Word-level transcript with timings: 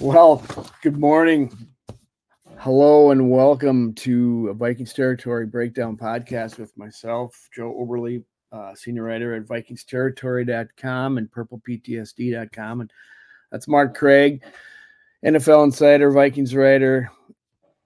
Well, 0.00 0.44
good 0.82 0.98
morning. 0.98 1.56
Hello 2.58 3.12
and 3.12 3.30
welcome 3.30 3.94
to 3.94 4.48
a 4.48 4.54
Vikings 4.54 4.92
Territory 4.92 5.46
Breakdown 5.46 5.96
podcast 5.96 6.58
with 6.58 6.76
myself, 6.76 7.48
Joe 7.54 7.72
Oberly, 7.78 8.24
uh, 8.50 8.74
senior 8.74 9.04
writer 9.04 9.34
at 9.34 9.44
VikingsTerritory.com 9.44 11.18
and 11.18 11.30
PurplePTSD.com. 11.30 12.80
And 12.80 12.92
that's 13.52 13.68
Mark 13.68 13.96
Craig, 13.96 14.42
NFL 15.24 15.64
insider, 15.64 16.10
Vikings 16.10 16.56
writer, 16.56 17.08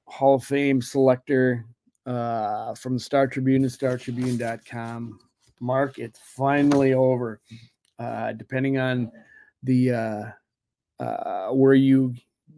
Hall 0.06 0.36
of 0.36 0.44
Fame 0.44 0.80
selector 0.80 1.66
uh, 2.06 2.74
from 2.74 2.94
the 2.94 3.00
Star 3.00 3.26
Tribune 3.26 3.64
and 3.64 3.72
StarTribune.com. 3.72 5.18
Mark, 5.60 5.98
it's 5.98 6.20
finally 6.20 6.94
over. 6.94 7.40
Uh, 7.98 8.32
depending 8.32 8.78
on 8.78 9.12
the 9.64 10.32
uh, 11.00 11.48
where 11.48 11.74
you 11.74 12.14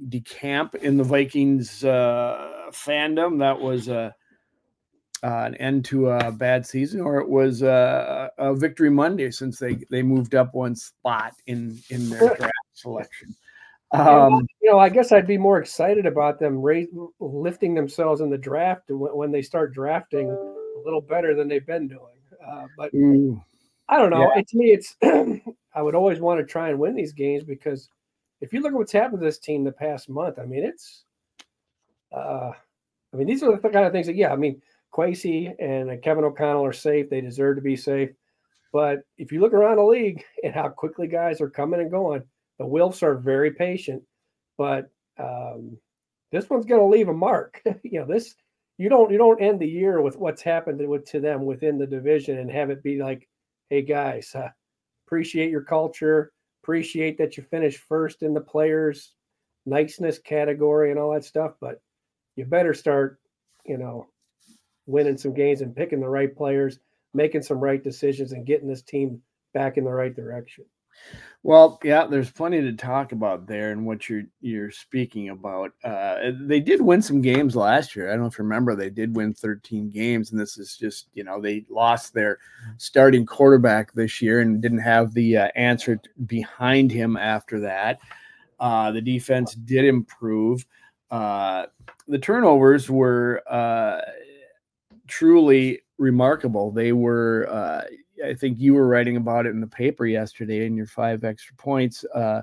decamp 0.08 0.74
in 0.76 0.96
the 0.96 1.04
Vikings 1.04 1.84
uh, 1.84 2.70
fandom. 2.70 3.38
That 3.38 3.60
was 3.60 3.88
a, 3.88 4.14
uh, 5.22 5.26
an 5.44 5.54
end 5.56 5.84
to 5.86 6.10
a 6.10 6.32
bad 6.32 6.64
season, 6.64 7.00
or 7.00 7.18
it 7.18 7.28
was 7.28 7.62
a, 7.62 8.30
a, 8.38 8.54
victory 8.54 8.90
Monday 8.90 9.30
since 9.30 9.58
they 9.58 9.76
they 9.90 10.02
moved 10.02 10.34
up 10.34 10.54
one 10.54 10.74
spot 10.74 11.34
in 11.46 11.78
in 11.90 12.08
their 12.08 12.34
draft 12.36 12.52
selection. 12.72 13.34
Um, 13.92 14.46
you 14.62 14.70
know, 14.70 14.78
I 14.78 14.88
guess 14.88 15.10
I'd 15.12 15.26
be 15.26 15.36
more 15.36 15.58
excited 15.58 16.06
about 16.06 16.38
them 16.38 16.62
lifting 17.18 17.74
themselves 17.74 18.20
in 18.20 18.30
the 18.30 18.38
draft 18.38 18.84
when 18.88 19.32
they 19.32 19.42
start 19.42 19.74
drafting 19.74 20.30
a 20.30 20.84
little 20.84 21.00
better 21.00 21.34
than 21.34 21.48
they've 21.48 21.66
been 21.66 21.88
doing. 21.88 22.16
Uh, 22.46 22.66
but 22.78 22.94
ooh, 22.94 23.42
I 23.88 23.98
don't 23.98 24.10
know. 24.10 24.30
Yeah. 24.34 24.40
It, 24.40 24.48
to 24.48 24.56
me, 24.56 24.66
it's 24.66 24.96
I 25.74 25.82
would 25.82 25.94
always 25.94 26.20
want 26.20 26.40
to 26.40 26.46
try 26.46 26.70
and 26.70 26.78
win 26.78 26.94
these 26.94 27.12
games 27.12 27.42
because 27.44 27.88
if 28.40 28.52
you 28.52 28.60
look 28.60 28.72
at 28.72 28.78
what's 28.78 28.92
happened 28.92 29.20
to 29.20 29.24
this 29.24 29.38
team 29.38 29.64
the 29.64 29.72
past 29.72 30.08
month, 30.08 30.38
I 30.38 30.44
mean, 30.44 30.64
it's, 30.64 31.04
uh, 32.14 32.52
I 33.12 33.16
mean, 33.16 33.26
these 33.26 33.42
are 33.42 33.52
the 33.52 33.68
kind 33.68 33.84
of 33.84 33.92
things 33.92 34.06
that, 34.06 34.16
yeah, 34.16 34.32
I 34.32 34.36
mean, 34.36 34.60
Kwesi 34.92 35.52
and 35.58 36.02
Kevin 36.02 36.24
O'Connell 36.24 36.64
are 36.64 36.72
safe. 36.72 37.10
They 37.10 37.20
deserve 37.20 37.56
to 37.56 37.62
be 37.62 37.76
safe. 37.76 38.10
But 38.72 39.00
if 39.18 39.32
you 39.32 39.40
look 39.40 39.52
around 39.52 39.76
the 39.76 39.84
league 39.84 40.24
and 40.44 40.54
how 40.54 40.68
quickly 40.68 41.06
guys 41.06 41.40
are 41.40 41.50
coming 41.50 41.80
and 41.80 41.90
going, 41.90 42.22
the 42.58 42.64
Wilfs 42.64 43.02
are 43.02 43.16
very 43.16 43.52
patient. 43.52 44.02
But 44.58 44.90
um, 45.18 45.78
this 46.32 46.48
one's 46.48 46.66
going 46.66 46.80
to 46.80 46.86
leave 46.86 47.08
a 47.08 47.14
mark. 47.14 47.62
you 47.82 48.00
know, 48.00 48.06
this 48.06 48.34
you 48.78 48.88
don't 48.88 49.10
you 49.10 49.18
don't 49.18 49.42
end 49.42 49.60
the 49.60 49.68
year 49.68 50.00
with 50.00 50.16
what's 50.16 50.40
happened 50.40 50.86
with, 50.88 51.04
to 51.10 51.20
them 51.20 51.44
within 51.44 51.76
the 51.76 51.86
division 51.86 52.38
and 52.38 52.50
have 52.50 52.70
it 52.70 52.82
be 52.82 53.02
like, 53.02 53.28
hey 53.68 53.82
guys, 53.82 54.34
uh, 54.34 54.48
appreciate 55.06 55.50
your 55.50 55.62
culture 55.62 56.32
appreciate 56.70 57.18
that 57.18 57.36
you 57.36 57.42
finished 57.42 57.80
first 57.88 58.22
in 58.22 58.32
the 58.32 58.40
players 58.40 59.14
niceness 59.66 60.20
category 60.20 60.92
and 60.92 61.00
all 61.00 61.12
that 61.12 61.24
stuff, 61.24 61.54
but 61.60 61.82
you 62.36 62.44
better 62.44 62.72
start, 62.72 63.18
you 63.66 63.76
know, 63.76 64.06
winning 64.86 65.18
some 65.18 65.34
games 65.34 65.62
and 65.62 65.74
picking 65.74 65.98
the 65.98 66.08
right 66.08 66.34
players, 66.36 66.78
making 67.12 67.42
some 67.42 67.58
right 67.58 67.82
decisions, 67.82 68.30
and 68.30 68.46
getting 68.46 68.68
this 68.68 68.82
team 68.82 69.20
back 69.52 69.78
in 69.78 69.84
the 69.84 69.90
right 69.90 70.14
direction. 70.14 70.64
Well, 71.42 71.80
yeah, 71.82 72.06
there's 72.06 72.30
plenty 72.30 72.60
to 72.60 72.74
talk 72.74 73.12
about 73.12 73.46
there, 73.46 73.72
and 73.72 73.86
what 73.86 74.10
you're 74.10 74.24
you're 74.42 74.70
speaking 74.70 75.30
about. 75.30 75.72
Uh, 75.82 76.32
they 76.38 76.60
did 76.60 76.82
win 76.82 77.00
some 77.00 77.22
games 77.22 77.56
last 77.56 77.96
year. 77.96 78.08
I 78.08 78.12
don't 78.12 78.20
know 78.20 78.26
if 78.26 78.38
you 78.38 78.44
remember, 78.44 78.76
they 78.76 78.90
did 78.90 79.16
win 79.16 79.32
13 79.32 79.88
games, 79.88 80.30
and 80.30 80.40
this 80.40 80.58
is 80.58 80.76
just 80.76 81.08
you 81.14 81.24
know 81.24 81.40
they 81.40 81.64
lost 81.70 82.12
their 82.12 82.38
starting 82.76 83.24
quarterback 83.24 83.92
this 83.94 84.20
year 84.20 84.40
and 84.40 84.60
didn't 84.60 84.80
have 84.80 85.14
the 85.14 85.38
uh, 85.38 85.48
answer 85.56 85.98
behind 86.26 86.92
him 86.92 87.16
after 87.16 87.58
that. 87.60 88.00
Uh, 88.58 88.90
the 88.90 89.00
defense 89.00 89.54
did 89.54 89.86
improve. 89.86 90.66
Uh, 91.10 91.64
the 92.06 92.18
turnovers 92.18 92.90
were 92.90 93.42
uh, 93.48 94.02
truly 95.06 95.80
remarkable. 95.96 96.70
They 96.70 96.92
were 96.92 97.48
uh, 97.50 97.84
I 98.24 98.34
think 98.34 98.58
you 98.58 98.74
were 98.74 98.86
writing 98.86 99.16
about 99.16 99.46
it 99.46 99.50
in 99.50 99.60
the 99.60 99.66
paper 99.66 100.06
yesterday 100.06 100.66
in 100.66 100.76
your 100.76 100.86
five 100.86 101.24
extra 101.24 101.54
points 101.56 102.04
uh, 102.14 102.42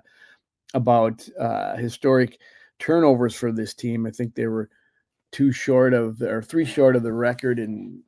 about 0.73 1.27
uh, 1.39 1.75
historic 1.75 2.39
turnovers 2.79 3.35
for 3.35 3.51
this 3.51 3.73
team. 3.73 4.05
I 4.05 4.11
think 4.11 4.35
they 4.35 4.47
were 4.47 4.69
two 5.31 5.51
short 5.51 5.93
of 5.93 6.21
or 6.21 6.41
three 6.41 6.65
short 6.65 6.95
of 6.95 7.03
the 7.03 7.13
record 7.13 7.59
in 7.59 8.01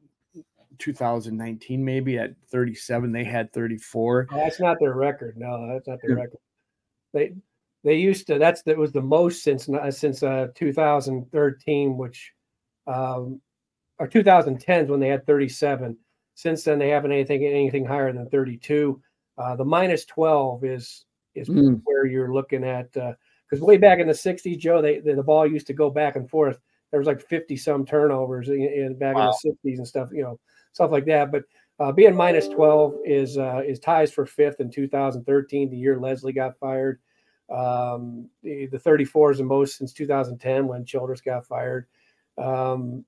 2019, 0.80 1.84
maybe 1.84 2.18
at 2.18 2.36
37. 2.48 3.12
They 3.12 3.24
had 3.24 3.52
34. 3.54 4.28
Oh, 4.32 4.36
that's 4.36 4.60
not 4.60 4.78
their 4.80 4.94
record. 4.94 5.38
No, 5.38 5.68
that's 5.72 5.88
not 5.88 6.00
their 6.02 6.12
yeah. 6.12 6.24
record. 6.24 6.40
They 7.14 7.34
they 7.84 7.96
used 7.96 8.28
to. 8.28 8.40
That's 8.40 8.62
that 8.64 8.78
was 8.78 8.92
the 8.92 9.02
most 9.02 9.44
since 9.44 9.70
since 9.92 10.24
uh, 10.24 10.48
2013, 10.56 11.98
which 11.98 12.34
um, 12.88 13.42
or 14.00 14.08
2010s 14.08 14.88
when 14.88 15.00
they 15.00 15.08
had 15.10 15.26
37 15.26 15.98
since 16.40 16.64
then, 16.64 16.80
they 16.80 16.88
haven't 16.88 17.12
anything 17.12 17.46
anything 17.46 17.84
higher 17.84 18.14
than 18.14 18.30
32. 18.30 19.02
Uh, 19.38 19.58
the 19.58 19.66
minus 19.66 20.06
12 20.06 20.64
is 20.64 21.04
is 21.36 21.50
mm. 21.50 21.82
where 21.84 22.06
you're 22.06 22.34
looking 22.34 22.64
at 22.64 22.94
because 22.94 23.62
uh, 23.62 23.66
way 23.66 23.76
back 23.76 24.00
in 24.00 24.08
the 24.08 24.14
60s, 24.14 24.58
Joe, 24.58 24.82
they, 24.82 25.00
they, 25.00 25.16
the 25.16 25.24
ball 25.24 25.46
used 25.46 25.68
to 25.68 25.74
go 25.74 25.90
back 25.90 26.16
and 26.16 26.30
forth. 26.30 26.58
There 26.92 27.00
was 27.00 27.08
like 27.08 27.20
50 27.20 27.58
some 27.58 27.86
turnovers 27.86 28.48
in, 28.48 28.62
in 28.62 28.98
back 28.98 29.16
wow. 29.16 29.34
in 29.44 29.52
the 29.64 29.70
60s 29.70 29.78
and 29.80 29.88
stuff, 29.88 30.12
you 30.14 30.24
know, 30.24 30.40
stuff 30.72 30.92
like 30.92 31.06
that. 31.08 31.30
But 31.30 31.44
uh, 31.78 31.92
being 31.92 32.16
minus 32.16 32.48
12 32.48 32.96
is 33.04 33.38
uh, 33.38 33.62
is 33.68 33.80
ties 33.80 34.10
for 34.10 34.26
fifth 34.26 34.62
in 34.62 34.72
2013, 34.72 35.70
the 35.70 35.78
year 35.78 36.00
Leslie 36.00 36.32
got 36.32 36.58
fired. 36.58 37.02
Um, 37.54 38.30
the, 38.44 38.68
the 38.68 38.80
34 38.80 39.32
is 39.32 39.38
the 39.40 39.44
most 39.44 39.78
since 39.78 39.92
2010 39.92 40.68
when 40.68 40.86
Childress 40.86 41.20
got 41.20 41.46
fired. 41.46 41.88
Um, 42.38 43.04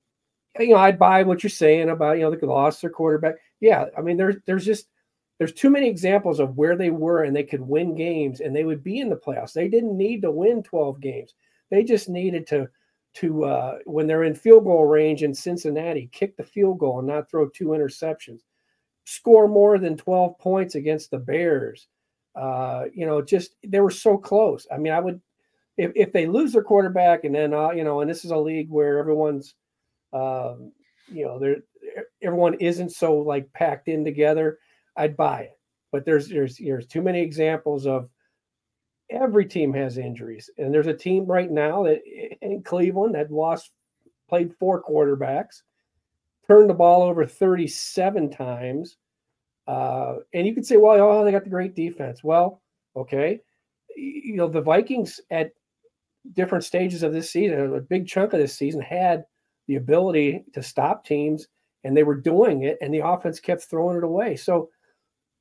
you 0.60 0.70
know, 0.70 0.78
I'd 0.78 1.00
buy 1.00 1.24
what 1.24 1.44
you're 1.44 1.50
saying 1.50 1.90
about, 1.90 2.18
you 2.18 2.24
know, 2.24 2.32
they 2.36 2.46
lost 2.46 2.82
their 2.82 2.90
quarterback. 2.90 3.36
Yeah. 3.60 3.86
I 3.98 4.02
mean, 4.02 4.18
there's 4.18 4.36
there's 4.46 4.66
just 4.66 4.88
there's 5.38 5.54
too 5.54 5.70
many 5.70 5.88
examples 5.88 6.40
of 6.40 6.58
where 6.58 6.76
they 6.76 6.92
were 6.92 7.24
and 7.24 7.36
they 7.36 7.44
could 7.44 7.62
win 7.62 7.96
games 7.96 8.42
and 8.42 8.56
they 8.56 8.64
would 8.64 8.84
be 8.84 9.00
in 9.00 9.10
the 9.10 9.16
playoffs. 9.16 9.54
They 9.54 9.68
didn't 9.68 9.98
need 9.98 10.22
to 10.22 10.32
win 10.32 10.62
12 10.62 11.00
games. 11.00 11.34
They 11.70 11.84
just 11.84 12.10
needed 12.10 12.46
to 12.48 12.70
to 13.14 13.46
uh, 13.46 13.78
when 13.86 14.08
they're 14.08 14.24
in 14.24 14.36
field 14.36 14.64
goal 14.66 14.86
range 14.86 15.24
in 15.24 15.34
Cincinnati, 15.34 16.10
kick 16.12 16.38
the 16.38 16.44
field 16.44 16.80
goal 16.80 17.00
and 17.00 17.08
not 17.08 17.30
throw 17.30 17.50
two 17.50 17.70
interceptions, 17.70 18.42
score 19.06 19.48
more 19.48 19.78
than 19.78 19.98
12 19.98 20.38
points 20.38 20.76
against 20.76 21.12
the 21.12 21.18
Bears. 21.18 21.88
Uh, 22.36 22.86
you 22.94 23.06
know, 23.06 23.22
just 23.22 23.56
they 23.66 23.82
were 23.82 23.90
so 23.92 24.18
close. 24.18 24.66
I 24.72 24.78
mean, 24.78 24.94
I 24.94 25.00
would 25.00 25.20
if, 25.78 25.92
if 25.96 26.14
they 26.14 26.28
lose 26.28 26.54
their 26.54 26.64
quarterback 26.64 27.24
and 27.24 27.34
then 27.34 27.54
uh, 27.54 27.72
you 27.72 27.84
know, 27.84 28.02
and 28.02 28.10
this 28.10 28.24
is 28.24 28.32
a 28.32 28.38
league 28.38 28.70
where 28.70 29.00
everyone's 29.00 29.56
um, 30.14 30.72
you 31.08 31.26
know, 31.26 31.40
there 31.40 31.58
everyone 32.22 32.56
isn't 32.56 32.92
so 32.92 33.16
like 33.16 33.52
packed 33.54 33.88
in 33.88 34.04
together. 34.04 34.60
I'd 34.96 35.18
buy 35.18 35.42
it, 35.42 35.60
but 35.92 36.06
there's 36.06 36.28
there's 36.28 36.58
there's 36.58 36.88
too 36.88 37.02
many 37.02 37.22
examples 37.22 37.86
of 37.86 38.10
every 39.10 39.46
team 39.46 39.74
has 39.74 39.98
injuries, 39.98 40.50
and 40.58 40.74
there's 40.74 40.88
a 40.88 40.94
team 40.94 41.26
right 41.26 41.50
now 41.50 41.84
that 41.84 42.02
in 42.42 42.64
Cleveland 42.64 43.16
that 43.16 43.32
lost 43.32 43.72
played 44.32 44.56
four 44.56 44.82
quarterbacks, 44.82 45.62
turned 46.48 46.70
the 46.70 46.74
ball 46.74 47.04
over 47.04 47.26
37 47.26 48.30
times. 48.32 48.98
Uh, 49.68 50.16
and 50.34 50.48
you 50.48 50.56
could 50.56 50.66
say, 50.66 50.78
well, 50.78 51.00
oh, 51.02 51.26
they 51.26 51.32
got 51.32 51.44
the 51.44 51.50
great 51.50 51.76
defense. 51.76 52.24
Well, 52.24 52.62
okay. 52.96 53.42
You 53.96 54.38
know, 54.38 54.48
the 54.48 54.62
Vikings 54.62 55.20
at 55.30 55.52
different 56.34 56.64
stages 56.64 57.04
of 57.04 57.12
this 57.12 57.30
season, 57.30 57.76
a 57.76 57.82
big 57.82 58.08
chunk 58.08 58.32
of 58.32 58.40
this 58.40 58.56
season, 58.56 58.82
had 58.82 59.26
the 59.72 59.78
ability 59.78 60.44
to 60.52 60.62
stop 60.62 61.06
teams, 61.06 61.48
and 61.86 61.96
they 61.96 62.04
were 62.04 62.16
doing 62.16 62.64
it, 62.64 62.78
and 62.82 62.94
the 62.94 63.08
offense 63.08 63.40
kept 63.40 63.64
throwing 63.64 63.98
it 63.98 64.04
away. 64.04 64.36
So 64.36 64.70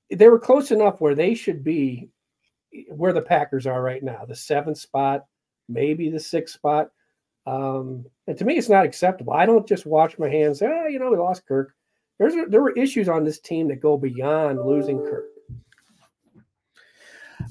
they 0.09 0.29
were 0.29 0.39
close 0.39 0.71
enough 0.71 1.01
where 1.01 1.17
they 1.17 1.35
should 1.35 1.65
be 1.65 2.09
where 2.89 3.13
the 3.13 3.21
Packers 3.21 3.67
are 3.67 3.83
right 3.83 4.05
now, 4.05 4.25
the 4.25 4.37
seventh 4.37 4.79
spot, 4.79 5.25
maybe 5.69 6.09
the 6.11 6.21
sixth 6.21 6.55
spot. 6.55 6.91
Um, 7.45 8.07
and 8.29 8.39
to 8.39 8.45
me, 8.45 8.57
it's 8.57 8.69
not 8.69 8.85
acceptable. 8.85 9.33
I 9.33 9.47
don't 9.47 9.67
just 9.67 9.85
wash 9.85 10.17
my 10.17 10.29
hands. 10.29 10.63
Ah, 10.63 10.87
you 10.87 11.01
know, 11.01 11.11
we 11.11 11.17
lost 11.17 11.45
Kirk. 11.45 11.75
There's 12.21 12.35
there 12.49 12.63
were 12.63 12.77
issues 12.77 13.09
on 13.09 13.25
this 13.25 13.41
team 13.41 13.67
that 13.67 13.81
go 13.81 13.97
beyond 13.97 14.65
losing 14.65 14.99
Kirk. 14.99 15.30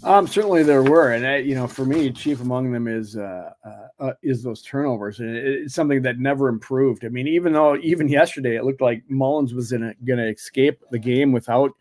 Um, 0.03 0.27
certainly 0.27 0.63
there 0.63 0.83
were, 0.83 1.12
and 1.13 1.25
I, 1.25 1.38
you 1.38 1.56
know, 1.56 1.68
for 1.68 1.86
me, 1.86 2.12
chief 2.12 2.41
among 2.41 2.71
them 2.71 2.88
is 2.88 3.18
uh, 3.18 3.51
uh, 3.65 3.88
uh, 4.00 4.13
is 4.21 4.44
those 4.44 4.62
turnovers, 4.62 5.19
and 5.19 5.36
it's 5.36 5.74
something 5.74 6.01
that 6.03 6.19
never 6.19 6.47
improved. 6.47 7.06
I 7.06 7.09
mean, 7.09 7.27
even 7.27 7.53
though 7.53 7.75
even 7.77 8.07
yesterday 8.07 8.56
it 8.56 8.63
looked 8.63 8.81
like 8.81 9.03
Mullens 9.09 9.53
was 9.53 9.71
going 9.71 9.94
to 10.06 10.30
escape 10.30 10.81
the 10.91 11.00
game 11.00 11.31
without 11.31 11.71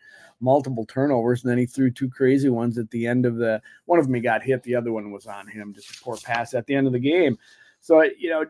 multiple 0.41 0.85
turnovers, 0.85 1.43
and 1.43 1.51
then 1.51 1.57
he 1.57 1.65
threw 1.65 1.91
two 1.91 2.09
crazy 2.09 2.49
ones 2.49 2.77
at 2.77 2.89
the 2.91 3.07
end 3.07 3.25
of 3.25 3.37
the. 3.37 3.61
One 3.85 3.99
of 3.99 4.05
them 4.05 4.15
he 4.15 4.21
got 4.21 4.43
hit, 4.43 4.63
the 4.63 4.75
other 4.75 4.91
one 4.91 5.11
was 5.11 5.25
on 5.25 5.47
him, 5.47 5.73
just 5.73 5.97
a 5.97 6.03
poor 6.03 6.17
pass 6.17 6.53
at 6.53 6.65
the 6.65 6.75
end 6.75 6.87
of 6.87 6.93
the 6.93 6.99
game. 6.99 7.37
So 7.81 8.03
you 8.03 8.29
know, 8.29 8.45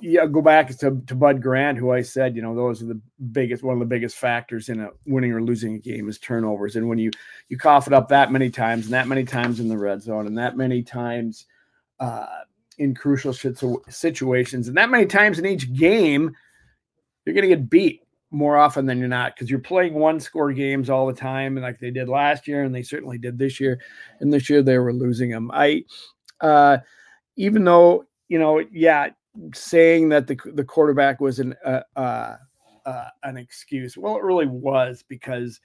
yeah, 0.00 0.26
go 0.26 0.42
back 0.42 0.68
to, 0.68 1.02
to 1.06 1.14
Bud 1.14 1.40
Grant, 1.40 1.78
who 1.78 1.92
I 1.92 2.02
said, 2.02 2.36
you 2.36 2.42
know, 2.42 2.54
those 2.54 2.82
are 2.82 2.86
the 2.86 3.00
biggest, 3.32 3.62
one 3.62 3.74
of 3.74 3.80
the 3.80 3.86
biggest 3.86 4.16
factors 4.16 4.68
in 4.68 4.80
a 4.80 4.90
winning 5.06 5.32
or 5.32 5.42
losing 5.42 5.74
a 5.74 5.78
game 5.78 6.08
is 6.08 6.18
turnovers. 6.18 6.76
And 6.76 6.88
when 6.88 6.98
you 6.98 7.10
you 7.48 7.56
cough 7.56 7.86
it 7.86 7.92
up 7.92 8.08
that 8.08 8.32
many 8.32 8.50
times 8.50 8.84
and 8.84 8.94
that 8.94 9.08
many 9.08 9.24
times 9.24 9.60
in 9.60 9.68
the 9.68 9.78
red 9.78 10.02
zone 10.02 10.26
and 10.26 10.36
that 10.38 10.56
many 10.56 10.82
times 10.82 11.46
uh, 12.00 12.26
in 12.78 12.94
crucial 12.94 13.32
situations. 13.32 14.68
And 14.68 14.76
that 14.76 14.90
many 14.90 15.06
times 15.06 15.38
in 15.38 15.46
each 15.46 15.72
game, 15.72 16.34
you're 17.24 17.34
going 17.34 17.48
to 17.48 17.56
get 17.56 17.70
beat 17.70 18.02
more 18.30 18.56
often 18.56 18.84
than 18.84 18.98
you're 18.98 19.08
not 19.08 19.34
because 19.34 19.48
you're 19.48 19.60
playing 19.60 19.94
one 19.94 20.18
score 20.18 20.52
games 20.52 20.90
all 20.90 21.06
the 21.06 21.12
time, 21.12 21.56
and 21.56 21.64
like 21.64 21.78
they 21.78 21.92
did 21.92 22.08
last 22.08 22.48
year, 22.48 22.64
and 22.64 22.74
they 22.74 22.82
certainly 22.82 23.16
did 23.16 23.38
this 23.38 23.60
year. 23.60 23.80
And 24.20 24.32
this 24.32 24.50
year 24.50 24.60
they 24.60 24.76
were 24.78 24.92
losing 24.92 25.30
them. 25.30 25.50
I, 25.54 25.84
uh, 26.40 26.78
even 27.36 27.64
though 27.64 28.06
you 28.28 28.38
know, 28.38 28.62
yeah, 28.72 29.10
saying 29.54 30.08
that 30.10 30.26
the 30.26 30.38
the 30.54 30.64
quarterback 30.64 31.20
was 31.20 31.38
an 31.38 31.54
uh, 31.64 31.80
uh, 31.96 32.36
uh, 32.86 33.08
an 33.22 33.36
excuse. 33.36 33.96
Well, 33.96 34.16
it 34.16 34.22
really 34.22 34.46
was 34.46 35.04
because 35.08 35.60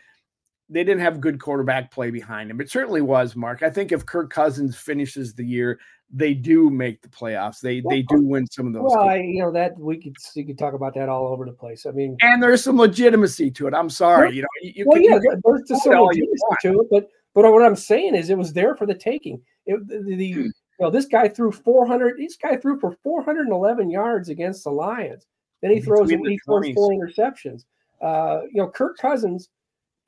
they 0.69 0.83
didn't 0.83 1.01
have 1.01 1.19
good 1.19 1.39
quarterback 1.39 1.91
play 1.91 2.11
behind 2.11 2.51
him. 2.51 2.61
It 2.61 2.69
certainly 2.69 3.01
was, 3.01 3.35
Mark. 3.35 3.63
I 3.63 3.69
think 3.69 3.91
if 3.91 4.05
Kirk 4.05 4.29
Cousins 4.29 4.77
finishes 4.77 5.33
the 5.33 5.43
year, 5.43 5.79
they 6.11 6.33
do 6.33 6.69
make 6.69 7.01
the 7.01 7.07
playoffs. 7.07 7.59
They 7.59 7.81
well, 7.81 7.95
they 7.95 8.03
do 8.03 8.21
win 8.21 8.47
some 8.47 8.67
of 8.67 8.73
those. 8.73 8.83
Well, 8.85 9.09
I, 9.09 9.17
you 9.17 9.41
know 9.41 9.51
that 9.51 9.77
we 9.79 10.01
could 10.01 10.15
you 10.35 10.45
could 10.45 10.57
talk 10.57 10.73
about 10.73 10.93
that 10.95 11.09
all 11.09 11.27
over 11.27 11.45
the 11.45 11.51
place. 11.51 11.85
I 11.85 11.91
mean, 11.91 12.17
and 12.21 12.41
there's 12.41 12.63
some 12.63 12.77
legitimacy 12.77 13.51
to 13.51 13.67
it. 13.67 13.73
I'm 13.73 13.89
sorry, 13.89 14.35
you 14.35 14.41
know. 14.43 14.47
You, 14.61 14.85
well, 14.87 15.01
yeah, 15.01 15.19
there's 15.19 15.83
some 15.83 15.99
legitimacy 15.99 16.43
to 16.63 16.79
it, 16.81 16.87
but 16.91 17.09
but 17.33 17.51
what 17.51 17.63
I'm 17.63 17.75
saying 17.75 18.15
is 18.15 18.29
it 18.29 18.37
was 18.37 18.53
there 18.53 18.75
for 18.75 18.85
the 18.85 18.95
taking. 18.95 19.41
It, 19.65 19.87
the, 19.87 20.15
the 20.15 20.31
hmm. 20.33 20.47
You 20.79 20.85
know 20.85 20.91
this 20.91 21.05
guy 21.05 21.27
threw 21.27 21.51
400. 21.51 22.17
This 22.17 22.37
guy 22.37 22.55
threw 22.55 22.79
for 22.79 22.97
411 23.03 23.89
yards 23.89 24.29
against 24.29 24.63
the 24.63 24.71
Lions. 24.71 25.25
Then 25.61 25.71
he 25.71 25.81
throws 25.81 26.09
he 26.09 26.39
throws 26.45 26.71
four 26.73 26.91
interceptions. 26.91 27.65
Uh, 28.01 28.41
you 28.51 28.61
know, 28.61 28.69
Kirk 28.69 28.97
Cousins 28.97 29.49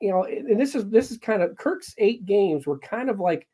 you 0.02 0.10
know, 0.10 0.24
and 0.24 0.60
this 0.60 0.74
is 0.74 0.90
this 0.90 1.12
is 1.12 1.18
kind 1.18 1.42
of 1.42 1.56
Kirk's 1.56 1.94
eight 1.96 2.26
games 2.26 2.66
were 2.66 2.78
kind 2.80 3.08
of 3.08 3.20
like 3.20 3.46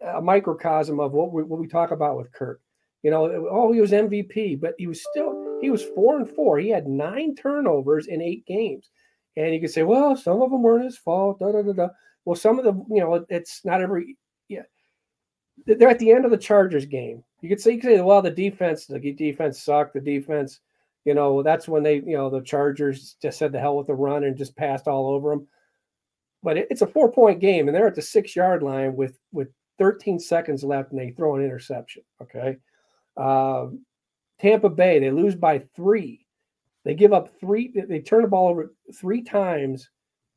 a 0.00 0.22
microcosm 0.22 1.00
of 1.00 1.12
what 1.12 1.32
we 1.32 1.42
what 1.42 1.58
we 1.58 1.66
talk 1.66 1.90
about 1.90 2.16
with 2.16 2.30
Kirk. 2.30 2.60
You 3.02 3.10
know, 3.10 3.48
oh, 3.50 3.72
he 3.72 3.80
was 3.80 3.90
MVP, 3.90 4.60
but 4.60 4.74
he 4.78 4.86
was 4.86 5.02
still 5.02 5.58
he 5.60 5.68
was 5.68 5.82
four 5.82 6.16
and 6.16 6.30
four. 6.30 6.58
He 6.58 6.68
had 6.68 6.86
nine 6.86 7.34
turnovers 7.34 8.06
in 8.06 8.22
eight 8.22 8.46
games, 8.46 8.88
and 9.36 9.52
you 9.52 9.60
could 9.60 9.72
say, 9.72 9.82
well, 9.82 10.14
some 10.14 10.42
of 10.42 10.52
them 10.52 10.62
weren't 10.62 10.84
his 10.84 10.96
fault. 10.96 11.40
Da, 11.40 11.50
da, 11.50 11.62
da, 11.62 11.72
da. 11.72 11.88
Well, 12.24 12.36
some 12.36 12.60
of 12.60 12.64
the 12.64 12.72
you 12.88 13.00
know, 13.00 13.26
it's 13.28 13.64
not 13.64 13.82
every 13.82 14.16
yeah. 14.48 14.62
They're 15.64 15.88
at 15.88 15.98
the 15.98 16.12
end 16.12 16.24
of 16.24 16.30
the 16.30 16.36
Chargers 16.36 16.86
game. 16.86 17.24
You 17.40 17.48
could 17.48 17.60
say, 17.60 17.72
you 17.72 17.80
could 17.80 17.90
say, 17.90 18.00
well, 18.00 18.22
the 18.22 18.30
defense, 18.30 18.86
the 18.86 18.98
defense 18.98 19.62
sucked. 19.62 19.94
The 19.94 20.00
defense, 20.00 20.60
you 21.04 21.14
know, 21.14 21.42
that's 21.42 21.68
when 21.68 21.82
they, 21.82 21.96
you 21.96 22.16
know, 22.16 22.28
the 22.28 22.42
Chargers 22.42 23.16
just 23.22 23.38
said 23.38 23.52
the 23.52 23.60
hell 23.60 23.76
with 23.76 23.86
the 23.86 23.94
run 23.94 24.24
and 24.24 24.36
just 24.36 24.56
passed 24.56 24.86
all 24.86 25.10
over 25.10 25.30
them 25.30 25.46
but 26.46 26.56
it's 26.56 26.82
a 26.82 26.86
four 26.86 27.10
point 27.10 27.40
game, 27.40 27.66
and 27.66 27.76
they're 27.76 27.88
at 27.88 27.96
the 27.96 28.00
six 28.02 28.36
yard 28.36 28.62
line 28.62 28.94
with 28.94 29.18
with 29.32 29.48
13 29.78 30.20
seconds 30.20 30.62
left, 30.62 30.92
and 30.92 31.00
they 31.00 31.10
throw 31.10 31.34
an 31.34 31.44
interception. 31.44 32.04
Okay, 32.22 32.56
uh, 33.16 33.66
Tampa 34.38 34.70
Bay 34.70 35.00
they 35.00 35.10
lose 35.10 35.34
by 35.34 35.58
three. 35.74 36.24
They 36.84 36.94
give 36.94 37.12
up 37.12 37.36
three. 37.40 37.72
They 37.74 37.98
turn 37.98 38.22
the 38.22 38.28
ball 38.28 38.48
over 38.48 38.72
three 38.94 39.22
times 39.22 39.90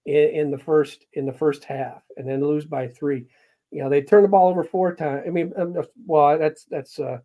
in, 0.07 0.29
in 0.29 0.51
the 0.51 0.57
first 0.57 1.05
in 1.13 1.27
the 1.27 1.31
first 1.31 1.63
half, 1.63 2.01
and 2.17 2.27
then 2.27 2.41
lose 2.41 2.65
by 2.65 2.87
three. 2.87 3.27
You 3.71 3.83
know 3.83 3.89
they 3.89 4.01
turn 4.01 4.23
the 4.23 4.29
ball 4.29 4.49
over 4.49 4.63
four 4.63 4.95
times. 4.95 5.23
I 5.27 5.29
mean, 5.29 5.53
um, 5.57 5.75
well, 6.05 6.37
that's 6.37 6.65
that's 6.65 6.99
uh, 6.99 7.19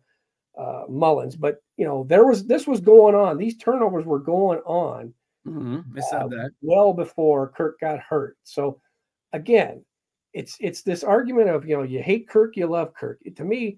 uh, 0.57 0.83
Mullens, 0.89 1.35
but 1.35 1.57
you 1.77 1.85
know 1.85 2.05
there 2.07 2.25
was 2.25 2.45
this 2.45 2.67
was 2.67 2.81
going 2.81 3.15
on. 3.15 3.37
These 3.37 3.57
turnovers 3.57 4.05
were 4.05 4.19
going 4.19 4.59
on 4.59 5.13
Mm-hmm. 5.47 5.97
I 5.97 6.01
said 6.01 6.23
uh, 6.23 6.27
that 6.27 6.51
well 6.61 6.93
before 6.93 7.49
Kirk 7.49 7.79
got 7.79 7.99
hurt. 7.99 8.37
So 8.43 8.79
again, 9.33 9.83
it's 10.33 10.57
it's 10.59 10.81
this 10.81 11.03
argument 11.03 11.49
of 11.49 11.67
you 11.67 11.77
know 11.77 11.83
you 11.83 12.01
hate 12.01 12.27
Kirk, 12.27 12.57
you 12.57 12.67
love 12.67 12.93
Kirk. 12.93 13.19
To 13.35 13.43
me, 13.43 13.77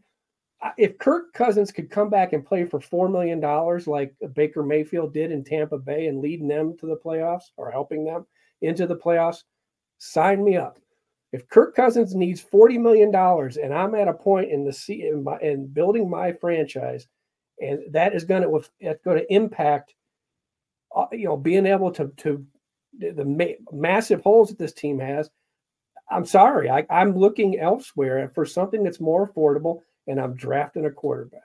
if 0.77 0.97
Kirk 0.97 1.33
Cousins 1.33 1.71
could 1.71 1.89
come 1.89 2.09
back 2.09 2.33
and 2.33 2.45
play 2.45 2.63
for 2.65 2.79
four 2.79 3.09
million 3.09 3.39
dollars 3.39 3.85
like 3.85 4.15
Baker 4.33 4.63
Mayfield 4.63 5.13
did 5.13 5.31
in 5.31 5.43
Tampa 5.43 5.77
Bay 5.77 6.07
and 6.07 6.19
leading 6.19 6.47
them 6.47 6.77
to 6.79 6.85
the 6.85 6.97
playoffs 6.97 7.51
or 7.57 7.69
helping 7.69 8.05
them 8.05 8.25
into 8.61 8.87
the 8.87 8.95
playoffs, 8.95 9.43
sign 9.97 10.43
me 10.43 10.55
up. 10.55 10.79
If 11.37 11.47
Kirk 11.49 11.75
Cousins 11.75 12.15
needs 12.15 12.41
forty 12.41 12.79
million 12.79 13.11
dollars 13.11 13.57
and 13.57 13.71
I'm 13.73 13.93
at 13.93 14.07
a 14.07 14.13
point 14.13 14.51
in 14.51 14.63
the 14.63 14.75
in, 14.89 15.23
my, 15.23 15.37
in 15.39 15.67
building 15.67 16.09
my 16.09 16.33
franchise, 16.33 17.07
and 17.61 17.79
that 17.91 18.15
is 18.15 18.23
going 18.23 18.41
to 18.41 18.69
that's 18.81 19.03
going 19.03 19.19
to 19.19 19.33
impact 19.33 19.93
uh, 20.95 21.05
you 21.11 21.25
know, 21.25 21.37
being 21.37 21.67
able 21.67 21.91
to 21.91 22.11
to 22.17 22.43
the 22.97 23.23
ma- 23.25 23.59
massive 23.71 24.21
holes 24.21 24.49
that 24.49 24.57
this 24.57 24.73
team 24.73 24.97
has. 24.99 25.29
I'm 26.09 26.25
sorry, 26.25 26.71
I, 26.71 26.87
I'm 26.89 27.15
looking 27.15 27.59
elsewhere 27.59 28.31
for 28.33 28.45
something 28.45 28.81
that's 28.81 28.99
more 28.99 29.29
affordable, 29.29 29.81
and 30.07 30.19
I'm 30.19 30.35
drafting 30.35 30.85
a 30.85 30.91
quarterback. 30.91 31.41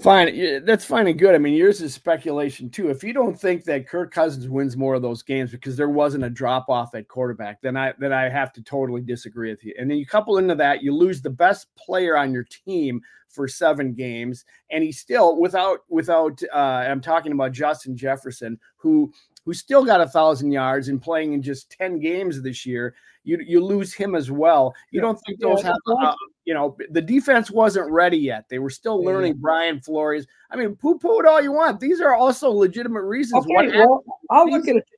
Fine, 0.00 0.64
that's 0.64 0.84
fine 0.86 1.08
and 1.08 1.18
good. 1.18 1.34
I 1.34 1.38
mean, 1.38 1.52
yours 1.52 1.82
is 1.82 1.92
speculation 1.92 2.70
too. 2.70 2.88
If 2.88 3.04
you 3.04 3.12
don't 3.12 3.38
think 3.38 3.64
that 3.64 3.86
Kirk 3.86 4.12
Cousins 4.12 4.48
wins 4.48 4.74
more 4.74 4.94
of 4.94 5.02
those 5.02 5.22
games 5.22 5.50
because 5.50 5.76
there 5.76 5.90
wasn't 5.90 6.24
a 6.24 6.30
drop 6.30 6.70
off 6.70 6.94
at 6.94 7.06
quarterback, 7.06 7.60
then 7.60 7.76
I 7.76 7.92
then 7.98 8.10
I 8.10 8.30
have 8.30 8.50
to 8.54 8.62
totally 8.62 9.02
disagree 9.02 9.50
with 9.50 9.62
you. 9.62 9.74
And 9.78 9.90
then 9.90 9.98
you 9.98 10.06
couple 10.06 10.38
into 10.38 10.54
that, 10.54 10.82
you 10.82 10.94
lose 10.94 11.20
the 11.20 11.28
best 11.28 11.66
player 11.76 12.16
on 12.16 12.32
your 12.32 12.44
team 12.44 13.02
for 13.28 13.46
seven 13.46 13.92
games, 13.92 14.46
and 14.70 14.82
he 14.82 14.90
still 14.90 15.38
without 15.38 15.80
without. 15.90 16.42
Uh, 16.50 16.56
I'm 16.56 17.02
talking 17.02 17.32
about 17.32 17.52
Justin 17.52 17.94
Jefferson, 17.94 18.58
who 18.76 19.12
who 19.44 19.54
still 19.54 19.84
got 19.84 20.00
a 20.00 20.08
thousand 20.08 20.52
yards 20.52 20.88
and 20.88 21.00
playing 21.00 21.32
in 21.32 21.42
just 21.42 21.70
10 21.70 21.98
games 21.98 22.40
this 22.42 22.66
year, 22.66 22.94
you 23.24 23.38
you 23.46 23.62
lose 23.62 23.92
him 23.92 24.14
as 24.14 24.30
well. 24.30 24.74
You 24.90 25.00
yeah. 25.00 25.02
don't 25.02 25.20
think 25.26 25.40
those 25.40 25.62
yeah, 25.62 25.68
have 25.68 25.98
uh, 26.02 26.14
you 26.44 26.54
know 26.54 26.76
the 26.90 27.02
defense 27.02 27.50
wasn't 27.50 27.90
ready 27.90 28.16
yet. 28.16 28.46
They 28.48 28.58
were 28.58 28.70
still 28.70 29.02
learning 29.02 29.34
yeah. 29.34 29.40
Brian 29.40 29.80
Flores. 29.80 30.26
I 30.50 30.56
mean, 30.56 30.74
poo-poo 30.76 31.20
it 31.20 31.26
all 31.26 31.42
you 31.42 31.52
want. 31.52 31.80
These 31.80 32.00
are 32.00 32.14
also 32.14 32.50
legitimate 32.50 33.02
reasons. 33.02 33.44
Okay, 33.44 33.78
well, 33.78 34.02
I'll 34.30 34.48
look 34.48 34.68
at 34.68 34.76
it. 34.76 34.88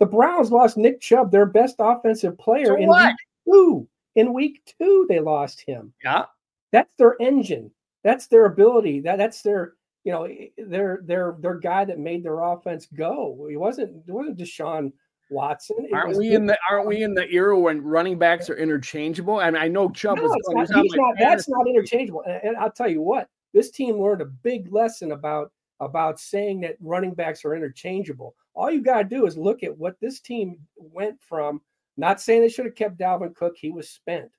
The 0.00 0.06
Browns 0.06 0.50
lost 0.50 0.78
Nick 0.78 1.00
Chubb, 1.00 1.30
their 1.30 1.46
best 1.46 1.76
offensive 1.78 2.36
player 2.38 2.66
so 2.66 2.76
in 2.76 2.88
what? 2.88 3.06
week 3.06 3.16
two. 3.46 3.88
In 4.16 4.32
week 4.32 4.74
two, 4.78 5.06
they 5.08 5.20
lost 5.20 5.60
him. 5.60 5.92
Yeah. 6.02 6.24
That's 6.72 6.94
their 6.96 7.16
engine. 7.20 7.70
That's 8.02 8.26
their 8.26 8.46
ability. 8.46 9.00
That 9.00 9.18
that's 9.18 9.42
their 9.42 9.74
you 10.04 10.12
know, 10.12 10.28
their 10.56 11.00
their 11.04 11.36
their 11.40 11.58
guy 11.58 11.84
that 11.84 11.98
made 11.98 12.24
their 12.24 12.40
offense 12.40 12.86
go. 12.86 13.46
He 13.48 13.56
wasn't 13.56 14.02
it 14.06 14.12
wasn't 14.12 14.38
Deshaun 14.38 14.92
Watson. 15.30 15.76
It 15.80 15.92
aren't 15.92 16.16
we 16.16 16.34
in 16.34 16.46
the 16.46 16.58
aren't 16.70 16.86
we 16.86 17.02
in 17.02 17.14
the 17.14 17.28
era 17.30 17.58
when 17.58 17.82
running 17.82 18.18
backs 18.18 18.48
are 18.48 18.56
interchangeable? 18.56 19.40
And 19.40 19.56
I 19.56 19.68
know 19.68 19.90
Chubb 19.90 20.16
no, 20.16 20.24
was 20.24 20.70
not, 20.70 20.86
not, 20.90 21.14
that's 21.18 21.48
not 21.48 21.66
interchangeable. 21.68 22.22
And, 22.26 22.40
and, 22.42 22.56
I'll 22.56 22.72
tell 22.72 22.88
you 22.90 23.02
what, 23.02 23.28
this 23.52 23.70
team 23.70 24.00
learned 24.00 24.22
a 24.22 24.26
big 24.26 24.72
lesson 24.72 25.12
about 25.12 25.52
about 25.80 26.20
saying 26.20 26.60
that 26.60 26.76
running 26.80 27.14
backs 27.14 27.44
are 27.44 27.54
interchangeable. 27.54 28.34
All 28.54 28.70
you 28.70 28.82
got 28.82 28.98
to 28.98 29.04
do 29.04 29.26
is 29.26 29.36
look 29.36 29.62
at 29.62 29.76
what 29.76 29.96
this 30.00 30.20
team 30.20 30.58
went 30.76 31.20
from. 31.22 31.60
Not 31.96 32.20
saying 32.20 32.40
they 32.40 32.48
should 32.48 32.66
have 32.66 32.74
kept 32.74 32.98
Dalvin 32.98 33.34
Cook; 33.34 33.54
he 33.56 33.70
was 33.70 33.90
spent. 33.90 34.30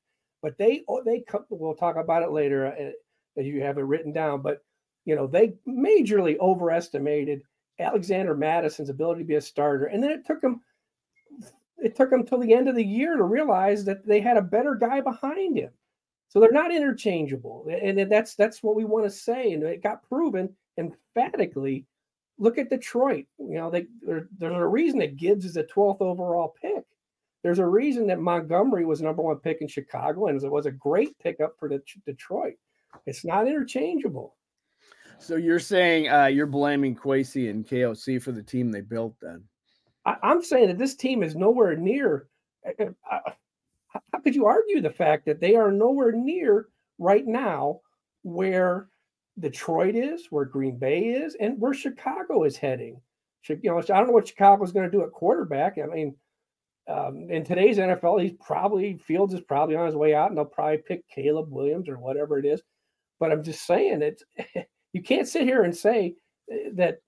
But 0.41 0.57
they 0.57 0.81
oh, 0.87 1.03
they 1.03 1.23
we'll 1.49 1.75
talk 1.75 1.97
about 1.97 2.23
it 2.23 2.31
later. 2.31 2.93
Uh, 3.37 3.41
you 3.41 3.61
have 3.61 3.77
it 3.77 3.83
written 3.83 4.11
down, 4.11 4.41
but 4.41 4.61
you 5.05 5.15
know, 5.15 5.27
they 5.27 5.53
majorly 5.67 6.37
overestimated 6.39 7.43
Alexander 7.79 8.35
Mattison's 8.35 8.89
ability 8.89 9.21
to 9.21 9.27
be 9.27 9.35
a 9.35 9.41
starter. 9.41 9.85
And 9.85 10.03
then 10.03 10.11
it 10.11 10.25
took 10.25 10.43
him 10.43 10.61
it 11.77 11.95
took 11.95 12.11
him 12.11 12.23
till 12.23 12.37
the 12.37 12.53
end 12.53 12.69
of 12.69 12.75
the 12.75 12.85
year 12.85 13.17
to 13.17 13.23
realize 13.23 13.83
that 13.85 14.05
they 14.05 14.21
had 14.21 14.37
a 14.37 14.41
better 14.41 14.75
guy 14.75 15.01
behind 15.01 15.57
him. 15.57 15.71
So 16.29 16.39
they're 16.39 16.51
not 16.51 16.73
interchangeable. 16.73 17.67
And 17.69 17.99
that's 18.09 18.35
that's 18.35 18.61
what 18.63 18.75
we 18.75 18.85
want 18.85 19.05
to 19.05 19.09
say. 19.09 19.51
And 19.51 19.63
it 19.63 19.83
got 19.83 20.07
proven 20.07 20.49
emphatically. 20.77 21.85
Look 22.37 22.57
at 22.57 22.69
Detroit. 22.69 23.25
You 23.39 23.55
know, 23.55 23.69
they, 23.69 23.85
there, 24.01 24.27
there's 24.37 24.55
a 24.55 24.65
reason 24.65 24.99
that 24.99 25.17
Gibbs 25.17 25.45
is 25.45 25.57
a 25.57 25.63
12th 25.63 26.01
overall 26.01 26.55
pick. 26.61 26.85
There's 27.43 27.59
a 27.59 27.65
reason 27.65 28.07
that 28.07 28.19
Montgomery 28.19 28.85
was 28.85 29.01
number 29.01 29.23
one 29.23 29.37
pick 29.37 29.61
in 29.61 29.67
Chicago, 29.67 30.27
and 30.27 30.41
it 30.41 30.51
was 30.51 30.67
a 30.67 30.71
great 30.71 31.17
pickup 31.19 31.57
for 31.59 31.69
Detroit. 32.05 32.55
It's 33.05 33.25
not 33.25 33.47
interchangeable. 33.47 34.35
So 35.21 35.35
you're 35.35 35.59
saying 35.59 36.09
uh, 36.09 36.25
you're 36.25 36.47
blaming 36.47 36.95
Kwesi 36.95 37.49
and 37.49 37.65
KOC 37.65 38.21
for 38.21 38.31
the 38.31 38.41
team 38.41 38.71
they 38.71 38.81
built 38.81 39.15
then? 39.21 39.43
I, 40.03 40.17
am 40.23 40.43
saying 40.43 40.69
that 40.69 40.79
this 40.79 40.95
team 40.95 41.21
is 41.21 41.35
nowhere 41.35 41.75
near. 41.75 42.27
Uh, 42.67 42.85
how 43.91 44.19
could 44.23 44.33
you 44.33 44.47
argue 44.47 44.81
the 44.81 44.89
fact 44.89 45.25
that 45.25 45.39
they 45.39 45.55
are 45.55 45.71
nowhere 45.71 46.11
near 46.11 46.69
right 46.97 47.25
now 47.25 47.81
where 48.23 48.87
Detroit 49.39 49.95
is, 49.95 50.27
where 50.31 50.45
Green 50.45 50.77
Bay 50.77 51.01
is, 51.09 51.35
and 51.39 51.59
where 51.59 51.73
Chicago 51.73 52.43
is 52.43 52.57
heading? 52.57 52.99
You 53.47 53.59
know, 53.63 53.77
I 53.77 53.81
don't 53.81 54.07
know 54.07 54.13
what 54.13 54.27
Chicago's 54.27 54.71
going 54.71 54.89
to 54.89 54.97
do 54.97 55.03
at 55.03 55.11
quarterback. 55.11 55.77
I 55.77 55.85
mean, 55.85 56.15
um, 56.87 57.27
in 57.29 57.43
today's 57.43 57.77
NFL, 57.77 58.23
he's 58.23 58.33
probably 58.43 58.97
Fields 58.97 59.35
is 59.35 59.41
probably 59.41 59.75
on 59.75 59.85
his 59.85 59.95
way 59.95 60.15
out, 60.15 60.29
and 60.29 60.37
they'll 60.37 60.45
probably 60.45 60.79
pick 60.79 61.07
Caleb 61.07 61.51
Williams 61.51 61.89
or 61.89 61.99
whatever 61.99 62.39
it 62.39 62.45
is. 62.45 62.61
But 63.19 63.31
I'm 63.31 63.43
just 63.43 63.67
saying 63.67 64.01
it's 64.01 64.23
you 64.93 65.01
can't 65.01 65.27
sit 65.27 65.43
here 65.43 65.63
and 65.63 65.75
say 65.75 66.15
eh, 66.51 66.69
that. 66.73 67.01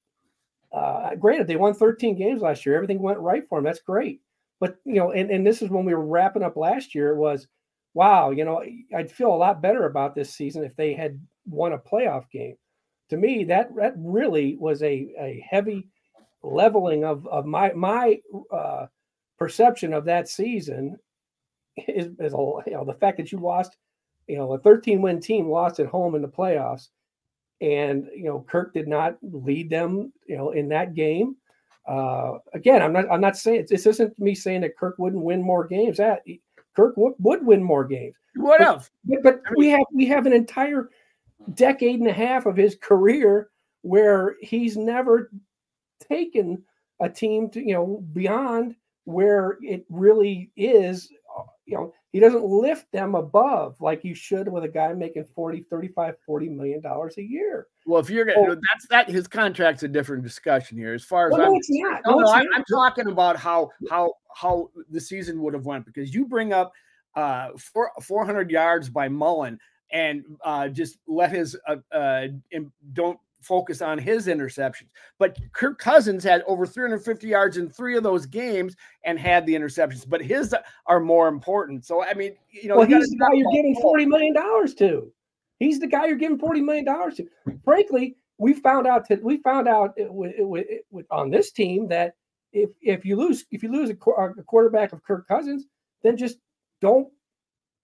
Uh, 0.72 1.14
granted, 1.14 1.46
they 1.46 1.56
won 1.56 1.72
13 1.72 2.16
games 2.16 2.42
last 2.42 2.66
year. 2.66 2.74
Everything 2.76 3.00
went 3.00 3.20
right 3.20 3.48
for 3.48 3.60
them. 3.60 3.66
That's 3.66 3.80
great. 3.80 4.22
But 4.60 4.78
you 4.86 4.96
know, 4.96 5.12
and, 5.12 5.30
and 5.30 5.46
this 5.46 5.62
is 5.62 5.70
when 5.70 5.86
we 5.86 5.94
were 5.94 6.06
wrapping 6.06 6.42
up 6.42 6.56
last 6.56 6.96
year. 6.96 7.16
Was 7.16 7.48
wow, 7.94 8.32
you 8.32 8.46
know, 8.46 8.64
I'd 8.96 9.12
feel 9.12 9.34
a 9.34 9.36
lot 9.36 9.62
better 9.62 9.86
about 9.86 10.16
this 10.16 10.34
season 10.34 10.64
if 10.64 10.76
they 10.76 10.94
had 10.94 11.20
won 11.46 11.74
a 11.74 11.78
playoff 11.78 12.30
game. 12.32 12.56
To 13.10 13.18
me, 13.18 13.44
that 13.46 13.76
that 13.76 13.94
really 13.98 14.56
was 14.58 14.82
a, 14.82 15.14
a 15.20 15.46
heavy 15.48 15.88
leveling 16.42 17.04
of, 17.04 17.28
of 17.28 17.46
my 17.46 17.74
my 17.74 18.20
uh, 18.52 18.88
perception 19.38 19.94
of 19.94 20.06
that 20.06 20.28
season 20.28 20.98
is, 21.88 22.08
is 22.20 22.34
a, 22.34 22.38
you 22.38 22.64
know 22.68 22.86
the 22.86 22.98
fact 23.00 23.18
that 23.18 23.32
you 23.32 23.40
lost, 23.40 23.76
you 24.28 24.38
know, 24.38 24.54
a 24.54 24.60
13 24.60 25.02
win 25.02 25.20
team 25.20 25.50
lost 25.50 25.80
at 25.80 25.88
home 25.88 26.16
in 26.16 26.22
the 26.22 26.28
playoffs, 26.28 26.88
and 27.64 28.10
you 28.14 28.26
know 28.26 28.46
Kirk 28.48 28.74
did 28.74 28.88
not 28.88 29.18
lead 29.22 29.70
them, 29.70 30.12
you 30.28 30.38
know, 30.38 30.52
in 30.52 30.68
that 30.70 30.94
game. 30.94 31.38
Uh, 31.88 32.34
again, 32.54 32.82
I'm 32.82 32.92
not 32.92 33.10
I'm 33.10 33.22
not 33.22 33.38
saying 33.38 33.68
this 33.70 33.86
isn't 33.86 34.20
me 34.20 34.36
saying 34.36 34.62
that 34.62 34.78
Kirk 34.78 34.96
wouldn't 34.98 35.24
win 35.24 35.42
more 35.42 35.66
games. 35.66 35.98
That 35.98 36.24
Kirk 36.76 36.98
would, 36.98 37.14
would 37.20 37.46
win 37.46 37.64
more 37.64 37.86
games. 37.86 38.16
What 38.36 38.62
else? 38.62 38.90
But, 39.06 39.24
but 39.24 39.42
we 39.56 39.70
have 39.70 39.86
we 39.94 40.06
have 40.08 40.26
an 40.26 40.34
entire 40.34 40.90
decade 41.54 42.00
and 42.00 42.10
a 42.10 42.14
half 42.14 42.46
of 42.46 42.58
his 42.58 42.76
career 42.76 43.50
where 43.82 44.36
he's 44.42 44.76
never 44.76 45.32
taken 46.02 46.64
a 47.00 47.10
team 47.10 47.50
to 47.52 47.66
you 47.66 47.74
know 47.74 48.04
beyond 48.12 48.76
where 49.06 49.58
it 49.62 49.86
really 49.90 50.52
is 50.58 51.10
you 51.66 51.76
know 51.76 51.94
he 52.12 52.20
doesn't 52.20 52.44
lift 52.44 52.92
them 52.92 53.16
above 53.16 53.80
like 53.80 54.04
you 54.04 54.14
should 54.14 54.48
with 54.48 54.64
a 54.64 54.68
guy 54.68 54.94
making 54.94 55.24
40 55.24 55.66
35 55.70 56.16
40 56.26 56.50
million 56.50 56.82
dollars 56.82 57.18
a 57.18 57.24
year 57.24 57.68
well 57.86 58.00
if 58.00 58.10
you're 58.10 58.26
gonna 58.26 58.56
that's 58.56 58.88
that 58.90 59.10
his 59.10 59.28
contract's 59.28 59.84
a 59.84 59.88
different 59.88 60.24
discussion 60.24 60.78
here 60.78 60.94
as 60.94 61.04
far 61.04 61.28
as 61.28 61.34
well, 61.34 61.42
I'm, 61.42 61.52
no, 61.52 61.58
it's 61.58 61.68
not. 61.70 62.02
no, 62.06 62.12
No, 62.12 62.18
no, 62.18 62.24
it's 62.24 62.32
I'm, 62.32 62.46
not. 62.46 62.56
I'm 62.58 62.64
talking 62.70 63.08
about 63.08 63.38
how 63.38 63.70
how 63.90 64.14
how 64.36 64.70
the 64.90 65.00
season 65.00 65.42
would 65.42 65.54
have 65.54 65.66
went 65.66 65.86
because 65.86 66.14
you 66.14 66.26
bring 66.26 66.54
up 66.54 66.74
uh 67.16 67.50
four, 67.58 67.92
400 68.02 68.52
yards 68.52 68.90
by 68.90 69.08
mullen 69.08 69.60
and 69.92 70.24
uh 70.44 70.68
just 70.68 70.98
let 71.08 71.32
his 71.32 71.56
uh, 71.68 71.78
uh 71.92 72.28
don't 72.94 73.20
focus 73.44 73.82
on 73.82 73.98
his 73.98 74.28
interceptions 74.28 74.90
but 75.20 75.38
kirk 75.54 75.80
cousins 75.80 76.24
had 76.24 76.44
over 76.48 76.66
350 76.66 77.28
yards 77.28 77.58
in 77.58 77.70
three 77.70 77.98
of 77.98 78.04
those 78.04 78.26
games 78.26 78.76
and 79.06 79.20
had 79.20 79.46
the 79.46 79.54
interceptions 79.54 80.08
but 80.08 80.22
his 80.22 80.56
are 80.88 81.00
more 81.00 81.28
important 81.28 81.86
so 81.86 82.04
i 82.04 82.14
mean 82.14 82.36
you 82.52 82.70
know 82.70 82.78
well, 82.78 82.88
he's 82.88 83.10
the 83.10 83.18
guy 83.18 83.34
you're 83.34 83.52
giving 83.52 83.76
forty 83.82 84.06
million 84.06 84.34
dollars 84.34 84.74
to. 84.76 85.12
He's 85.60 85.80
the 85.80 85.88
guy 85.88 86.08
you're 86.08 86.18
giving 86.18 86.38
forty 86.38 86.62
million 86.62 86.86
dollars 86.86 87.16
to. 87.16 87.28
Frankly, 87.64 88.18
we 88.38 88.54
found 88.54 88.88
out 88.88 89.08
that 89.10 89.24
we 89.24 89.38
found 89.38 89.68
out 89.68 89.94
it- 89.98 90.86
on 91.10 91.30
this 91.30 91.52
team 91.52 91.88
that 91.90 92.16
if 92.52 92.70
if 92.82 93.06
you 93.06 93.16
lose 93.16 93.46
if 93.52 93.64
you 93.64 93.72
lose 93.72 93.90
a, 93.90 93.94
a 93.94 94.44
quarterback 94.44 94.94
of 94.94 95.04
Kirk 95.04 95.28
Cousins, 95.28 95.66
then 96.04 96.18
just 96.18 96.38
don't. 96.82 97.08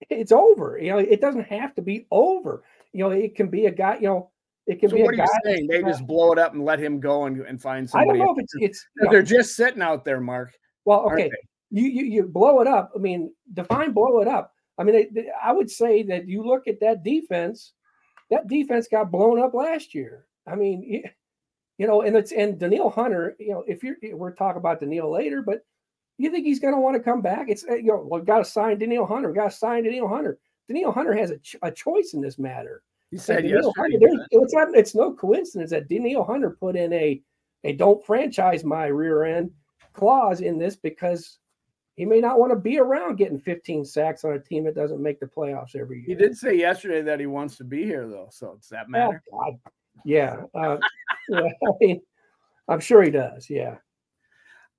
It's 0.08 0.32
over. 0.32 0.78
You 0.80 0.92
know, 0.92 0.98
it 0.98 1.20
doesn't 1.20 1.44
have 1.44 1.74
to 1.74 1.82
be 1.82 2.06
over. 2.10 2.62
You 2.92 3.04
know, 3.04 3.10
it 3.10 3.34
can 3.34 3.48
be 3.48 3.66
a 3.66 3.70
guy. 3.70 3.96
You 3.96 4.08
know, 4.08 4.30
it 4.66 4.78
can 4.80 4.90
so 4.90 4.96
be 4.96 5.02
what 5.02 5.14
a 5.14 5.22
are 5.22 5.24
you 5.24 5.40
saying 5.44 5.66
they 5.66 5.82
just 5.82 6.06
blow 6.06 6.32
it 6.32 6.38
up 6.38 6.52
and 6.54 6.64
let 6.64 6.78
him 6.78 7.00
go 7.00 7.24
and, 7.24 7.40
and 7.40 7.60
find 7.60 7.88
somebody. 7.88 8.20
I 8.20 8.24
don't 8.24 8.36
know 8.36 8.42
if 8.42 8.44
it's 8.44 8.54
it's. 8.58 8.86
they're 9.10 9.22
just 9.22 9.56
sitting 9.56 9.82
out 9.82 10.04
there 10.04 10.20
mark 10.20 10.52
well, 10.84 11.10
okay. 11.12 11.30
You, 11.70 11.84
you 11.84 12.04
you 12.04 12.22
blow 12.24 12.60
it 12.60 12.66
up. 12.66 12.90
I 12.94 12.98
mean, 12.98 13.32
define 13.52 13.92
blow 13.92 14.20
it 14.20 14.28
up. 14.28 14.52
I 14.78 14.82
mean, 14.82 14.94
they, 14.94 15.04
they- 15.12 15.30
I 15.42 15.52
would 15.52 15.70
say 15.70 16.02
that 16.04 16.26
you 16.26 16.42
look 16.42 16.66
at 16.66 16.80
that 16.80 17.04
defense. 17.04 17.74
That 18.30 18.48
defense 18.48 18.88
got 18.88 19.10
blown 19.10 19.40
up 19.40 19.54
last 19.54 19.94
year. 19.94 20.26
I 20.46 20.54
mean, 20.54 20.82
you, 20.82 21.02
you 21.78 21.86
know, 21.86 22.02
and 22.02 22.16
it's 22.16 22.32
and 22.32 22.58
Danielle 22.58 22.90
Hunter. 22.90 23.36
You 23.38 23.50
know, 23.52 23.64
if 23.68 23.82
you're 23.84 23.96
we're 24.12 24.32
talking 24.32 24.58
about 24.58 24.80
Danielle 24.80 25.12
later, 25.12 25.42
but 25.42 25.64
you 26.18 26.30
think 26.30 26.44
he's 26.44 26.60
going 26.60 26.74
to 26.74 26.80
want 26.80 26.96
to 26.96 27.02
come 27.02 27.22
back? 27.22 27.48
It's 27.48 27.62
you 27.62 27.84
know, 27.84 28.04
well, 28.04 28.22
got 28.22 28.38
to 28.38 28.44
sign 28.44 28.78
Danielle 28.78 29.06
Hunter. 29.06 29.28
We 29.28 29.34
got 29.34 29.50
to 29.50 29.56
sign 29.56 29.84
Danielle 29.84 30.08
Hunter. 30.08 30.38
Danielle 30.68 30.92
Hunter 30.92 31.14
has 31.14 31.30
a, 31.30 31.38
ch- 31.38 31.56
a 31.62 31.70
choice 31.70 32.14
in 32.14 32.20
this 32.20 32.38
matter. 32.38 32.82
He 33.10 33.16
said 33.18 33.44
yesterday 33.44 33.72
Hunter, 33.76 34.26
it's 34.30 34.54
not 34.54 34.68
it's 34.74 34.94
no 34.94 35.12
coincidence 35.12 35.70
that 35.70 35.88
Danielle 35.88 36.24
Hunter 36.24 36.56
put 36.60 36.76
in 36.76 36.92
a 36.92 37.20
a 37.64 37.72
don't 37.72 38.04
franchise 38.06 38.64
my 38.64 38.86
rear 38.86 39.24
end 39.24 39.50
clause 39.92 40.40
in 40.40 40.58
this 40.58 40.76
because 40.76 41.38
he 41.96 42.04
may 42.06 42.20
not 42.20 42.38
want 42.38 42.52
to 42.52 42.58
be 42.58 42.78
around 42.78 43.16
getting 43.16 43.38
15 43.38 43.84
sacks 43.84 44.24
on 44.24 44.32
a 44.32 44.38
team 44.38 44.64
that 44.64 44.74
doesn't 44.74 45.02
make 45.02 45.20
the 45.20 45.26
playoffs 45.26 45.74
every 45.76 45.98
year. 45.98 46.04
he 46.06 46.14
did 46.14 46.36
say 46.36 46.56
yesterday 46.56 47.02
that 47.02 47.20
he 47.20 47.26
wants 47.26 47.56
to 47.56 47.64
be 47.64 47.84
here 47.84 48.08
though 48.08 48.28
so 48.30 48.54
does 48.54 48.68
that 48.68 48.86
Oh, 48.86 48.90
matter 48.90 49.22
God. 49.30 49.58
Yeah. 50.04 50.42
Uh, 50.54 50.78
yeah. 51.28 51.40
I 51.40 51.70
mean, 51.80 52.00
I'm 52.68 52.80
sure 52.80 53.02
he 53.02 53.10
does. 53.10 53.50
Yeah. 53.50 53.76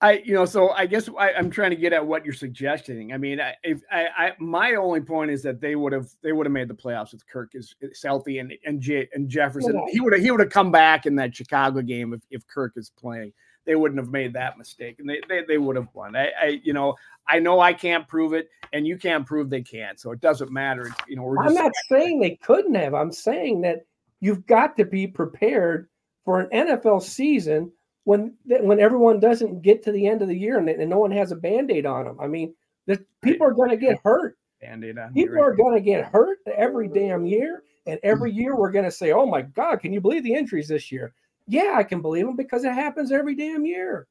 I, 0.02 0.14
you 0.26 0.34
know, 0.34 0.46
so 0.46 0.72
I 0.72 0.88
guess 0.88 1.08
I, 1.18 1.34
I'm 1.34 1.52
trying 1.52 1.70
to 1.70 1.76
get 1.76 1.94
at 1.94 2.06
what 2.06 2.26
you're 2.26 2.34
suggesting. 2.34 3.14
I 3.14 3.18
mean, 3.18 3.40
I, 3.40 3.54
if 3.64 3.82
I, 3.92 4.08
I, 4.18 4.32
my 4.40 4.74
only 4.74 5.00
point 5.00 5.30
is 5.30 5.44
that 5.44 5.62
they 5.62 5.76
would 5.76 5.94
have, 5.94 6.08
they 6.24 6.32
would 6.32 6.48
have 6.48 6.52
made 6.52 6.68
the 6.68 6.74
playoffs 6.74 7.12
with 7.12 7.26
Kirk 7.28 7.52
is, 7.54 7.76
healthy 8.04 8.40
and 8.40 8.52
and 8.66 8.82
J, 8.82 9.08
and 9.14 9.30
Jefferson. 9.30 9.76
Well, 9.76 9.86
He 9.92 10.00
would 10.00 10.14
have, 10.14 10.22
he 10.22 10.32
would 10.32 10.40
have 10.40 10.50
come 10.50 10.72
back 10.72 11.06
in 11.06 11.16
that 11.18 11.36
Chicago 11.36 11.82
game 11.82 12.14
if, 12.14 12.22
if 12.32 12.48
Kirk 12.48 12.74
is 12.78 12.92
playing. 12.98 13.32
They 13.66 13.76
wouldn't 13.76 14.00
have 14.00 14.10
made 14.10 14.34
that 14.34 14.58
mistake, 14.58 14.96
and 14.98 15.08
they 15.08 15.22
they, 15.30 15.44
they 15.48 15.60
would 15.60 15.76
have 15.76 15.88
won. 15.94 16.16
I, 16.16 16.32
I, 16.42 16.62
you 16.64 16.74
know, 16.74 16.96
I 17.28 17.38
know 17.38 17.60
I 17.60 17.72
can't 17.74 18.08
prove 18.08 18.34
it, 18.34 18.50
and 18.74 18.88
you 18.88 18.98
can't 18.98 19.24
prove 19.24 19.52
they 19.52 19.62
can't, 19.62 20.00
so 20.00 20.12
it 20.12 20.20
doesn't 20.20 20.52
matter. 20.52 20.88
It's, 20.88 20.96
you 21.08 21.16
know, 21.16 21.22
we're 21.22 21.44
I'm 21.44 21.54
not 21.54 21.72
saying 21.90 22.20
they 22.20 22.40
couldn't 22.42 22.74
have. 22.74 22.96
I'm 22.96 23.12
saying 23.12 23.62
that 23.62 23.86
you've 24.20 24.48
got 24.48 24.76
to 24.78 24.86
be 24.86 25.06
prepared 25.06 25.90
for 26.26 26.40
an 26.40 26.50
NFL 26.50 27.04
season 27.04 27.72
when 28.04 28.34
when 28.46 28.80
everyone 28.80 29.20
doesn't 29.20 29.62
get 29.62 29.84
to 29.84 29.92
the 29.92 30.08
end 30.08 30.22
of 30.22 30.28
the 30.28 30.38
year 30.38 30.58
and, 30.58 30.70
and 30.70 30.90
no 30.90 30.98
one 30.98 31.12
has 31.12 31.32
a 31.32 31.36
band-aid 31.36 31.86
on 31.86 32.06
them. 32.06 32.18
I 32.20 32.28
mean, 32.28 32.54
the 32.88 33.04
people 33.22 33.46
are 33.48 33.54
going 33.54 33.70
to 33.70 33.78
get 33.78 34.00
hurt. 34.04 34.38
Band-Aid 34.60 34.98
on 34.98 35.14
People 35.14 35.36
right 35.36 35.44
are 35.44 35.56
going 35.56 35.76
to 35.76 35.82
get 35.82 36.06
hurt 36.06 36.40
every 36.56 36.88
damn 36.88 37.26
year, 37.26 37.64
and 37.86 38.00
every 38.04 38.32
year 38.32 38.56
we're 38.56 38.72
going 38.72 38.86
to 38.86 38.92
say, 38.92 39.12
"Oh 39.12 39.26
my 39.26 39.42
God, 39.42 39.78
can 39.78 39.94
you 39.94 40.02
believe 40.02 40.24
the 40.24 40.34
injuries 40.34 40.68
this 40.68 40.92
year?" 40.92 41.14
Yeah, 41.48 41.74
I 41.76 41.84
can 41.84 42.02
believe 42.02 42.26
them 42.26 42.36
because 42.36 42.64
it 42.64 42.74
happens 42.74 43.12
every 43.12 43.36
damn 43.36 43.66
year, 43.66 44.08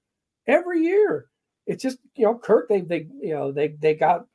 every 0.46 0.82
year. 0.82 1.26
It's 1.66 1.82
just 1.82 1.98
you 2.16 2.24
know, 2.24 2.36
Kirk. 2.36 2.68
They 2.68 2.80
they 2.80 3.06
you 3.20 3.34
know 3.34 3.52
they 3.52 3.68
they 3.68 3.94
got 3.94 4.26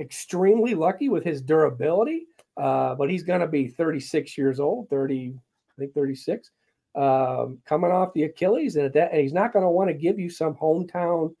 extremely 0.00 0.74
lucky 0.74 1.08
with 1.08 1.24
his 1.24 1.42
durability, 1.42 2.26
uh, 2.56 2.94
but 2.94 3.10
he's 3.10 3.22
going 3.22 3.40
to 3.40 3.46
be 3.46 3.68
36 3.68 4.36
years 4.38 4.58
old, 4.58 4.88
30, 4.88 5.34
I 5.36 5.78
think 5.78 5.94
36, 5.94 6.50
um, 6.94 7.58
coming 7.66 7.90
off 7.90 8.12
the 8.14 8.24
Achilles, 8.24 8.76
and 8.76 8.92
that, 8.92 9.12
and 9.12 9.20
he's 9.20 9.32
not 9.32 9.52
going 9.52 9.64
to 9.64 9.70
want 9.70 9.88
to 9.88 9.94
give 9.94 10.18
you 10.18 10.28
some 10.30 10.54
hometown, 10.54 11.34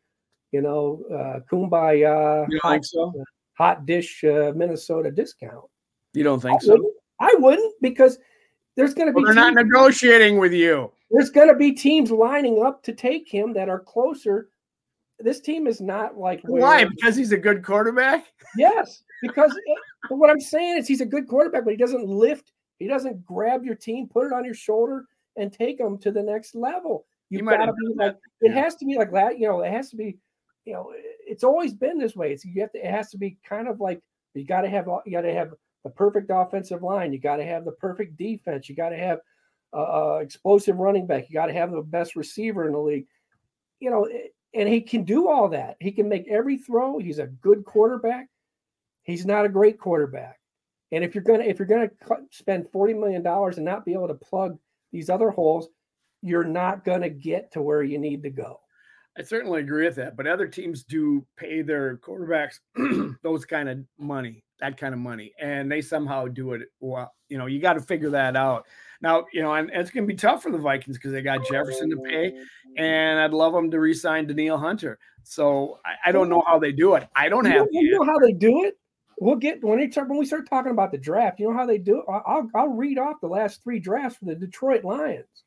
you 0.52 0.60
know, 0.62 1.02
uh, 1.12 1.40
kumbaya 1.50 2.46
You 2.50 2.58
hot, 2.62 2.72
think 2.72 2.84
so? 2.84 3.12
hot 3.58 3.86
dish 3.86 4.22
uh, 4.24 4.52
Minnesota 4.54 5.10
discount. 5.10 5.64
You 6.14 6.24
don't 6.24 6.38
I 6.44 6.50
think 6.50 6.62
so? 6.62 6.72
wouldn't, 6.72 6.94
I 7.20 7.34
wouldn't 7.38 7.74
because 7.82 8.18
there's 8.76 8.94
going 8.94 9.08
to 9.08 9.12
be 9.12 9.16
Well, 9.22 9.26
they're 9.26 9.34
not 9.34 9.54
negotiating 9.54 10.38
with 10.38 10.52
you. 10.52 10.90
there's 11.10 11.30
going 11.30 11.48
to 11.48 11.54
be 11.56 11.72
teams 11.72 12.10
lining 12.10 12.62
up 12.64 12.82
to 12.84 12.92
take 12.92 13.28
him 13.28 13.52
that 13.54 13.68
are 13.68 13.80
closer. 13.80 14.48
This 15.18 15.40
team 15.40 15.66
is 15.66 15.80
not 15.80 16.16
like 16.16 16.40
Why? 16.44 16.84
Because 16.84 17.14
he's 17.16 17.32
a 17.32 17.36
good 17.36 17.62
quarterback. 17.64 18.26
Yes, 18.56 19.02
because 19.20 19.52
it- 19.54 19.78
but 20.08 20.16
what 20.16 20.30
I'm 20.30 20.40
saying 20.40 20.78
is 20.78 20.88
he's 20.88 21.02
a 21.02 21.06
good 21.06 21.28
quarterback, 21.28 21.64
but 21.64 21.72
he 21.72 21.76
doesn't 21.76 22.06
lift. 22.06 22.52
He 22.78 22.88
doesn't 22.88 23.24
grab 23.26 23.64
your 23.64 23.74
team, 23.74 24.08
put 24.08 24.26
it 24.26 24.32
on 24.32 24.44
your 24.46 24.54
shoulder, 24.54 25.04
and 25.36 25.52
take 25.52 25.78
them 25.78 25.98
to 25.98 26.10
the 26.10 26.22
next 26.22 26.54
level. 26.54 27.06
You've 27.28 27.44
might 27.44 27.58
got 27.58 27.66
to 27.66 27.72
be 27.72 27.94
like 27.94 28.14
that, 28.14 28.20
it 28.40 28.52
has 28.52 28.74
to 28.76 28.84
be 28.84 28.96
like 28.96 29.12
that. 29.12 29.38
You 29.38 29.48
know, 29.48 29.60
it 29.62 29.72
has 29.72 29.90
to 29.90 29.96
be. 29.96 30.18
You 30.66 30.74
know, 30.74 30.92
it's 31.26 31.42
always 31.42 31.72
been 31.72 31.98
this 31.98 32.14
way. 32.14 32.32
It's 32.32 32.44
you 32.44 32.60
have 32.60 32.72
to. 32.72 32.78
It 32.78 32.90
has 32.90 33.10
to 33.10 33.18
be 33.18 33.38
kind 33.48 33.68
of 33.68 33.80
like 33.80 34.00
you 34.34 34.44
got 34.44 34.62
to 34.62 34.68
have. 34.68 34.86
You 35.06 35.12
got 35.12 35.22
to 35.22 35.32
have 35.32 35.52
the 35.84 35.90
perfect 35.90 36.30
offensive 36.32 36.82
line. 36.82 37.12
You 37.12 37.18
got 37.18 37.36
to 37.36 37.44
have 37.44 37.64
the 37.64 37.72
perfect 37.72 38.16
defense. 38.16 38.68
You 38.68 38.76
got 38.76 38.90
to 38.90 38.98
have 38.98 39.20
uh, 39.72 40.16
uh, 40.16 40.18
explosive 40.22 40.76
running 40.76 41.06
back. 41.06 41.28
You 41.28 41.34
got 41.34 41.46
to 41.46 41.52
have 41.52 41.70
the 41.70 41.82
best 41.82 42.16
receiver 42.16 42.66
in 42.66 42.72
the 42.72 42.78
league. 42.78 43.06
You 43.78 43.90
know, 43.90 44.08
and 44.52 44.68
he 44.68 44.80
can 44.80 45.04
do 45.04 45.28
all 45.28 45.48
that. 45.50 45.76
He 45.80 45.92
can 45.92 46.08
make 46.08 46.28
every 46.28 46.58
throw. 46.58 46.98
He's 46.98 47.18
a 47.18 47.28
good 47.28 47.64
quarterback. 47.64 48.26
He's 49.02 49.24
not 49.24 49.44
a 49.44 49.48
great 49.48 49.78
quarterback. 49.78 50.38
And 50.92 51.04
if 51.04 51.14
you're 51.14 51.24
gonna 51.24 51.44
if 51.44 51.58
you're 51.58 51.68
gonna 51.68 51.90
cut, 52.04 52.20
spend 52.30 52.68
forty 52.70 52.94
million 52.94 53.22
dollars 53.22 53.56
and 53.56 53.64
not 53.64 53.84
be 53.84 53.92
able 53.92 54.08
to 54.08 54.14
plug 54.14 54.58
these 54.92 55.10
other 55.10 55.30
holes, 55.30 55.68
you're 56.22 56.44
not 56.44 56.84
gonna 56.84 57.08
get 57.10 57.52
to 57.52 57.62
where 57.62 57.82
you 57.82 57.98
need 57.98 58.22
to 58.22 58.30
go. 58.30 58.60
I 59.18 59.22
certainly 59.22 59.60
agree 59.60 59.84
with 59.86 59.96
that, 59.96 60.16
but 60.16 60.26
other 60.26 60.46
teams 60.46 60.84
do 60.84 61.26
pay 61.36 61.62
their 61.62 61.96
quarterbacks 61.98 62.60
those 63.22 63.44
kind 63.44 63.68
of 63.68 63.78
money, 63.98 64.44
that 64.60 64.76
kind 64.76 64.94
of 64.94 65.00
money, 65.00 65.32
and 65.40 65.70
they 65.70 65.80
somehow 65.80 66.26
do 66.26 66.52
it 66.52 66.62
well. 66.78 67.12
You 67.28 67.36
know, 67.38 67.46
you 67.46 67.60
got 67.60 67.72
to 67.74 67.80
figure 67.80 68.10
that 68.10 68.36
out. 68.36 68.66
Now, 69.02 69.24
you 69.32 69.42
know, 69.42 69.52
and 69.54 69.68
it's 69.72 69.90
going 69.90 70.04
to 70.04 70.12
be 70.12 70.16
tough 70.16 70.42
for 70.42 70.52
the 70.52 70.58
Vikings 70.58 70.96
because 70.96 71.12
they 71.12 71.22
got 71.22 71.44
Jefferson 71.48 71.90
to 71.90 71.96
pay, 72.08 72.32
and 72.76 73.18
I'd 73.18 73.32
love 73.32 73.52
them 73.52 73.70
to 73.72 73.80
re-sign 73.80 74.26
Danielle 74.26 74.58
Hunter. 74.58 74.98
So 75.24 75.80
I, 75.84 76.08
I 76.10 76.12
don't 76.12 76.28
know 76.28 76.42
how 76.46 76.58
they 76.58 76.72
do 76.72 76.94
it. 76.94 77.08
I 77.16 77.28
don't 77.28 77.44
You 77.44 77.50
have. 77.50 77.60
know, 77.62 77.68
you 77.72 77.98
know 77.98 78.04
how 78.04 78.18
they 78.20 78.32
do 78.32 78.64
it. 78.64 78.78
We'll 79.20 79.36
get 79.36 79.62
when 79.62 79.78
they 79.78 79.90
start 79.90 80.08
when 80.08 80.18
we 80.18 80.24
start 80.24 80.48
talking 80.48 80.72
about 80.72 80.92
the 80.92 80.98
draft. 80.98 81.38
You 81.38 81.50
know 81.50 81.56
how 81.56 81.66
they 81.66 81.76
do 81.76 81.98
it. 81.98 82.04
I'll 82.08 82.48
I'll 82.54 82.68
read 82.68 82.98
off 82.98 83.20
the 83.20 83.28
last 83.28 83.62
three 83.62 83.78
drafts 83.78 84.16
for 84.16 84.24
the 84.24 84.34
Detroit 84.34 84.82
Lions. 84.82 85.44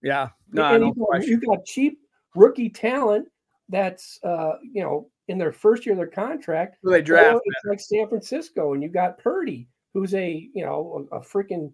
Yeah, 0.00 0.28
no, 0.52 0.64
and 0.64 0.80
no 0.82 0.86
you, 0.86 1.06
got, 1.12 1.26
you 1.26 1.40
got 1.40 1.64
cheap 1.64 1.98
rookie 2.36 2.70
talent 2.70 3.26
that's 3.68 4.20
uh, 4.22 4.52
you 4.62 4.82
know 4.82 5.10
in 5.26 5.36
their 5.36 5.52
first 5.52 5.84
year 5.84 5.94
of 5.94 5.98
their 5.98 6.06
contract. 6.06 6.76
Well, 6.82 6.92
they 6.92 7.02
draft. 7.02 7.40
It's 7.44 7.64
like 7.66 7.80
San 7.80 8.08
Francisco, 8.08 8.72
and 8.72 8.82
you 8.82 8.88
got 8.88 9.18
Purdy, 9.18 9.68
who's 9.94 10.14
a 10.14 10.48
you 10.54 10.64
know 10.64 11.08
a, 11.10 11.16
a 11.16 11.20
freaking. 11.20 11.72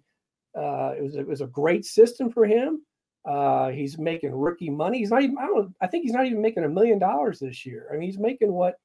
Uh, 0.56 0.94
it 0.96 1.02
was 1.02 1.16
it 1.16 1.26
was 1.26 1.42
a 1.42 1.46
great 1.46 1.84
system 1.84 2.30
for 2.30 2.46
him. 2.46 2.82
Uh, 3.26 3.68
he's 3.68 3.98
making 3.98 4.32
rookie 4.32 4.70
money. 4.70 4.98
He's 4.98 5.10
not 5.10 5.22
even. 5.22 5.36
I 5.38 5.46
don't. 5.46 5.74
I 5.80 5.88
think 5.88 6.04
he's 6.04 6.12
not 6.12 6.26
even 6.26 6.40
making 6.40 6.64
a 6.64 6.68
million 6.68 6.98
dollars 6.98 7.38
this 7.38 7.66
year. 7.66 7.88
I 7.90 7.94
mean, 7.94 8.08
he's 8.08 8.18
making 8.18 8.52
what 8.52 8.76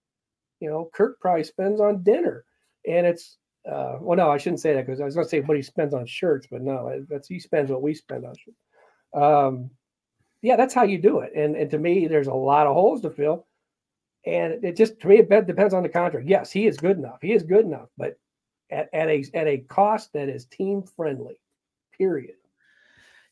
you 0.60 0.70
know 0.70 0.90
Kirk 0.94 1.20
probably 1.20 1.44
spends 1.44 1.80
on 1.80 2.04
dinner, 2.04 2.46
and 2.88 3.06
it's. 3.06 3.38
Uh, 3.70 3.98
well, 4.00 4.18
no, 4.18 4.32
I 4.32 4.38
shouldn't 4.38 4.62
say 4.62 4.74
that 4.74 4.86
because 4.86 5.02
I 5.02 5.06
was 5.06 5.16
going 5.16 5.26
to 5.26 5.30
say 5.30 5.42
what 5.42 5.58
he 5.58 5.62
spends 5.62 5.94
on 5.94 6.06
shirts, 6.06 6.48
but 6.50 6.62
no, 6.62 7.06
that's 7.10 7.28
he 7.28 7.40
spends 7.40 7.70
what 7.70 7.82
we 7.82 7.94
spend 7.94 8.26
on 8.26 8.34
shirts. 8.34 8.58
Um, 9.14 9.70
yeah, 10.42 10.56
that's 10.56 10.74
how 10.74 10.84
you 10.84 10.98
do 10.98 11.20
it. 11.20 11.34
And 11.36 11.56
and 11.56 11.70
to 11.72 11.78
me, 11.78 12.08
there's 12.08 12.28
a 12.28 12.34
lot 12.34 12.68
of 12.68 12.74
holes 12.74 13.02
to 13.02 13.10
fill. 13.10 13.46
And 14.26 14.64
it 14.64 14.76
just 14.76 15.00
to 15.02 15.08
me, 15.08 15.20
it 15.20 15.48
depends 15.48 15.74
on 15.74 15.84
the 15.84 15.90
contract. 15.90 16.28
Yes, 16.28 16.52
he 16.52 16.68
is 16.68 16.78
good 16.78 16.98
enough. 16.98 17.20
He 17.22 17.34
is 17.34 17.44
good 17.44 17.66
enough, 17.66 17.90
but 17.98 18.18
at, 18.70 18.90
at 18.94 19.10
a 19.10 19.24
at 19.34 19.48
a 19.48 19.58
cost 19.70 20.14
that 20.14 20.30
is 20.30 20.46
team 20.46 20.84
friendly. 20.96 21.40
Period. 21.98 22.36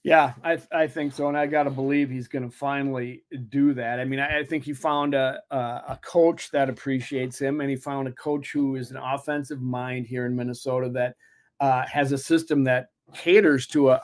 Yeah, 0.07 0.35
I 0.41 0.57
I 0.71 0.87
think 0.87 1.11
so, 1.11 1.27
and 1.27 1.37
I 1.37 1.47
got 1.47 1.63
to 1.63 1.69
believe 1.69 2.09
he's 2.09 2.29
going 2.29 2.49
to 2.49 2.55
finally 2.55 3.25
do 3.49 3.73
that. 3.73 3.99
I 3.99 4.05
mean, 4.05 4.21
I, 4.21 4.39
I 4.39 4.43
think 4.45 4.63
he 4.63 4.71
found 4.71 5.13
a, 5.13 5.41
a, 5.51 5.57
a 5.57 5.99
coach 6.01 6.49
that 6.51 6.69
appreciates 6.69 7.37
him, 7.37 7.59
and 7.59 7.69
he 7.69 7.75
found 7.75 8.07
a 8.07 8.13
coach 8.13 8.53
who 8.53 8.77
is 8.77 8.89
an 8.89 8.95
offensive 8.95 9.59
mind 9.59 10.07
here 10.07 10.25
in 10.25 10.33
Minnesota 10.33 10.87
that 10.91 11.17
uh, 11.59 11.83
has 11.91 12.13
a 12.13 12.17
system 12.17 12.63
that 12.63 12.87
caters 13.13 13.67
to 13.67 13.89
a, 13.89 13.95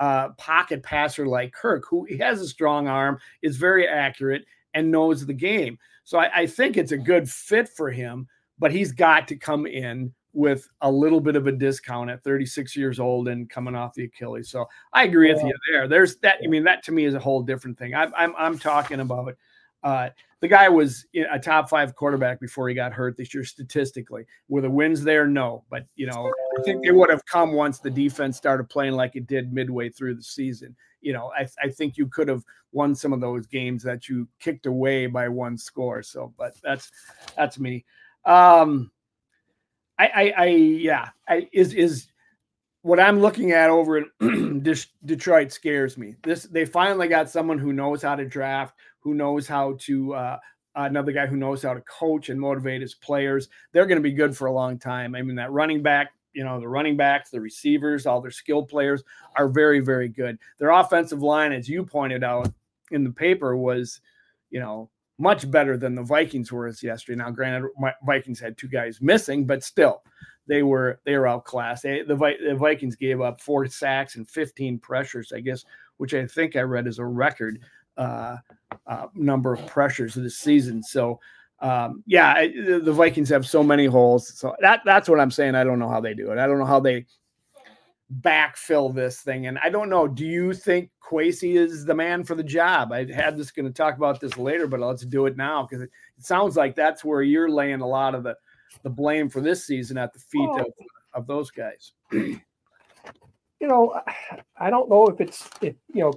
a 0.00 0.02
uh, 0.02 0.28
pocket 0.30 0.82
passer 0.82 1.28
like 1.28 1.52
Kirk, 1.52 1.84
who 1.88 2.08
has 2.18 2.40
a 2.40 2.48
strong 2.48 2.88
arm, 2.88 3.20
is 3.40 3.56
very 3.56 3.86
accurate, 3.86 4.44
and 4.74 4.90
knows 4.90 5.24
the 5.24 5.32
game. 5.32 5.78
So 6.02 6.18
I, 6.18 6.40
I, 6.40 6.46
think 6.48 6.76
it's 6.76 6.90
a 6.90 6.98
good 6.98 7.30
fit 7.30 7.68
for 7.68 7.92
him, 7.92 8.26
but 8.58 8.72
he's 8.72 8.90
got 8.90 9.28
to 9.28 9.36
come 9.36 9.64
in 9.64 10.12
with 10.36 10.68
a 10.82 10.90
little 10.90 11.20
bit 11.20 11.34
of 11.34 11.46
a 11.46 11.52
discount 11.52 12.10
at 12.10 12.22
36 12.22 12.76
years 12.76 13.00
old 13.00 13.28
and 13.28 13.48
coming 13.48 13.74
off 13.74 13.94
the 13.94 14.04
Achilles. 14.04 14.50
So 14.50 14.66
I 14.92 15.04
agree 15.04 15.32
with 15.32 15.42
you 15.42 15.54
there. 15.72 15.88
There's 15.88 16.16
that. 16.18 16.38
I 16.44 16.46
mean, 16.46 16.64
that 16.64 16.82
to 16.84 16.92
me 16.92 17.06
is 17.06 17.14
a 17.14 17.18
whole 17.18 17.42
different 17.42 17.78
thing. 17.78 17.94
I, 17.94 18.06
I'm 18.16 18.34
I'm 18.36 18.58
talking 18.58 19.00
about 19.00 19.34
uh, 19.82 20.10
the 20.40 20.48
guy 20.48 20.68
was 20.68 21.06
a 21.32 21.38
top 21.38 21.68
five 21.70 21.94
quarterback 21.94 22.40
before 22.40 22.68
he 22.68 22.74
got 22.74 22.92
hurt 22.92 23.16
this 23.16 23.32
year, 23.32 23.44
statistically. 23.44 24.26
Were 24.48 24.60
the 24.60 24.70
wins 24.70 25.02
there? 25.02 25.26
No. 25.26 25.64
But, 25.70 25.86
you 25.94 26.06
know, 26.06 26.32
I 26.58 26.62
think 26.62 26.84
they 26.84 26.90
would 26.90 27.08
have 27.08 27.24
come 27.24 27.52
once 27.52 27.78
the 27.78 27.90
defense 27.90 28.36
started 28.36 28.68
playing 28.68 28.92
like 28.92 29.16
it 29.16 29.26
did 29.26 29.52
midway 29.52 29.88
through 29.88 30.16
the 30.16 30.22
season. 30.22 30.76
You 31.00 31.12
know, 31.14 31.32
I, 31.38 31.46
I 31.62 31.70
think 31.70 31.96
you 31.96 32.08
could 32.08 32.28
have 32.28 32.44
won 32.72 32.94
some 32.94 33.12
of 33.12 33.20
those 33.20 33.46
games 33.46 33.82
that 33.84 34.08
you 34.08 34.28
kicked 34.40 34.66
away 34.66 35.06
by 35.06 35.28
one 35.28 35.56
score. 35.56 36.02
So, 36.02 36.34
but 36.36 36.56
that's 36.62 36.90
that's 37.36 37.58
me. 37.58 37.84
Um, 38.24 38.90
I, 39.98 40.06
I, 40.06 40.34
I 40.36 40.46
yeah, 40.46 41.08
I 41.28 41.48
is 41.52 41.74
is 41.74 42.08
what 42.82 43.00
I'm 43.00 43.20
looking 43.20 43.52
at 43.52 43.70
over 43.70 43.98
in 43.98 44.62
Detroit 45.04 45.52
scares 45.52 45.98
me. 45.98 46.14
This 46.22 46.44
they 46.44 46.64
finally 46.64 47.08
got 47.08 47.30
someone 47.30 47.58
who 47.58 47.72
knows 47.72 48.02
how 48.02 48.14
to 48.14 48.24
draft, 48.24 48.76
who 49.00 49.14
knows 49.14 49.46
how 49.46 49.76
to 49.80 50.14
uh, 50.14 50.38
another 50.76 51.12
guy 51.12 51.26
who 51.26 51.36
knows 51.36 51.62
how 51.62 51.74
to 51.74 51.80
coach 51.82 52.28
and 52.28 52.40
motivate 52.40 52.80
his 52.80 52.94
players. 52.94 53.48
They're 53.72 53.86
going 53.86 53.96
to 53.96 54.02
be 54.02 54.12
good 54.12 54.36
for 54.36 54.46
a 54.46 54.52
long 54.52 54.78
time. 54.78 55.14
I 55.14 55.22
mean, 55.22 55.36
that 55.36 55.50
running 55.50 55.82
back, 55.82 56.12
you 56.32 56.44
know, 56.44 56.60
the 56.60 56.68
running 56.68 56.96
backs, 56.96 57.30
the 57.30 57.40
receivers, 57.40 58.06
all 58.06 58.20
their 58.20 58.30
skilled 58.30 58.68
players 58.68 59.02
are 59.36 59.48
very, 59.48 59.80
very 59.80 60.08
good. 60.08 60.38
Their 60.58 60.70
offensive 60.70 61.22
line, 61.22 61.52
as 61.52 61.68
you 61.68 61.84
pointed 61.84 62.22
out 62.22 62.52
in 62.90 63.04
the 63.04 63.10
paper, 63.10 63.56
was, 63.56 64.00
you 64.50 64.60
know, 64.60 64.90
much 65.18 65.50
better 65.50 65.76
than 65.76 65.94
the 65.94 66.02
Vikings 66.02 66.52
were 66.52 66.66
as 66.66 66.82
yesterday. 66.82 67.18
Now, 67.18 67.30
granted, 67.30 67.70
Vikings 68.04 68.40
had 68.40 68.58
two 68.58 68.68
guys 68.68 69.00
missing, 69.00 69.46
but 69.46 69.62
still, 69.62 70.02
they 70.46 70.62
were 70.62 71.00
they 71.04 71.16
were 71.16 71.26
outclassed. 71.26 71.82
They, 71.82 72.02
the, 72.02 72.14
the 72.14 72.54
Vikings 72.54 72.96
gave 72.96 73.20
up 73.20 73.40
four 73.40 73.66
sacks 73.66 74.16
and 74.16 74.28
15 74.28 74.78
pressures, 74.78 75.32
I 75.32 75.40
guess, 75.40 75.64
which 75.96 76.14
I 76.14 76.26
think 76.26 76.56
I 76.56 76.60
read 76.60 76.86
as 76.86 76.98
a 76.98 77.04
record 77.04 77.60
uh, 77.96 78.36
uh, 78.86 79.06
number 79.14 79.54
of 79.54 79.66
pressures 79.66 80.14
this 80.14 80.36
season. 80.36 80.82
So, 80.82 81.18
um, 81.60 82.02
yeah, 82.06 82.34
I, 82.36 82.48
the 82.48 82.92
Vikings 82.92 83.30
have 83.30 83.46
so 83.46 83.62
many 83.62 83.86
holes. 83.86 84.28
So 84.38 84.54
that 84.60 84.82
that's 84.84 85.08
what 85.08 85.20
I'm 85.20 85.30
saying. 85.30 85.54
I 85.54 85.64
don't 85.64 85.78
know 85.78 85.88
how 85.88 86.00
they 86.00 86.14
do 86.14 86.30
it. 86.30 86.38
I 86.38 86.46
don't 86.46 86.58
know 86.58 86.66
how 86.66 86.80
they 86.80 87.06
backfill 88.20 88.94
this 88.94 89.20
thing. 89.20 89.46
And 89.46 89.58
I 89.62 89.68
don't 89.68 89.88
know. 89.88 90.06
Do 90.06 90.24
you 90.24 90.54
think 90.54 90.90
Kwesi 91.02 91.56
is 91.56 91.84
the 91.84 91.94
man 91.94 92.24
for 92.24 92.34
the 92.34 92.44
job? 92.44 92.92
I 92.92 93.10
had 93.12 93.36
this 93.36 93.50
going 93.50 93.66
to 93.66 93.72
talk 93.72 93.96
about 93.96 94.20
this 94.20 94.36
later, 94.36 94.66
but 94.66 94.80
let's 94.80 95.04
do 95.04 95.26
it 95.26 95.36
now 95.36 95.62
because 95.64 95.82
it, 95.82 95.90
it, 96.16 96.24
sounds 96.24 96.56
like 96.56 96.74
that's 96.74 97.04
where 97.04 97.22
you're 97.22 97.50
laying 97.50 97.80
a 97.80 97.86
lot 97.86 98.14
of 98.14 98.22
the 98.22 98.36
the 98.82 98.90
blame 98.90 99.28
for 99.28 99.40
this 99.40 99.66
season 99.66 99.96
at 99.96 100.12
the 100.12 100.18
feet 100.18 100.48
oh. 100.52 100.60
of, 100.60 100.66
of 101.14 101.26
those 101.26 101.50
guys. 101.50 101.92
you 102.12 102.40
know, 103.60 104.00
I 104.56 104.70
don't 104.70 104.88
know 104.88 105.06
if 105.06 105.20
it's 105.20 105.48
if 105.60 105.74
you 105.92 106.02
know 106.02 106.12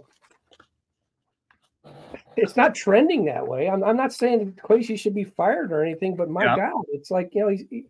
it's 2.36 2.56
not 2.56 2.76
trending 2.76 3.26
that 3.26 3.48
way. 3.48 3.70
I'm, 3.70 3.84
I'm 3.84 3.98
not 3.98 4.14
saying 4.14 4.60
Kwesi 4.64 5.00
should 5.00 5.16
be 5.16 5.24
fired 5.24 5.72
or 5.72 5.84
anything, 5.84 6.16
but 6.16 6.30
my 6.30 6.44
yeah. 6.44 6.56
God, 6.56 6.84
it's 6.90 7.12
like 7.12 7.34
you 7.34 7.42
know, 7.42 7.48
he's, 7.50 7.64
he, 7.70 7.86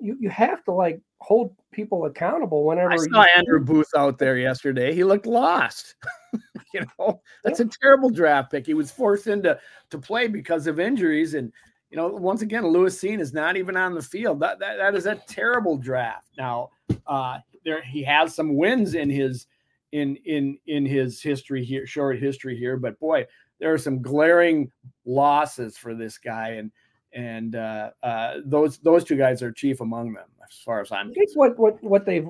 you 0.00 0.16
you 0.20 0.30
have 0.30 0.62
to 0.64 0.72
like 0.72 1.00
hold 1.24 1.54
people 1.72 2.04
accountable 2.04 2.64
whenever. 2.64 2.92
I 2.92 2.96
saw 2.96 3.24
Andrew 3.36 3.60
Booth 3.60 3.88
out 3.96 4.18
there 4.18 4.36
yesterday. 4.36 4.94
He 4.94 5.04
looked 5.04 5.26
lost. 5.26 5.94
you 6.74 6.82
know, 6.98 7.22
that's 7.42 7.60
yeah. 7.60 7.66
a 7.66 7.68
terrible 7.80 8.10
draft 8.10 8.50
pick. 8.50 8.66
He 8.66 8.74
was 8.74 8.90
forced 8.90 9.26
into 9.26 9.58
to 9.90 9.98
play 9.98 10.28
because 10.28 10.66
of 10.66 10.78
injuries, 10.78 11.34
and 11.34 11.50
you 11.90 11.96
know, 11.96 12.08
once 12.08 12.42
again, 12.42 12.66
Lewis 12.66 13.00
Cine 13.00 13.20
is 13.20 13.32
not 13.32 13.56
even 13.56 13.76
on 13.76 13.94
the 13.94 14.02
field. 14.02 14.40
That 14.40 14.58
that, 14.58 14.76
that 14.76 14.94
is 14.94 15.06
a 15.06 15.16
terrible 15.26 15.78
draft. 15.78 16.28
Now, 16.36 16.70
uh, 17.06 17.38
there 17.64 17.82
he 17.82 18.02
has 18.04 18.34
some 18.34 18.56
wins 18.56 18.94
in 18.94 19.08
his 19.08 19.46
in 19.92 20.16
in 20.26 20.58
in 20.66 20.84
his 20.84 21.22
history 21.22 21.64
here, 21.64 21.86
short 21.86 22.18
history 22.18 22.58
here, 22.58 22.76
but 22.76 22.98
boy, 23.00 23.24
there 23.60 23.72
are 23.72 23.78
some 23.78 24.02
glaring 24.02 24.70
losses 25.06 25.78
for 25.78 25.94
this 25.94 26.18
guy, 26.18 26.50
and 26.50 26.70
and 27.14 27.54
uh, 27.54 27.90
uh, 28.02 28.34
those 28.44 28.78
those 28.78 29.04
two 29.04 29.16
guys 29.16 29.42
are 29.42 29.52
chief 29.52 29.80
among 29.80 30.12
them, 30.12 30.26
as 30.46 30.56
far 30.64 30.80
as 30.80 30.92
I'm. 30.92 31.10
I 31.10 31.14
think 31.14 31.30
what 31.34 31.58
what 31.58 31.82
what 31.82 32.04
they've 32.04 32.26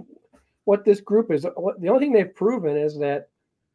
what 0.64 0.84
this 0.84 1.00
group 1.00 1.30
is 1.30 1.46
what, 1.56 1.80
the 1.80 1.88
only 1.88 2.00
thing 2.00 2.12
they've 2.12 2.34
proven 2.34 2.76
is 2.76 2.98
that 2.98 3.28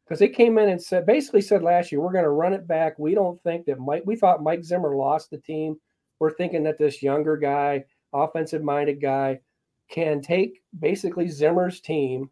because 0.04 0.18
they 0.18 0.28
came 0.28 0.58
in 0.58 0.68
and 0.68 0.82
said 0.82 1.06
basically 1.06 1.40
said 1.40 1.62
last 1.62 1.92
year 1.92 2.00
we're 2.00 2.12
going 2.12 2.24
to 2.24 2.30
run 2.30 2.52
it 2.52 2.66
back. 2.66 2.98
We 2.98 3.14
don't 3.14 3.42
think 3.42 3.66
that 3.66 3.78
Mike. 3.78 4.02
We 4.06 4.16
thought 4.16 4.42
Mike 4.42 4.64
Zimmer 4.64 4.96
lost 4.96 5.30
the 5.30 5.38
team. 5.38 5.76
We're 6.18 6.34
thinking 6.34 6.62
that 6.64 6.78
this 6.78 7.02
younger 7.02 7.36
guy, 7.36 7.84
offensive 8.12 8.62
minded 8.62 9.00
guy, 9.00 9.40
can 9.88 10.20
take 10.20 10.62
basically 10.78 11.28
Zimmer's 11.28 11.80
team 11.80 12.30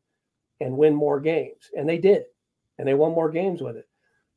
and 0.61 0.77
win 0.77 0.95
more 0.95 1.21
games, 1.21 1.71
and 1.77 1.89
they 1.89 1.99
did, 1.99 2.25
and 2.79 2.87
they 2.87 2.95
won 2.95 3.13
more 3.13 3.31
games 3.31 3.61
with 3.61 3.77
it. 3.77 3.89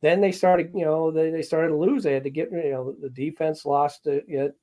Then 0.01 0.19
they 0.19 0.31
started, 0.31 0.71
you 0.73 0.83
know, 0.83 1.11
they, 1.11 1.29
they 1.29 1.43
started 1.43 1.69
to 1.69 1.77
lose. 1.77 2.03
They 2.03 2.13
had 2.13 2.23
to 2.23 2.29
get, 2.29 2.51
you 2.51 2.71
know, 2.71 2.95
the 2.99 3.09
defense 3.09 3.65
lost 3.65 4.07
it, 4.07 4.25
it 4.27 4.55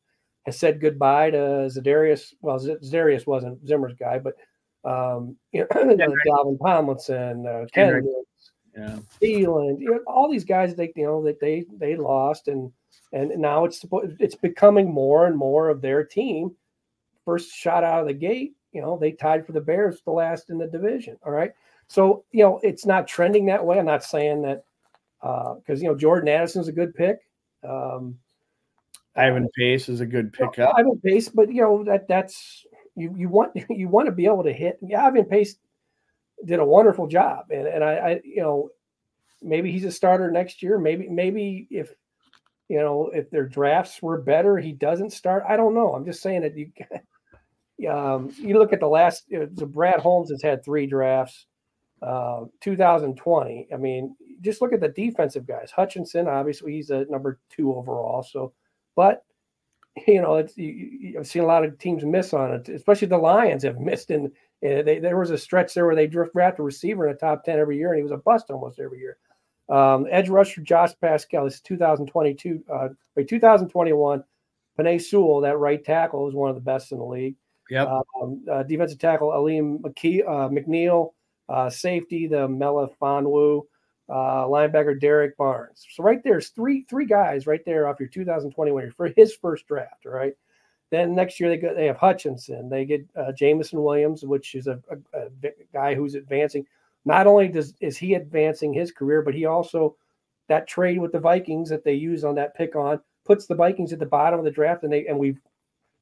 has 0.44 0.58
said 0.58 0.80
goodbye 0.80 1.30
to 1.30 1.36
Za'Darius. 1.36 2.34
Well, 2.40 2.58
Za'Darius 2.58 3.26
wasn't 3.26 3.64
Zimmer's 3.66 3.94
guy, 3.94 4.18
but 4.18 4.34
um, 4.84 5.36
you 5.52 5.60
know, 5.60 5.94
yeah, 5.96 6.06
Dalvin 6.26 6.58
Tomlinson, 6.58 7.46
uh, 7.46 7.66
Ken, 7.72 8.06
yeah. 8.76 8.98
Thielen, 9.20 9.80
you 9.80 9.90
know, 9.90 10.00
all 10.06 10.30
these 10.30 10.44
guys 10.44 10.74
they 10.74 10.92
you 10.94 11.04
know 11.04 11.22
that 11.24 11.40
they 11.40 11.64
they 11.78 11.96
lost 11.96 12.48
and 12.48 12.70
and 13.12 13.36
now 13.36 13.64
it's 13.64 13.84
it's 14.20 14.36
becoming 14.36 14.92
more 14.92 15.26
and 15.26 15.36
more 15.36 15.68
of 15.68 15.80
their 15.80 16.04
team. 16.04 16.54
First 17.24 17.52
shot 17.52 17.84
out 17.84 18.00
of 18.00 18.06
the 18.06 18.14
gate, 18.14 18.54
you 18.72 18.80
know, 18.80 18.96
they 18.96 19.12
tied 19.12 19.44
for 19.44 19.52
the 19.52 19.60
Bears, 19.60 20.00
the 20.04 20.12
last 20.12 20.50
in 20.50 20.58
the 20.58 20.66
division. 20.66 21.16
All 21.24 21.32
right, 21.32 21.52
so 21.88 22.24
you 22.30 22.44
know 22.44 22.60
it's 22.62 22.86
not 22.86 23.08
trending 23.08 23.46
that 23.46 23.64
way. 23.64 23.78
I'm 23.78 23.86
not 23.86 24.04
saying 24.04 24.42
that 24.42 24.64
because 25.20 25.62
uh, 25.68 25.74
you 25.74 25.84
know 25.84 25.96
Jordan 25.96 26.28
Addison's 26.28 26.68
a 26.68 26.72
good 26.72 26.94
pick. 26.94 27.18
Um, 27.68 28.18
Ivan 29.16 29.48
Pace 29.56 29.88
is 29.88 30.00
a 30.00 30.06
good 30.06 30.32
pickup. 30.32 30.74
Ivan 30.76 31.00
Pace, 31.04 31.28
but 31.28 31.52
you 31.52 31.62
know 31.62 31.84
that 31.84 32.06
that's 32.08 32.64
you 32.94 33.14
you 33.16 33.28
want 33.28 33.52
you 33.70 33.88
want 33.88 34.06
to 34.06 34.12
be 34.12 34.26
able 34.26 34.44
to 34.44 34.52
hit. 34.52 34.78
Yeah, 34.82 35.04
Ivan 35.04 35.24
Pace 35.24 35.56
did 36.44 36.60
a 36.60 36.64
wonderful 36.64 37.06
job, 37.06 37.46
and 37.50 37.66
and 37.66 37.82
I, 37.82 37.92
I 37.94 38.20
you 38.24 38.42
know 38.42 38.70
maybe 39.42 39.72
he's 39.72 39.84
a 39.84 39.92
starter 39.92 40.30
next 40.30 40.62
year. 40.62 40.78
Maybe 40.78 41.08
maybe 41.08 41.66
if 41.70 41.92
you 42.68 42.78
know 42.78 43.10
if 43.12 43.30
their 43.30 43.46
drafts 43.46 44.00
were 44.00 44.20
better, 44.20 44.56
he 44.58 44.72
doesn't 44.72 45.10
start. 45.10 45.44
I 45.48 45.56
don't 45.56 45.74
know. 45.74 45.94
I'm 45.94 46.04
just 46.04 46.22
saying 46.22 46.42
that 46.42 46.56
you. 46.56 46.70
Um, 47.88 48.34
you 48.36 48.58
look 48.58 48.72
at 48.72 48.80
the 48.80 48.88
last. 48.88 49.26
So 49.30 49.64
Brad 49.64 50.00
Holmes 50.00 50.32
has 50.32 50.42
had 50.42 50.64
three 50.64 50.88
drafts. 50.88 51.46
Uh, 52.02 52.46
2020. 52.60 53.68
I 53.72 53.76
mean, 53.76 54.16
just 54.40 54.60
look 54.60 54.72
at 54.72 54.80
the 54.80 54.88
defensive 54.88 55.46
guys. 55.46 55.70
Hutchinson, 55.70 56.28
obviously, 56.28 56.72
he's 56.72 56.90
a 56.90 57.06
number 57.08 57.38
two 57.50 57.74
overall. 57.74 58.22
So, 58.22 58.52
but 58.96 59.24
you 60.06 60.20
know, 60.20 60.36
it's 60.36 60.56
you, 60.56 60.66
you, 61.00 61.18
I've 61.18 61.26
seen 61.26 61.42
a 61.42 61.46
lot 61.46 61.64
of 61.64 61.78
teams 61.78 62.04
miss 62.04 62.32
on 62.32 62.52
it, 62.52 62.68
especially 62.68 63.08
the 63.08 63.18
Lions 63.18 63.62
have 63.64 63.80
missed. 63.80 64.10
And 64.10 64.30
there 64.62 65.18
was 65.18 65.30
a 65.30 65.38
stretch 65.38 65.74
there 65.74 65.86
where 65.86 65.94
they 65.94 66.06
draft 66.06 66.58
a 66.58 66.62
receiver 66.62 67.06
in 67.06 67.12
the 67.12 67.18
top 67.18 67.44
ten 67.44 67.58
every 67.58 67.76
year, 67.76 67.88
and 67.90 67.98
he 67.98 68.02
was 68.02 68.12
a 68.12 68.16
bust 68.16 68.50
almost 68.50 68.80
every 68.80 68.98
year. 68.98 69.18
Um, 69.68 70.06
edge 70.10 70.28
rusher 70.28 70.62
Josh 70.62 70.92
Paschal 71.00 71.46
is 71.46 71.60
2022, 71.60 72.64
uh, 72.72 72.88
2021. 73.18 74.24
Penei 74.78 75.02
Sewell, 75.02 75.40
that 75.40 75.58
right 75.58 75.84
tackle, 75.84 76.28
is 76.28 76.34
one 76.34 76.48
of 76.48 76.54
the 76.54 76.62
best 76.62 76.92
in 76.92 76.98
the 76.98 77.04
league. 77.04 77.34
Yep. 77.68 77.88
Um, 77.88 78.44
uh, 78.50 78.62
defensive 78.62 78.98
tackle 78.98 79.32
Alim 79.32 79.80
McKee, 79.80 80.22
uh, 80.26 80.48
McNeill, 80.48 81.12
uh, 81.48 81.68
safety 81.68 82.26
the 82.26 82.48
Mela 82.48 82.88
Fonwu, 83.00 83.62
uh, 84.08 84.44
linebacker 84.44 84.98
Derrick 84.98 85.36
Barnes. 85.36 85.86
So 85.90 86.02
right 86.02 86.22
there's 86.22 86.48
three 86.48 86.84
three 86.88 87.06
guys 87.06 87.46
right 87.46 87.64
there 87.64 87.88
off 87.88 88.00
your 88.00 88.08
2021 88.08 88.92
for 88.96 89.08
his 89.08 89.34
first 89.34 89.66
draft. 89.66 90.04
Right. 90.04 90.34
Then 90.90 91.14
next 91.14 91.38
year 91.38 91.50
they 91.50 91.58
go, 91.58 91.74
they 91.74 91.86
have 91.86 91.98
Hutchinson. 91.98 92.68
They 92.68 92.86
get 92.86 93.06
uh, 93.14 93.32
Jameson 93.32 93.82
Williams, 93.82 94.24
which 94.24 94.54
is 94.54 94.66
a, 94.66 94.80
a, 94.90 95.18
a, 95.18 95.50
guy 95.72 95.94
who's 95.94 96.14
advancing. 96.14 96.66
Not 97.04 97.26
only 97.26 97.48
does 97.48 97.74
is 97.80 97.98
he 97.98 98.14
advancing 98.14 98.72
his 98.72 98.90
career, 98.90 99.22
but 99.22 99.34
he 99.34 99.44
also 99.44 99.96
that 100.48 100.66
trade 100.66 100.98
with 100.98 101.12
the 101.12 101.20
Vikings 101.20 101.68
that 101.68 101.84
they 101.84 101.92
use 101.92 102.24
on 102.24 102.34
that 102.36 102.56
pick 102.56 102.74
on 102.74 103.00
puts 103.26 103.46
the 103.46 103.54
Vikings 103.54 103.92
at 103.92 103.98
the 103.98 104.06
bottom 104.06 104.38
of 104.38 104.44
the 104.44 104.50
draft, 104.50 104.82
and 104.82 104.92
they 104.92 105.06
and 105.06 105.18
we've 105.18 105.40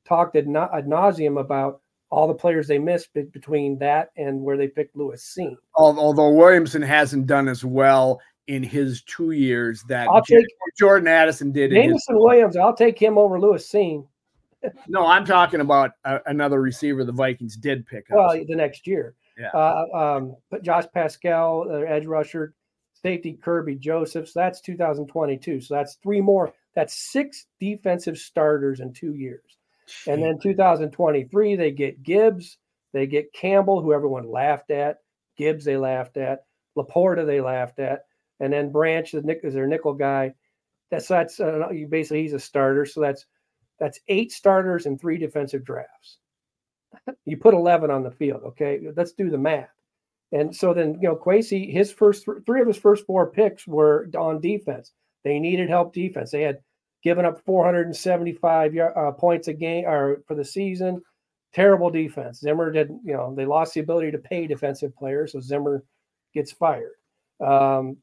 talked 0.06 0.36
ad, 0.36 0.46
na- 0.46 0.68
ad 0.72 0.86
nauseum 0.86 1.40
about 1.40 1.80
all 2.10 2.28
the 2.28 2.34
players 2.34 2.68
they 2.68 2.78
missed 2.78 3.12
between 3.14 3.78
that 3.78 4.10
and 4.16 4.40
where 4.40 4.56
they 4.56 4.68
picked 4.68 4.96
Lewis 4.96 5.34
Cine. 5.36 5.56
Although 5.74 6.30
Williamson 6.30 6.82
hasn't 6.82 7.26
done 7.26 7.48
as 7.48 7.64
well 7.64 8.20
in 8.46 8.62
his 8.62 9.02
two 9.02 9.32
years 9.32 9.82
that 9.88 10.08
I'll 10.08 10.22
take, 10.22 10.46
Jordan 10.78 11.08
Addison 11.08 11.50
did. 11.52 11.72
Jameson 11.72 12.16
Williams, 12.18 12.56
I'll 12.56 12.76
take 12.76 13.00
him 13.00 13.18
over 13.18 13.40
Lewis 13.40 13.68
Cine. 13.70 14.06
no, 14.88 15.06
I'm 15.06 15.24
talking 15.24 15.60
about 15.60 15.92
a, 16.04 16.20
another 16.26 16.60
receiver 16.60 17.04
the 17.04 17.12
Vikings 17.12 17.56
did 17.56 17.86
pick 17.86 18.10
up. 18.10 18.16
Well, 18.16 18.44
the 18.46 18.54
next 18.54 18.86
year. 18.86 19.14
Yeah. 19.38 19.50
Uh, 19.52 19.84
um, 19.94 20.36
but 20.50 20.62
Josh 20.62 20.84
Paschal, 20.94 21.84
edge 21.86 22.06
rusher, 22.06 22.54
safety 22.94 23.38
Kerby 23.42 23.78
Josephs. 23.78 24.32
That's 24.32 24.60
2022. 24.60 25.60
So 25.60 25.74
that's 25.74 25.96
three 25.96 26.20
more. 26.20 26.54
That's 26.74 26.94
six 26.94 27.46
defensive 27.60 28.18
starters 28.18 28.80
in 28.80 28.92
two 28.92 29.14
years. 29.14 29.58
And 30.06 30.22
then 30.22 30.38
2023, 30.38 31.56
they 31.56 31.70
get 31.70 32.02
Gibbs, 32.02 32.58
they 32.92 33.06
get 33.06 33.32
Campbell, 33.32 33.82
who 33.82 33.92
everyone 33.92 34.30
laughed 34.30 34.70
at. 34.70 34.98
Gibbs, 35.36 35.64
they 35.64 35.76
laughed 35.76 36.16
at. 36.16 36.44
LaPorta, 36.76 37.26
they 37.26 37.40
laughed 37.40 37.78
at. 37.78 38.04
And 38.40 38.52
then 38.52 38.72
Branch, 38.72 39.10
the 39.10 39.22
Nick 39.22 39.40
is 39.44 39.54
their 39.54 39.66
nickel 39.66 39.94
guy. 39.94 40.34
That's 40.90 41.08
that's 41.08 41.40
uh, 41.40 41.68
basically 41.88 42.22
he's 42.22 42.32
a 42.32 42.38
starter. 42.38 42.86
So 42.86 43.00
that's 43.00 43.26
that's 43.78 44.00
eight 44.08 44.32
starters 44.32 44.86
and 44.86 45.00
three 45.00 45.18
defensive 45.18 45.64
drafts. 45.64 46.18
you 47.24 47.36
put 47.36 47.54
11 47.54 47.90
on 47.90 48.02
the 48.02 48.10
field. 48.10 48.42
Okay, 48.44 48.80
let's 48.96 49.12
do 49.12 49.30
the 49.30 49.38
math. 49.38 49.70
And 50.32 50.54
so 50.54 50.74
then 50.74 50.94
you 51.00 51.08
know 51.08 51.16
Kwesi, 51.16 51.72
his 51.72 51.92
first 51.92 52.24
th- 52.24 52.38
three 52.46 52.60
of 52.60 52.66
his 52.66 52.76
first 52.76 53.06
four 53.06 53.30
picks 53.30 53.66
were 53.66 54.08
on 54.16 54.40
defense. 54.40 54.92
They 55.24 55.38
needed 55.38 55.68
help 55.68 55.92
defense. 55.92 56.30
They 56.30 56.42
had 56.42 56.58
given 57.06 57.24
up 57.24 57.40
475 57.44 58.76
uh, 58.76 59.12
points 59.12 59.46
a 59.46 59.52
game 59.52 59.84
or 59.86 60.24
for 60.26 60.34
the 60.34 60.44
season. 60.44 61.00
Terrible 61.54 61.88
defense. 61.88 62.40
Zimmer 62.40 62.72
did, 62.72 62.88
you 63.04 63.12
know, 63.12 63.32
they 63.32 63.46
lost 63.46 63.74
the 63.74 63.80
ability 63.80 64.10
to 64.10 64.18
pay 64.18 64.48
defensive 64.48 64.92
players, 64.96 65.30
so 65.30 65.38
Zimmer 65.38 65.84
gets 66.34 66.50
fired. 66.50 66.94
Um, 67.40 67.98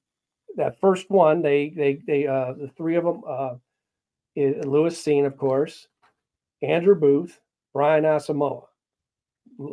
that 0.56 0.80
first 0.80 1.10
one, 1.10 1.42
they 1.42 1.74
they 1.76 2.00
they 2.08 2.28
uh, 2.28 2.54
the 2.54 2.70
three 2.78 2.96
of 2.96 3.04
them, 3.04 3.24
uh, 3.28 3.56
Lewis 4.38 5.04
Cine, 5.04 5.26
of 5.26 5.38
course, 5.38 5.90
Andrew 6.62 6.96
Booth, 6.96 7.42
Brian 7.74 8.06
Asamoah. 8.06 8.68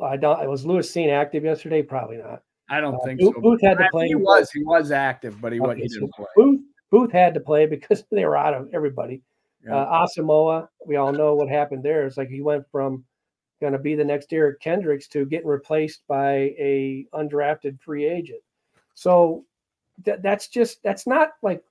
I 0.02 0.16
don't. 0.16 0.50
Was 0.50 0.66
Lewis 0.66 0.92
Cine 0.92 1.12
active 1.12 1.44
yesterday? 1.44 1.82
Probably 1.82 2.16
not. 2.16 2.42
I 2.68 2.80
don't 2.80 2.96
uh, 2.96 3.04
think 3.04 3.20
Booth, 3.20 3.34
so. 3.36 3.40
Booth 3.40 3.60
had 3.62 3.78
to 3.78 3.86
play. 3.92 4.08
He 4.08 4.16
was. 4.16 4.50
He 4.50 4.64
was 4.64 4.90
active, 4.90 5.40
but 5.40 5.52
he, 5.52 5.60
okay, 5.60 5.82
he 5.82 5.86
didn't 5.86 6.10
so 6.16 6.24
play. 6.24 6.26
Booth 6.34 6.60
Booth 6.90 7.12
had 7.12 7.34
to 7.34 7.40
play 7.40 7.66
because 7.66 8.04
they 8.10 8.24
were 8.24 8.36
out 8.36 8.54
of 8.54 8.68
everybody. 8.72 9.22
Yeah. 9.64 9.76
Uh, 9.76 10.06
Asamoah, 10.06 10.68
we 10.86 10.96
all 10.96 11.12
know 11.12 11.34
what 11.34 11.48
happened 11.48 11.82
there. 11.82 12.06
It's 12.06 12.16
like 12.16 12.30
he 12.30 12.40
went 12.40 12.64
from 12.70 13.04
going 13.60 13.74
to 13.74 13.78
be 13.78 13.94
the 13.94 14.04
next 14.04 14.32
Eric 14.32 14.60
Kendricks 14.60 15.06
to 15.08 15.26
getting 15.26 15.46
replaced 15.46 16.00
by 16.08 16.54
a 16.58 17.06
undrafted 17.12 17.78
free 17.80 18.06
agent. 18.06 18.40
So 18.94 19.44
that, 20.04 20.22
that's 20.22 20.48
just 20.48 20.82
that's 20.82 21.06
not 21.06 21.32
like 21.42 21.62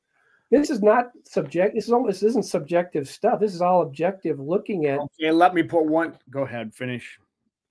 this 0.51 0.69
is 0.69 0.81
not 0.81 1.11
subject. 1.25 1.75
This 1.75 1.85
is 1.85 1.91
almost 1.91 2.21
this 2.21 2.29
isn't 2.29 2.45
subjective 2.45 3.09
stuff. 3.09 3.39
This 3.39 3.53
is 3.53 3.61
all 3.61 3.81
objective 3.81 4.39
looking 4.39 4.85
at. 4.85 4.99
Okay, 4.99 5.31
let 5.31 5.53
me 5.53 5.63
put 5.63 5.85
one. 5.85 6.17
Go 6.29 6.43
ahead, 6.43 6.73
finish. 6.73 7.19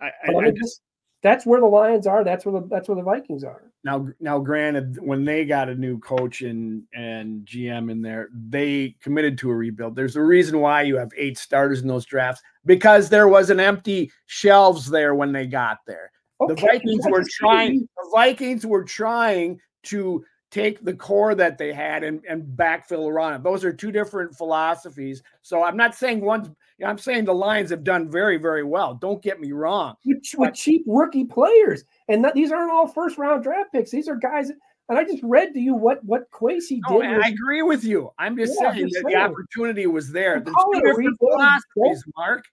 I, 0.01 0.11
I, 0.27 0.35
I 0.35 0.51
just, 0.51 0.83
that's 1.23 1.45
where 1.45 1.61
the 1.61 1.67
Lions 1.67 2.07
are. 2.07 2.23
That's 2.23 2.45
where 2.45 2.61
the 2.61 2.67
that's 2.69 2.89
where 2.89 2.97
the 2.97 3.03
Vikings 3.03 3.45
are. 3.45 3.68
Now, 3.85 4.09
now, 4.19 4.39
granted, 4.41 4.99
when 5.01 5.25
they 5.25 5.45
got 5.45 5.69
a 5.69 5.75
new 5.75 5.99
coach 6.01 6.43
and 6.43 6.83
and 6.95 7.47
GM 7.47 7.91
in 7.91 8.03
there, 8.03 8.29
they 8.33 8.97
committed 9.01 9.39
to 9.39 9.51
a 9.51 9.55
rebuild. 9.55 9.95
There's 9.95 10.17
a 10.17 10.23
reason 10.23 10.61
why 10.61 10.83
you 10.83 10.97
have 10.97 11.11
eight 11.17 11.39
starters 11.39 11.81
in 11.81 11.89
those 11.89 12.05
drafts 12.05 12.43
because 12.67 13.09
there 13.09 13.29
was 13.29 13.51
an 13.51 13.61
empty 13.61 14.11
shelves 14.27 14.91
there 14.91 15.15
when 15.15 15.33
they 15.33 15.47
got 15.47 15.79
there. 15.87 16.11
Okay, 16.41 16.55
the 16.55 16.61
Vikings 16.61 17.07
were 17.09 17.25
trying. 17.31 17.89
The 17.97 18.11
Vikings 18.13 18.67
were 18.67 18.85
trying 18.85 19.61
to 19.85 20.25
take 20.51 20.85
the 20.85 20.95
core 20.95 21.35
that 21.35 21.59
they 21.59 21.73
had 21.73 22.03
and, 22.03 22.23
and 22.29 22.43
backfill 22.57 23.09
around 23.09 23.35
it. 23.35 23.43
Those 23.43 23.65
are 23.65 23.73
two 23.73 23.93
different 23.93 24.35
philosophies. 24.35 25.23
So 25.43 25.63
I'm 25.63 25.77
not 25.77 25.95
saying 25.95 26.21
one's 26.21 26.49
I'm 26.85 26.99
saying 26.99 27.25
the 27.25 27.35
Lions 27.35 27.71
have 27.71 27.83
done 27.83 28.11
very, 28.11 28.37
very 28.37 28.63
well. 28.63 28.95
Don't 28.95 29.23
get 29.23 29.41
me 29.41 29.53
wrong. 29.53 29.97
With, 30.05 30.19
with 30.37 30.55
cheap 30.55 30.85
rookie 30.87 31.25
players. 31.25 31.83
And 32.09 32.25
that, 32.25 32.35
these 32.35 32.53
aren't 32.53 32.71
all 32.71 32.87
first 32.87 33.19
round 33.19 33.43
draft 33.43 33.73
picks. 33.73 33.91
These 33.91 34.09
are 34.09 34.17
guys 34.17 34.53
and 34.89 34.99
I 34.99 35.05
just 35.05 35.23
read 35.23 35.53
to 35.55 35.61
you 35.61 35.75
what 35.75 36.03
what 36.05 36.31
Kwesi 36.31 36.81
no, 36.89 37.01
did. 37.01 37.23
I 37.23 37.29
agree 37.29 37.63
with 37.63 37.85
you. 37.85 38.11
I'm 38.19 38.37
just 38.37 38.55
yeah, 38.61 38.73
saying 38.73 38.87
that 38.87 39.03
saying. 39.05 39.05
the 39.07 39.17
opportunity 39.17 39.87
was 39.87 40.11
there. 40.11 40.41
There's 40.41 40.57
two 40.73 40.81
different 40.81 41.19
philosophies, 41.19 42.05
Mark. 42.17 42.45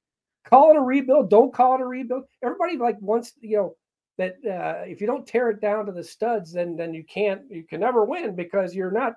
Call 0.43 0.71
it 0.71 0.77
a 0.77 0.81
rebuild. 0.81 1.29
Don't 1.29 1.53
call 1.53 1.75
it 1.75 1.81
a 1.81 1.85
rebuild. 1.85 2.23
Everybody 2.43 2.77
like 2.77 2.97
wants 2.99 3.33
you 3.39 3.57
know 3.57 3.75
that 4.17 4.35
uh, 4.45 4.83
if 4.85 5.01
you 5.01 5.07
don't 5.07 5.25
tear 5.25 5.49
it 5.49 5.61
down 5.61 5.85
to 5.85 5.91
the 5.91 6.03
studs, 6.03 6.51
then 6.51 6.75
then 6.75 6.93
you 6.93 7.05
can't 7.05 7.41
you 7.49 7.63
can 7.63 7.79
never 7.79 8.03
win 8.03 8.35
because 8.35 8.75
you're 8.75 8.91
not 8.91 9.13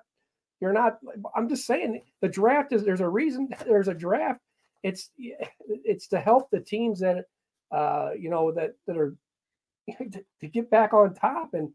you're 0.61 0.73
not. 0.73 0.99
I'm 1.35 1.49
just 1.49 1.65
saying 1.65 2.01
the 2.21 2.29
draft 2.29 2.71
is 2.71 2.83
there's 2.85 3.01
a 3.01 3.09
reason 3.09 3.49
there's 3.65 3.89
a 3.89 3.93
draft. 3.93 4.39
It's 4.83 5.11
it's 5.17 6.07
to 6.07 6.19
help 6.19 6.49
the 6.49 6.59
teams 6.59 6.99
that 6.99 7.25
uh, 7.71 8.11
you 8.17 8.29
know 8.29 8.51
that 8.51 8.75
that 8.87 8.97
are 8.97 9.15
to, 9.97 10.25
to 10.41 10.47
get 10.47 10.69
back 10.69 10.93
on 10.93 11.13
top 11.13 11.53
and 11.53 11.71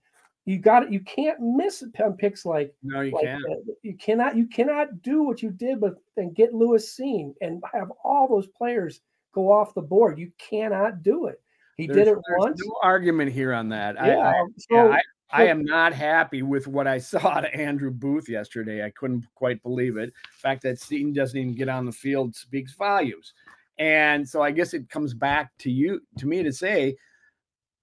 you 0.47 0.59
got 0.59 0.85
it. 0.85 0.93
You 0.93 1.01
can't 1.01 1.41
miss 1.41 1.83
picks 2.19 2.45
like 2.45 2.75
no, 2.83 3.01
you 3.01 3.13
like 3.13 3.25
can't. 3.25 3.43
You 3.83 3.97
cannot. 3.97 4.37
You 4.37 4.47
cannot 4.47 5.03
do 5.03 5.23
what 5.23 5.43
you 5.43 5.51
did, 5.51 5.81
but 5.81 5.95
then 6.17 6.33
get 6.35 6.55
Lewis 6.55 6.95
Cine 6.99 7.35
and 7.41 7.63
have 7.73 7.91
all 8.05 8.29
those 8.29 8.47
players 8.49 9.01
go 9.35 9.51
off 9.51 9.75
the 9.75 9.81
board. 9.83 10.19
You 10.19 10.31
cannot 10.39 11.03
do 11.03 11.27
it. 11.27 11.41
He 11.77 11.87
there's, 11.87 11.97
did 11.97 12.09
it 12.09 12.19
once. 12.39 12.61
No 12.63 12.77
argument 12.83 13.33
here 13.33 13.53
on 13.53 13.71
that. 13.71 13.97
Yeah, 13.97 14.19
I, 14.19 14.31
I, 14.31 14.45
so, 14.59 14.67
yeah, 14.71 14.85
I, 14.85 15.01
I 15.31 15.47
am 15.47 15.65
not 15.65 15.93
happy 15.93 16.43
with 16.43 16.67
what 16.67 16.87
I 16.87 16.99
saw 16.99 17.41
to 17.41 17.55
Andrew 17.55 17.91
Booth 17.91 18.29
yesterday. 18.29 18.85
I 18.85 18.91
couldn't 18.91 19.27
quite 19.35 19.63
believe 19.63 19.97
it. 19.97 20.13
The 20.13 20.41
fact 20.41 20.63
that 20.63 20.79
Seaton 20.79 21.13
doesn't 21.13 21.39
even 21.39 21.55
get 21.55 21.69
on 21.69 21.87
the 21.87 21.93
field 21.93 22.35
speaks 22.35 22.75
volumes. 22.75 23.35
And 23.79 24.29
so 24.29 24.43
I 24.43 24.51
guess 24.51 24.75
it 24.75 24.89
comes 24.89 25.15
back 25.15 25.51
to 25.59 25.71
you, 25.71 26.01
to 26.19 26.27
me, 26.27 26.43
to 26.43 26.53
say, 26.53 26.97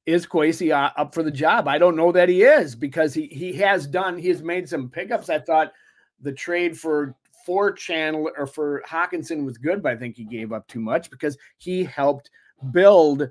is 0.06 0.26
Kwesi 0.26 0.74
uh, 0.74 0.92
up 0.98 1.14
for 1.14 1.24
the 1.24 1.32
job? 1.32 1.68
I 1.68 1.78
don't 1.78 1.96
know 1.96 2.12
that 2.12 2.30
he 2.30 2.44
is 2.44 2.76
because 2.76 3.14
he 3.14 3.28
he 3.28 3.54
has 3.54 3.86
done 3.86 4.18
he 4.18 4.30
has 4.30 4.42
made 4.42 4.68
some 4.68 4.90
pickups. 4.90 5.30
I 5.30 5.40
thought 5.40 5.74
the 6.22 6.32
trade 6.32 6.78
for 6.78 7.16
for 7.46 7.72
Channel 7.72 8.32
or 8.38 8.48
for 8.48 8.84
Hockenson 8.88 9.46
was 9.46 9.58
good, 9.58 9.84
but 9.84 9.92
I 9.92 9.96
think 9.98 10.16
he 10.16 10.24
gave 10.24 10.54
up 10.54 10.68
too 10.68 10.80
much 10.80 11.10
because 11.10 11.38
he 11.58 11.84
helped 11.84 12.30
build 12.72 13.30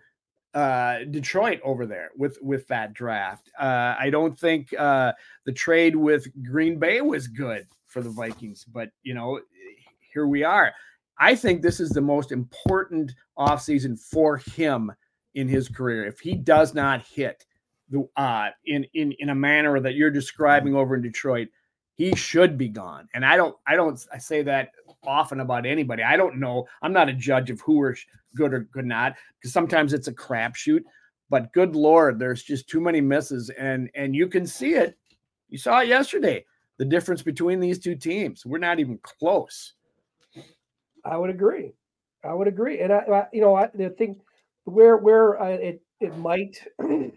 uh, 0.54 1.04
Detroit 1.10 1.60
over 1.62 1.86
there 1.86 2.10
with 2.16 2.38
with 2.42 2.66
that 2.68 2.92
draft. 2.92 3.50
Uh, 3.58 3.94
I 3.98 4.10
don't 4.10 4.38
think 4.38 4.72
uh, 4.78 5.12
the 5.44 5.52
trade 5.52 5.94
with 5.94 6.26
Green 6.44 6.78
Bay 6.78 7.00
was 7.00 7.26
good 7.28 7.66
for 7.86 8.02
the 8.02 8.10
Vikings, 8.10 8.64
but 8.64 8.90
you 9.02 9.14
know, 9.14 9.40
here 10.12 10.26
we 10.26 10.42
are. 10.42 10.72
I 11.18 11.34
think 11.34 11.60
this 11.60 11.80
is 11.80 11.90
the 11.90 12.00
most 12.00 12.32
important 12.32 13.12
offseason 13.38 13.98
for 13.98 14.38
him 14.38 14.90
in 15.34 15.48
his 15.48 15.68
career. 15.68 16.06
If 16.06 16.18
he 16.18 16.34
does 16.34 16.74
not 16.74 17.02
hit 17.06 17.44
the 17.90 18.08
uh, 18.16 18.50
in 18.66 18.84
in 18.94 19.12
in 19.12 19.30
a 19.30 19.34
manner 19.34 19.78
that 19.80 19.94
you're 19.94 20.10
describing 20.10 20.74
over 20.74 20.94
in 20.96 21.02
Detroit, 21.02 21.48
he 21.94 22.14
should 22.16 22.56
be 22.56 22.68
gone. 22.68 23.08
And 23.14 23.24
I 23.24 23.36
don't 23.36 23.56
I 23.66 23.76
don't 23.76 24.04
I 24.12 24.18
say 24.18 24.42
that 24.42 24.70
often 25.06 25.40
about 25.40 25.66
anybody. 25.66 26.02
I 26.02 26.16
don't 26.16 26.38
know. 26.38 26.66
I'm 26.82 26.92
not 26.92 27.08
a 27.08 27.14
judge 27.14 27.50
of 27.50 27.60
who 27.60 27.80
are 27.82 27.96
good 28.34 28.54
or 28.54 28.60
good 28.60 28.86
not 28.86 29.16
because 29.38 29.52
sometimes 29.52 29.92
it's 29.92 30.08
a 30.08 30.12
crapshoot. 30.12 30.82
But 31.28 31.52
good 31.52 31.76
lord, 31.76 32.18
there's 32.18 32.42
just 32.42 32.68
too 32.68 32.80
many 32.80 33.00
misses, 33.00 33.50
and 33.50 33.88
and 33.94 34.16
you 34.16 34.26
can 34.26 34.46
see 34.46 34.74
it. 34.74 34.98
You 35.48 35.58
saw 35.58 35.80
it 35.80 35.88
yesterday. 35.88 36.44
The 36.78 36.84
difference 36.84 37.22
between 37.22 37.60
these 37.60 37.78
two 37.78 37.94
teams. 37.94 38.44
We're 38.44 38.58
not 38.58 38.80
even 38.80 38.98
close. 39.02 39.74
I 41.04 41.16
would 41.16 41.30
agree. 41.30 41.72
I 42.24 42.34
would 42.34 42.48
agree, 42.48 42.80
and 42.80 42.92
I, 42.92 42.98
I 42.98 43.26
you 43.32 43.40
know, 43.40 43.54
I 43.54 43.68
the 43.72 43.90
thing 43.90 44.20
where 44.64 44.96
where 44.96 45.40
uh, 45.40 45.48
it 45.50 45.82
it 46.00 46.16
might, 46.18 46.62
you 46.80 47.12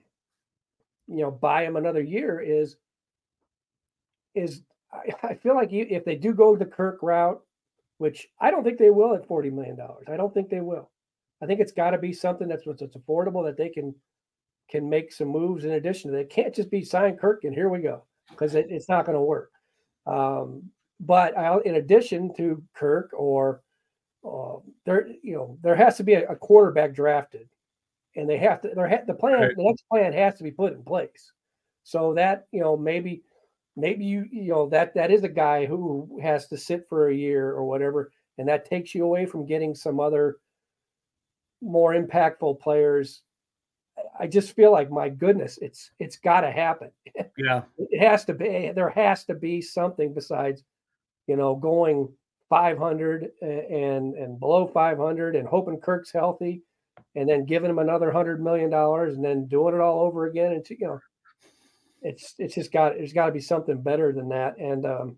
know, 1.08 1.32
buy 1.32 1.66
him 1.66 1.76
another 1.76 2.02
year 2.02 2.40
is 2.40 2.78
is 4.36 4.62
I, 4.92 5.28
I 5.28 5.34
feel 5.36 5.56
like 5.56 5.72
you, 5.72 5.88
if 5.90 6.06
they 6.06 6.16
do 6.16 6.34
go 6.34 6.56
the 6.56 6.66
Kirk 6.66 7.00
route, 7.02 7.42
which 7.98 8.28
I 8.40 8.52
don't 8.52 8.64
think 8.64 8.78
they 8.78 8.90
will 8.90 9.16
at 9.16 9.28
$40 9.28 9.52
million, 9.52 9.78
I 10.08 10.18
don't 10.18 10.34
think 10.34 10.50
they 10.50 10.62
will. 10.62 10.90
I 11.42 11.46
think 11.46 11.60
it's 11.60 11.72
got 11.72 11.92
to 11.92 11.98
be 11.98 12.14
something 12.14 12.48
that's 12.48 12.64
that's 12.66 12.96
affordable 12.96 13.46
that 13.46 13.58
they 13.58 13.70
can 13.70 13.94
can 14.70 14.90
make 14.90 15.12
some 15.12 15.28
moves 15.28 15.66
in 15.66 15.72
addition 15.72 16.10
to 16.10 16.18
that. 16.18 16.24
It 16.24 16.30
can't 16.30 16.56
just 16.56 16.72
be 16.72 16.84
sign 16.84 17.18
Kirk 17.18 17.44
and 17.44 17.54
here 17.54 17.70
we 17.70 17.80
go 17.80 18.06
because 18.30 18.56
it, 18.56 18.68
it's 18.70 18.88
not 18.88 19.06
going 19.06 19.18
to 19.18 19.22
work. 19.22 19.52
Um, 20.06 20.64
but 21.00 21.38
I, 21.38 21.58
in 21.66 21.76
addition 21.76 22.34
to 22.36 22.64
Kirk 22.74 23.12
or 23.14 23.62
uh, 24.26 24.56
there, 24.86 25.08
you 25.22 25.36
know, 25.36 25.58
there 25.62 25.76
has 25.76 25.98
to 25.98 26.04
be 26.04 26.14
a, 26.14 26.28
a, 26.30 26.36
quarterback 26.36 26.94
drafted, 26.94 27.50
and 28.16 28.30
they 28.30 28.38
have 28.38 28.62
to. 28.62 28.70
There, 28.74 28.88
ha- 28.88 29.04
the 29.06 29.14
plan, 29.14 29.34
right. 29.34 29.56
the 29.56 29.64
next 29.64 29.84
plan 29.90 30.14
has 30.14 30.36
to 30.36 30.44
be 30.44 30.52
put 30.52 30.74
in 30.74 30.84
place. 30.84 31.32
So 31.84 32.14
that 32.14 32.48
you 32.52 32.62
know, 32.62 32.78
maybe, 32.78 33.24
maybe 33.76 34.06
you 34.06 34.26
you 34.32 34.52
know 34.52 34.70
that 34.70 34.94
that 34.96 35.12
is 35.12 35.24
a 35.24 35.30
guy 35.30 35.66
who 35.66 36.20
has 36.22 36.48
to 36.48 36.58
sit 36.58 36.88
for 36.88 37.08
a 37.08 37.16
year 37.16 37.52
or 37.52 37.66
whatever, 37.66 38.12
and 38.38 38.48
that 38.48 38.70
takes 38.70 38.94
you 38.94 39.04
away 39.04 39.26
from 39.26 39.46
getting 39.46 39.76
some 39.76 40.00
other 40.00 40.38
more 41.62 41.94
impactful 41.94 42.60
players. 42.60 43.22
I 44.20 44.28
just 44.28 44.56
feel 44.56 44.72
like 44.72 44.92
my 44.92 45.10
goodness, 45.10 45.58
it's 45.62 45.92
it's 46.00 46.18
got 46.18 46.42
to 46.42 46.52
happen. 46.52 46.92
Yeah, 47.36 47.64
it 47.78 48.00
has 48.00 48.26
to 48.26 48.34
be. 48.34 48.72
There 48.76 48.90
has 48.90 49.24
to 49.26 49.34
be 49.34 49.60
something 49.60 50.14
besides, 50.14 50.64
you 51.26 51.36
know, 51.36 51.56
going 51.56 52.08
500 52.50 53.32
eh, 53.42 53.46
and 53.48 54.14
and 54.14 54.40
below 54.40 54.68
500 54.68 55.36
and 55.36 55.48
hoping 55.48 55.80
Kirk's 55.80 56.12
healthy, 56.12 56.62
and 57.16 57.28
then 57.28 57.46
giving 57.46 57.72
him 57.72 57.80
another 57.80 58.12
hundred 58.12 58.44
million 58.44 58.70
dollars 58.70 59.16
and 59.16 59.26
then 59.26 59.48
doing 59.48 59.74
it 59.74 59.82
all 59.82 60.02
over 60.02 60.28
again. 60.28 60.52
And 60.54 60.70
you 60.70 60.78
know, 60.82 61.00
it's 62.04 62.36
it's 62.38 62.56
just 62.56 62.72
got 62.72 62.94
there's 62.96 63.14
got 63.14 63.28
to 63.28 63.32
be 63.32 63.40
something 63.40 63.82
better 63.82 64.12
than 64.12 64.30
that. 64.30 64.58
And 64.58 64.86
um, 64.86 65.18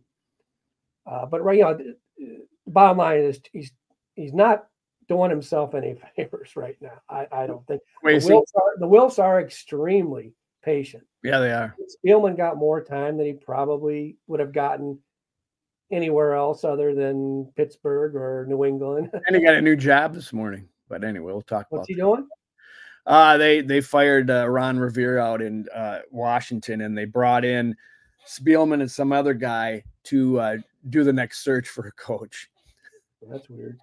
uh, 1.05 1.25
but 1.25 1.43
right, 1.43 1.57
you 1.57 1.63
know, 1.63 1.77
the 2.17 2.45
bottom 2.67 2.97
line 2.97 3.19
is 3.19 3.39
he's 3.51 3.71
he's 4.15 4.33
not 4.33 4.65
doing 5.07 5.29
himself 5.29 5.75
any 5.75 5.95
favors 6.15 6.55
right 6.55 6.77
now. 6.81 7.01
I, 7.09 7.27
I 7.31 7.47
don't 7.47 7.65
think 7.67 7.81
Wait, 8.03 8.21
the, 8.21 8.29
Wilfs 8.29 8.55
are, 8.55 8.79
the 8.79 8.87
Wilfs 8.87 9.21
are 9.21 9.41
extremely 9.41 10.33
patient. 10.63 11.03
Yeah, 11.23 11.39
they 11.39 11.51
are. 11.51 11.75
Spielman 12.05 12.37
got 12.37 12.57
more 12.57 12.83
time 12.83 13.17
than 13.17 13.25
he 13.25 13.33
probably 13.33 14.17
would 14.27 14.39
have 14.39 14.53
gotten 14.53 14.99
anywhere 15.91 16.33
else 16.33 16.63
other 16.63 16.93
than 16.95 17.51
Pittsburgh 17.55 18.15
or 18.15 18.45
New 18.47 18.65
England. 18.65 19.09
and 19.27 19.35
he 19.35 19.43
got 19.43 19.55
a 19.55 19.61
new 19.61 19.75
job 19.75 20.13
this 20.13 20.33
morning. 20.33 20.67
But 20.87 21.03
anyway, 21.03 21.31
we'll 21.31 21.41
talk 21.41 21.67
about 21.71 21.79
What's 21.79 21.87
he 21.87 21.95
that. 21.95 22.01
doing? 22.01 22.27
Uh, 23.05 23.37
they 23.37 23.61
they 23.61 23.81
fired 23.81 24.29
uh, 24.29 24.49
Ron 24.49 24.79
Rivera 24.79 25.21
out 25.21 25.41
in 25.41 25.67
uh, 25.73 25.99
Washington, 26.11 26.81
and 26.81 26.97
they 26.97 27.05
brought 27.05 27.45
in 27.45 27.75
Spielman 28.27 28.81
and 28.81 28.89
some 28.89 29.11
other 29.11 29.33
guy 29.33 29.83
to 30.05 30.39
uh, 30.39 30.57
do 30.89 31.03
the 31.03 31.13
next 31.13 31.43
search 31.43 31.67
for 31.67 31.87
a 31.87 31.91
coach. 31.91 32.49
That's 33.29 33.49
weird. 33.49 33.79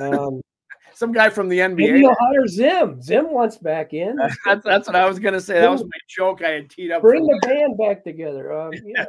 Um, 0.00 0.40
some 0.94 1.12
guy 1.12 1.30
from 1.30 1.48
the 1.48 1.58
NBA. 1.58 1.76
Maybe 1.76 2.00
you'll 2.00 2.16
hire 2.18 2.46
Zim. 2.46 3.02
Zim 3.02 3.30
wants 3.30 3.58
back 3.58 3.92
in. 3.92 4.16
that's, 4.44 4.64
that's 4.64 4.88
what 4.88 4.96
I 4.96 5.06
was 5.06 5.18
going 5.18 5.34
to 5.34 5.40
say. 5.40 5.60
That 5.60 5.70
was 5.70 5.84
my 5.84 5.90
joke 6.08 6.42
I 6.42 6.50
had 6.50 6.70
teed 6.70 6.90
up. 6.90 7.02
Bring 7.02 7.24
the 7.24 7.38
band 7.42 7.76
back 7.78 8.02
together. 8.02 8.52
Um, 8.52 8.72
yeah. 8.84 9.04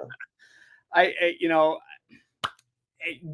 I, 0.93 1.13
I, 1.21 1.35
you 1.39 1.49
know, 1.49 1.79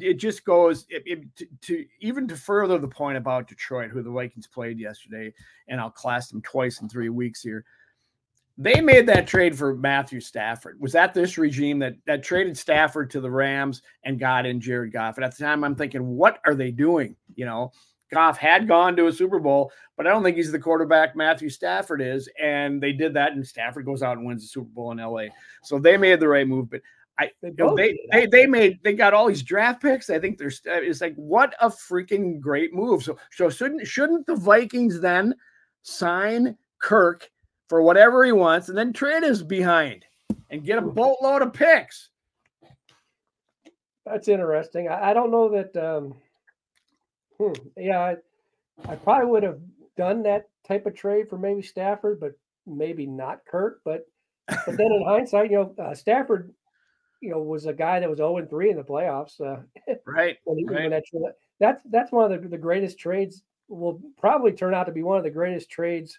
it, 0.00 0.14
just 0.14 0.44
goes 0.44 0.86
it, 0.88 1.02
it, 1.06 1.36
to, 1.36 1.46
to, 1.62 1.86
even 2.00 2.28
to 2.28 2.36
further 2.36 2.78
the 2.78 2.88
point 2.88 3.16
about 3.16 3.48
Detroit, 3.48 3.90
who 3.90 4.02
the 4.02 4.10
Vikings 4.10 4.46
played 4.46 4.78
yesterday, 4.78 5.32
and 5.68 5.80
I'll 5.80 5.90
class 5.90 6.30
them 6.30 6.42
twice 6.42 6.80
in 6.80 6.88
three 6.88 7.08
weeks 7.08 7.42
here. 7.42 7.64
They 8.56 8.80
made 8.80 9.06
that 9.08 9.26
trade 9.26 9.58
for 9.58 9.74
Matthew 9.74 10.20
Stafford. 10.20 10.80
Was 10.80 10.92
that 10.92 11.12
this 11.12 11.38
regime 11.38 11.80
that 11.80 11.96
that 12.06 12.22
traded 12.22 12.56
Stafford 12.56 13.10
to 13.10 13.20
the 13.20 13.30
Rams 13.30 13.82
and 14.04 14.18
got 14.18 14.46
in 14.46 14.60
Jared 14.60 14.92
Goff? 14.92 15.16
And 15.16 15.24
at 15.24 15.36
the 15.36 15.44
time, 15.44 15.64
I'm 15.64 15.74
thinking, 15.74 16.06
what 16.06 16.38
are 16.44 16.54
they 16.54 16.70
doing? 16.70 17.16
You 17.34 17.46
know, 17.46 17.72
Goff 18.12 18.38
had 18.38 18.68
gone 18.68 18.94
to 18.96 19.08
a 19.08 19.12
Super 19.12 19.40
Bowl, 19.40 19.72
but 19.96 20.06
I 20.06 20.10
don't 20.10 20.22
think 20.22 20.36
he's 20.36 20.52
the 20.52 20.58
quarterback 20.58 21.16
Matthew 21.16 21.50
Stafford 21.50 22.00
is. 22.00 22.28
And 22.40 22.80
they 22.80 22.92
did 22.92 23.14
that, 23.14 23.32
and 23.32 23.44
Stafford 23.44 23.86
goes 23.86 24.04
out 24.04 24.16
and 24.16 24.24
wins 24.24 24.42
the 24.42 24.48
Super 24.48 24.70
Bowl 24.70 24.92
in 24.92 24.98
LA. 24.98 25.26
So 25.64 25.80
they 25.80 25.96
made 25.96 26.20
the 26.20 26.28
right 26.28 26.46
move. 26.46 26.70
But 26.70 26.82
I 27.18 27.30
they 27.42 27.48
you 27.48 27.54
know, 27.58 27.76
they, 27.76 27.98
they 28.10 28.26
they 28.26 28.46
made 28.46 28.80
they 28.82 28.92
got 28.92 29.14
all 29.14 29.28
these 29.28 29.42
draft 29.42 29.80
picks. 29.80 30.10
I 30.10 30.18
think 30.18 30.36
there's 30.36 30.60
it's 30.64 31.00
like 31.00 31.14
what 31.14 31.54
a 31.60 31.68
freaking 31.68 32.40
great 32.40 32.74
move. 32.74 33.02
So 33.04 33.16
so 33.32 33.48
shouldn't 33.48 33.86
shouldn't 33.86 34.26
the 34.26 34.36
Vikings 34.36 35.00
then 35.00 35.34
sign 35.82 36.56
Kirk 36.80 37.30
for 37.68 37.82
whatever 37.82 38.24
he 38.24 38.32
wants 38.32 38.68
and 38.68 38.76
then 38.76 38.92
trade 38.92 39.22
his 39.22 39.42
behind 39.42 40.04
and 40.50 40.64
get 40.64 40.78
a 40.78 40.82
boatload 40.82 41.42
of 41.42 41.52
picks? 41.52 42.10
That's 44.04 44.28
interesting. 44.28 44.88
I, 44.88 45.10
I 45.10 45.14
don't 45.14 45.30
know 45.30 45.48
that. 45.50 45.76
Um, 45.76 46.14
hmm, 47.38 47.52
yeah, 47.76 48.00
I, 48.00 48.16
I 48.92 48.96
probably 48.96 49.26
would 49.26 49.42
have 49.44 49.60
done 49.96 50.22
that 50.24 50.48
type 50.66 50.86
of 50.86 50.94
trade 50.94 51.28
for 51.28 51.38
maybe 51.38 51.62
Stafford, 51.62 52.20
but 52.20 52.32
maybe 52.66 53.06
not 53.06 53.44
Kirk. 53.46 53.80
But 53.84 54.06
but 54.48 54.76
then 54.76 54.92
in 54.92 55.04
hindsight, 55.06 55.50
you 55.50 55.56
know, 55.56 55.84
uh, 55.84 55.94
Stafford 55.94 56.52
you 57.24 57.30
know, 57.30 57.40
was 57.40 57.66
a 57.66 57.72
guy 57.72 58.00
that 58.00 58.08
was 58.08 58.18
0 58.18 58.36
and 58.36 58.50
3 58.50 58.70
in 58.70 58.76
the 58.76 58.82
playoffs. 58.82 59.40
Uh, 59.40 59.62
right. 60.06 60.36
when 60.44 60.58
he, 60.58 60.64
right. 60.64 60.90
When 60.90 60.90
that, 60.90 61.34
that's 61.58 61.82
that's 61.90 62.12
one 62.12 62.30
of 62.30 62.42
the, 62.42 62.48
the 62.48 62.58
greatest 62.58 62.98
trades. 62.98 63.42
Will 63.68 64.00
probably 64.18 64.52
turn 64.52 64.74
out 64.74 64.84
to 64.84 64.92
be 64.92 65.02
one 65.02 65.16
of 65.16 65.24
the 65.24 65.30
greatest 65.30 65.70
trades 65.70 66.18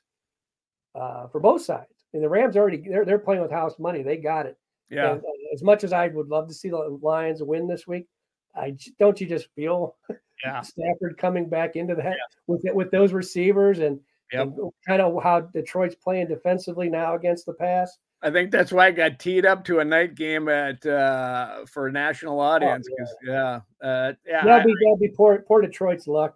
uh, 0.96 1.28
for 1.28 1.40
both 1.40 1.62
sides. 1.62 2.06
And 2.14 2.24
the 2.24 2.30
Rams 2.30 2.58
already 2.58 2.78
they're 2.78 3.06
they're 3.06 3.20
playing 3.20 3.42
with 3.42 3.52
house 3.52 3.76
money. 3.78 4.02
They 4.02 4.18
got 4.18 4.48
it. 4.48 4.58
Yeah. 4.90 5.14
And, 5.14 5.22
uh, 5.22 5.54
as 5.54 5.62
much 5.62 5.84
as 5.84 5.94
I 5.94 6.08
would 6.08 6.28
love 6.28 6.48
to 6.48 6.54
see 6.54 6.70
the 6.70 6.98
Lions 7.02 7.44
win 7.44 7.68
this 7.68 7.86
week, 7.86 8.08
I 8.56 8.76
don't 9.00 9.20
you 9.22 9.28
just 9.28 9.48
feel 9.56 9.96
yeah. 10.44 10.62
Stafford 10.62 11.18
coming 11.18 11.48
back 11.48 11.76
into 11.76 11.96
that 11.96 12.06
yeah. 12.06 12.14
with 12.48 12.64
with 12.74 12.92
those 12.92 13.14
receivers 13.14 13.80
and, 13.80 14.00
yep. 14.32 14.48
and 14.48 14.72
kind 14.88 15.02
of 15.02 15.22
how 15.22 15.42
Detroit's 15.42 15.96
playing 15.96 16.28
defensively 16.28 16.90
now 16.90 17.16
against 17.16 17.46
the 17.46 17.54
pass. 17.54 17.98
I 18.26 18.32
think 18.32 18.50
that's 18.50 18.72
why 18.72 18.88
I 18.88 18.92
got 18.92 19.20
teed 19.20 19.46
up 19.46 19.64
to 19.66 19.80
a 19.80 19.86
night 19.86 20.16
game 20.16 20.50
at 20.50 20.84
uh, 20.84 21.64
for 21.68 21.86
a 21.86 21.92
national 21.92 22.40
audience. 22.40 22.88
Oh, 22.90 23.06
yeah, 23.24 23.32
yeah, 23.32 23.88
uh, 23.88 24.14
yeah. 24.28 24.44
That'll 24.44 24.66
be 24.66 24.74
that'll 24.82 24.98
be 24.98 25.10
poor 25.10 25.44
poor 25.48 25.62
Detroit's 25.62 26.08
luck. 26.08 26.36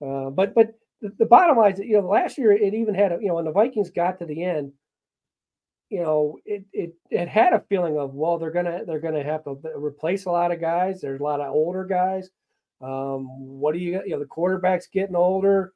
Uh, 0.00 0.30
but 0.30 0.54
but 0.54 0.68
the, 1.02 1.12
the, 1.18 1.26
bottom 1.26 1.58
line 1.58 1.74
is, 1.74 1.80
you 1.80 2.00
know, 2.00 2.08
last 2.08 2.38
year 2.38 2.52
it 2.52 2.72
even 2.72 2.94
had 2.94 3.12
a, 3.12 3.18
you 3.20 3.28
know 3.28 3.34
when 3.34 3.44
the 3.44 3.52
Vikings 3.52 3.90
got 3.90 4.20
to 4.20 4.24
the 4.24 4.42
end, 4.42 4.72
you 5.90 6.00
know, 6.00 6.38
it 6.46 6.64
it 6.72 6.94
it 7.10 7.28
had 7.28 7.52
a 7.52 7.62
feeling 7.68 7.98
of 7.98 8.14
well 8.14 8.38
they're 8.38 8.50
gonna 8.50 8.86
they're 8.86 8.98
gonna 8.98 9.22
have 9.22 9.44
to 9.44 9.58
replace 9.76 10.24
a 10.24 10.30
lot 10.30 10.50
of 10.50 10.62
guys. 10.62 11.02
There's 11.02 11.20
a 11.20 11.24
lot 11.24 11.40
of 11.40 11.52
older 11.52 11.84
guys. 11.84 12.30
Um, 12.80 13.26
what 13.60 13.74
do 13.74 13.80
you 13.80 14.00
you 14.06 14.12
know 14.12 14.18
the 14.18 14.24
quarterback's 14.24 14.86
getting 14.86 15.14
older, 15.14 15.74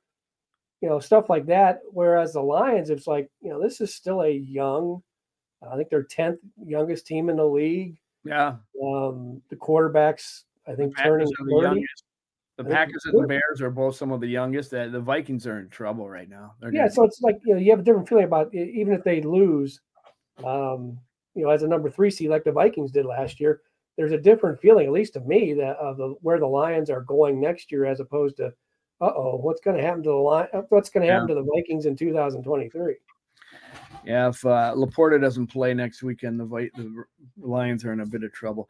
you 0.81 0.89
know 0.89 0.99
stuff 0.99 1.29
like 1.29 1.45
that. 1.49 1.81
Whereas 1.91 2.33
the 2.33 2.41
Lions, 2.41 2.89
it's 2.89 3.07
like 3.07 3.29
you 3.43 3.51
know 3.51 3.63
this 3.63 3.83
is 3.83 3.95
still 3.95 4.23
a 4.23 4.31
young 4.31 5.03
I 5.63 5.77
think 5.77 5.91
they're 5.91 6.05
10th 6.05 6.39
youngest 6.65 7.07
team 7.07 7.29
in 7.29 7.37
the 7.37 7.47
league. 7.47 7.97
Yeah. 8.25 8.57
Um, 8.83 9.41
the 9.49 9.57
quarterbacks, 9.57 10.43
I 10.67 10.75
think, 10.75 10.97
the 10.97 11.03
turning 11.03 11.27
the 11.27 11.61
youngest. 11.63 12.05
The 12.57 12.65
Packers 12.65 13.05
and 13.05 13.23
the 13.23 13.27
Bears 13.27 13.61
are 13.61 13.71
both 13.71 13.97
some 13.97 14.13
of 14.13 14.21
the 14.23 14.29
youngest. 14.29 14.71
The, 14.71 14.89
the 14.91 15.01
Vikings 15.01 15.47
are 15.47 15.59
in 15.59 15.69
trouble 15.69 16.09
right 16.09 16.29
now. 16.29 16.55
They're 16.59 16.73
yeah, 16.73 16.89
so 16.89 17.05
it's 17.05 17.21
like 17.21 17.39
you 17.45 17.53
know 17.53 17.61
you 17.61 17.71
have 17.71 17.81
a 17.81 17.83
different 17.83 18.09
feeling 18.09 18.25
about 18.25 18.55
it, 18.55 18.71
even 18.71 18.95
if 18.95 19.05
they 19.05 19.21
lose, 19.21 19.81
um, 20.43 20.99
you 21.35 21.45
know, 21.45 21.51
as 21.51 21.63
a 21.63 21.69
number 21.69 21.91
three 21.91 22.11
seed 22.11 22.31
like 22.31 22.45
the 22.45 22.53
Vikings 22.53 22.93
did 22.93 23.05
last 23.05 23.41
year. 23.41 23.61
There's 23.99 24.13
a 24.13 24.19
different 24.19 24.59
feeling, 24.61 24.87
at 24.87 24.93
least 24.93 25.15
to 25.15 25.21
me, 25.21 25.53
that 25.55 25.77
of 25.77 25.99
the 25.99 26.15
where 26.23 26.39
the 26.39 26.47
Lions 26.47 26.89
are 26.89 27.03
going 27.03 27.41
next 27.41 27.71
year, 27.71 27.85
as 27.85 28.01
opposed 28.01 28.39
to, 28.39 28.47
uh 29.03 29.13
oh, 29.15 29.39
what's 29.43 29.61
going 29.61 29.77
to 29.77 29.83
happen 29.83 30.03
to 30.05 30.11
the 30.11 30.15
line? 30.15 30.49
What's 30.71 30.89
going 30.89 31.07
to 31.07 31.13
happen 31.13 31.29
yeah. 31.29 31.35
to 31.35 31.43
the 31.43 31.49
Vikings 31.55 31.85
in 31.85 31.95
2023? 31.95 32.95
Yeah, 34.05 34.29
if 34.29 34.45
uh, 34.45 34.75
LaPorta 34.77 35.21
doesn't 35.21 35.49
play 35.49 35.75
next 35.75 36.03
weekend, 36.03 36.39
the, 36.39 36.47
the 36.77 37.05
Lions 37.39 37.85
are 37.85 37.93
in 37.93 38.01
a 38.01 38.07
bit 38.07 38.23
of 38.23 38.33
trouble. 38.33 38.69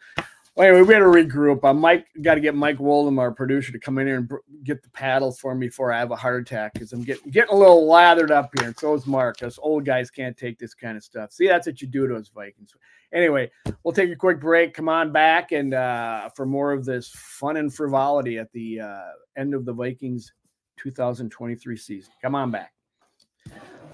Well, 0.56 0.66
anyway, 0.66 0.80
we 0.80 0.94
got 0.94 1.00
to 1.00 1.04
regroup. 1.04 1.62
Uh, 1.64 1.74
Mike 1.74 2.06
got 2.22 2.36
to 2.36 2.40
get 2.40 2.54
Mike 2.54 2.80
Woldham, 2.80 3.18
our 3.18 3.30
producer, 3.30 3.72
to 3.72 3.78
come 3.78 3.98
in 3.98 4.06
here 4.06 4.16
and 4.16 4.30
get 4.64 4.82
the 4.82 4.88
paddles 4.88 5.38
for 5.38 5.54
me 5.54 5.66
before 5.66 5.92
I 5.92 5.98
have 5.98 6.12
a 6.12 6.16
heart 6.16 6.40
attack 6.40 6.72
because 6.72 6.94
I'm 6.94 7.02
getting 7.02 7.30
getting 7.30 7.54
a 7.54 7.58
little 7.58 7.86
lathered 7.86 8.30
up 8.30 8.50
here. 8.56 8.66
And 8.66 8.78
so 8.78 8.94
is 8.94 9.06
Mark. 9.06 9.42
Us 9.42 9.58
old 9.60 9.84
guys 9.84 10.10
can't 10.10 10.34
take 10.34 10.58
this 10.58 10.72
kind 10.72 10.96
of 10.96 11.04
stuff. 11.04 11.32
See, 11.32 11.46
that's 11.46 11.66
what 11.66 11.82
you 11.82 11.88
do 11.88 12.08
to 12.08 12.16
us 12.16 12.30
Vikings. 12.34 12.74
Anyway, 13.12 13.50
we'll 13.82 13.92
take 13.92 14.10
a 14.10 14.16
quick 14.16 14.40
break. 14.40 14.72
Come 14.72 14.88
on 14.88 15.12
back 15.12 15.52
and 15.52 15.74
uh, 15.74 16.30
for 16.34 16.46
more 16.46 16.72
of 16.72 16.86
this 16.86 17.10
fun 17.14 17.58
and 17.58 17.72
frivolity 17.72 18.38
at 18.38 18.50
the 18.52 18.80
uh, 18.80 19.10
end 19.36 19.52
of 19.52 19.66
the 19.66 19.74
Vikings 19.74 20.32
2023 20.78 21.76
season. 21.76 22.12
Come 22.22 22.34
on 22.34 22.50
back. 22.50 22.72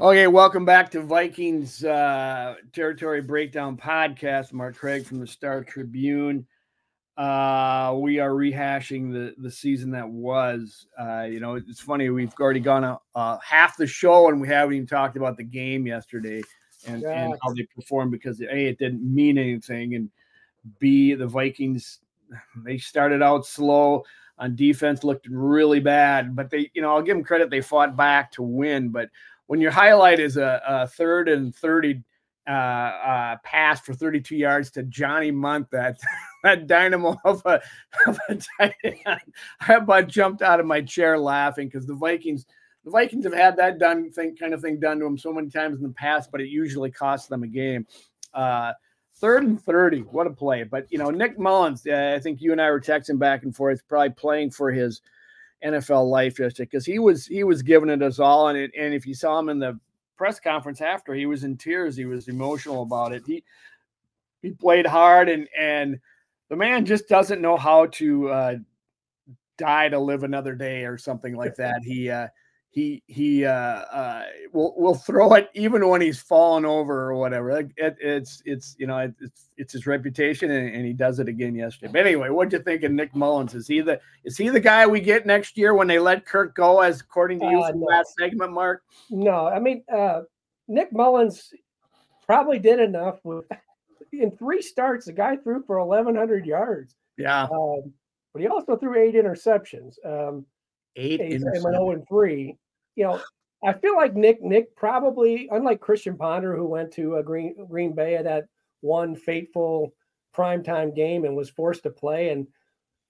Okay, 0.02 0.26
welcome 0.26 0.64
back 0.64 0.90
to 0.90 1.00
Vikings 1.00 1.84
uh, 1.84 2.56
Territory 2.72 3.20
Breakdown 3.20 3.76
Podcast. 3.76 4.52
Mark 4.52 4.74
Craig 4.74 5.06
from 5.06 5.20
the 5.20 5.28
Star 5.28 5.62
Tribune. 5.62 6.44
Uh, 7.16 7.96
we 8.00 8.18
are 8.18 8.30
rehashing 8.30 9.12
the 9.12 9.32
the 9.38 9.48
season 9.48 9.92
that 9.92 10.08
was. 10.08 10.88
Uh, 11.00 11.22
you 11.30 11.38
know, 11.38 11.54
it's 11.54 11.78
funny 11.78 12.10
we've 12.10 12.34
already 12.40 12.58
gone 12.58 12.82
a, 12.82 12.98
uh, 13.14 13.38
half 13.44 13.76
the 13.76 13.86
show 13.86 14.28
and 14.28 14.40
we 14.40 14.48
haven't 14.48 14.74
even 14.74 14.88
talked 14.88 15.16
about 15.16 15.36
the 15.36 15.44
game 15.44 15.86
yesterday 15.86 16.42
and, 16.88 17.04
and 17.04 17.36
how 17.40 17.54
they 17.54 17.64
performed 17.72 18.10
because 18.10 18.40
a 18.40 18.46
it 18.52 18.80
didn't 18.80 19.04
mean 19.04 19.38
anything 19.38 19.94
and 19.94 20.10
B, 20.80 21.14
the 21.14 21.28
Vikings, 21.28 22.00
they 22.64 22.76
started 22.76 23.22
out 23.22 23.46
slow 23.46 24.02
on 24.38 24.56
defense, 24.56 25.04
looked 25.04 25.28
really 25.28 25.78
bad, 25.78 26.34
but 26.34 26.50
they, 26.50 26.70
you 26.74 26.82
know, 26.82 26.92
I'll 26.92 27.02
give 27.02 27.16
them 27.16 27.24
credit. 27.24 27.50
They 27.50 27.60
fought 27.60 27.96
back 27.96 28.32
to 28.32 28.42
win. 28.42 28.88
But 28.88 29.08
when 29.52 29.60
your 29.60 29.70
highlight 29.70 30.18
is 30.18 30.38
a, 30.38 30.62
a 30.66 30.86
third 30.86 31.28
and 31.28 31.54
30 31.54 32.02
uh, 32.48 32.50
uh, 32.50 33.36
pass 33.44 33.82
for 33.82 33.92
32 33.92 34.34
yards 34.34 34.70
to 34.70 34.82
Johnny 34.84 35.30
Mundt, 35.30 35.70
that 35.72 36.00
that 36.42 36.66
dynamo 36.66 37.18
of 37.26 37.42
a, 37.44 37.60
of 38.06 38.18
a 38.30 38.36
tight 38.36 38.74
end, 38.82 38.96
I 39.60 39.74
about 39.74 40.08
jumped 40.08 40.40
out 40.40 40.58
of 40.58 40.64
my 40.64 40.80
chair 40.80 41.18
laughing 41.18 41.68
because 41.68 41.84
the 41.84 41.94
Vikings– 41.94 42.46
the 42.86 42.90
Vikings 42.90 43.24
have 43.26 43.34
had 43.34 43.58
that 43.58 43.78
done 43.78 44.10
thing, 44.10 44.34
kind 44.36 44.54
of 44.54 44.62
thing 44.62 44.80
done 44.80 45.00
to 45.00 45.04
them 45.04 45.18
so 45.18 45.34
many 45.34 45.50
times 45.50 45.76
in 45.76 45.82
the 45.82 45.90
past, 45.90 46.32
but 46.32 46.40
it 46.40 46.48
usually 46.48 46.90
costs 46.90 47.28
them 47.28 47.42
a 47.42 47.46
game. 47.46 47.86
Uh, 48.32 48.72
third 49.16 49.42
and 49.44 49.62
30, 49.62 50.00
what 50.00 50.26
a 50.26 50.30
play. 50.30 50.62
But, 50.62 50.86
you 50.90 50.96
know, 50.96 51.10
Nick 51.10 51.38
Mullens, 51.38 51.86
uh, 51.86 52.14
I 52.16 52.20
think 52.20 52.40
you 52.40 52.52
and 52.52 52.60
I 52.60 52.70
were 52.70 52.80
texting 52.80 53.18
back 53.18 53.42
and 53.42 53.54
forth, 53.54 53.86
probably 53.86 54.10
playing 54.10 54.52
for 54.52 54.72
his 54.72 55.02
NFL 55.64 56.09
life 56.09 56.38
yesterday 56.38 56.68
because 56.70 56.85
he 56.85 56.98
was 56.98 57.27
he 57.27 57.44
was 57.44 57.62
giving 57.62 57.88
it 57.90 58.03
us 58.03 58.18
all. 58.18 58.48
And, 58.48 58.59
it, 58.59 58.70
and 58.79 58.94
if 58.94 59.07
you 59.07 59.14
saw 59.14 59.38
him 59.38 59.48
in 59.48 59.59
the 59.59 59.79
press 60.16 60.38
conference 60.40 60.81
after, 60.81 61.14
he 61.14 61.27
was 61.27 61.44
in 61.44 61.57
tears. 61.57 61.96
He 61.96 62.05
was 62.05 62.29
emotional 62.29 62.83
about 62.83 63.12
it. 63.12 63.22
He, 63.27 63.42
he 64.42 64.51
played 64.51 64.87
hard 64.87 65.29
and, 65.29 65.48
and 65.59 65.98
the 66.48 66.57
man 66.57 66.85
just 66.85 67.09
doesn't 67.09 67.40
know 67.40 67.57
how 67.57 67.87
to 67.87 68.29
uh, 68.29 68.55
die 69.57 69.88
to 69.88 69.98
live 69.98 70.22
another 70.22 70.55
day 70.55 70.85
or 70.85 70.98
something 70.98 71.35
like 71.35 71.55
that. 71.57 71.81
He, 71.83 72.11
uh, 72.11 72.29
he 72.72 73.02
he 73.06 73.44
uh, 73.44 73.52
uh, 73.52 74.24
will 74.54 74.74
will 74.78 74.94
throw 74.94 75.35
it 75.35 75.50
even 75.52 75.87
when 75.87 76.00
he's 76.00 76.18
fallen 76.18 76.64
over 76.64 77.11
or 77.11 77.14
whatever. 77.14 77.50
It, 77.50 77.70
it's 77.76 78.42
it's 78.46 78.74
you 78.78 78.87
know 78.87 78.96
it, 78.96 79.14
it's 79.20 79.50
it's 79.58 79.72
his 79.74 79.87
reputation, 79.87 80.50
and, 80.50 80.74
and, 80.74 80.87
he 80.87 80.94
does 80.94 81.18
it 81.18 81.28
again 81.28 81.54
yesterday. 81.54 81.92
But 81.92 82.06
anyway, 82.06 82.30
what 82.30 82.48
do 82.48 82.56
you 82.56 82.62
think 82.62 82.82
of 82.82 82.90
Nick 82.90 83.14
Mullens? 83.14 83.54
Is 83.54 83.68
he 83.68 83.82
the 83.82 84.00
is 84.24 84.38
he 84.38 84.48
the 84.48 84.58
guy 84.58 84.87
we 84.87 85.00
get 85.00 85.26
next 85.26 85.58
year 85.58 85.74
when 85.74 85.87
they 85.87 85.98
let 85.98 86.24
Kirk 86.24 86.54
go? 86.54 86.80
As 86.80 87.02
according 87.02 87.40
to 87.40 87.46
you 87.46 87.61
uh, 87.61 87.72
from 87.72 87.80
no. 87.80 87.87
last 87.87 88.14
segment, 88.18 88.52
Mark. 88.52 88.82
No, 89.11 89.46
I 89.46 89.58
mean 89.58 89.85
uh, 89.92 90.22
Nick 90.66 90.94
Mullens 90.94 91.52
probably 92.24 92.58
did 92.58 92.80
enough 92.80 93.18
with 93.22 93.44
in 94.12 94.30
three 94.30 94.62
starts. 94.62 95.04
The 95.04 95.12
guy 95.12 95.37
threw 95.37 95.62
for 95.66 95.76
eleven 95.76 96.16
hundred 96.16 96.46
yards. 96.46 96.96
Yeah, 97.18 97.42
um, 97.52 97.92
but 98.32 98.40
he 98.40 98.48
also 98.48 98.76
threw 98.76 98.98
eight 98.98 99.14
interceptions. 99.14 99.96
Um, 100.06 100.46
eight 100.96 101.20
and 101.20 101.44
went 101.44 101.76
0 101.76 101.90
and 101.90 102.08
3 102.08 102.56
you 102.96 103.05
know, 103.05 103.20
I 103.64 103.72
feel 103.72 103.96
like 103.96 104.14
Nick 104.14 104.42
Nick 104.42 104.74
probably, 104.76 105.48
unlike 105.52 105.81
Christian 105.81 106.16
Ponder, 106.16 106.57
who 106.57 106.66
went 106.66 106.92
to 106.94 107.16
a 107.16 107.22
Green 107.22 107.55
Green 107.68 107.94
Bay 107.94 108.16
at 108.16 108.24
that 108.24 108.46
one 108.81 109.14
fateful 109.14 109.94
primetime 110.37 110.94
game 110.94 111.24
and 111.24 111.37
was 111.37 111.50
forced 111.50 111.83
to 111.85 111.90
play 111.90 112.31
and 112.31 112.46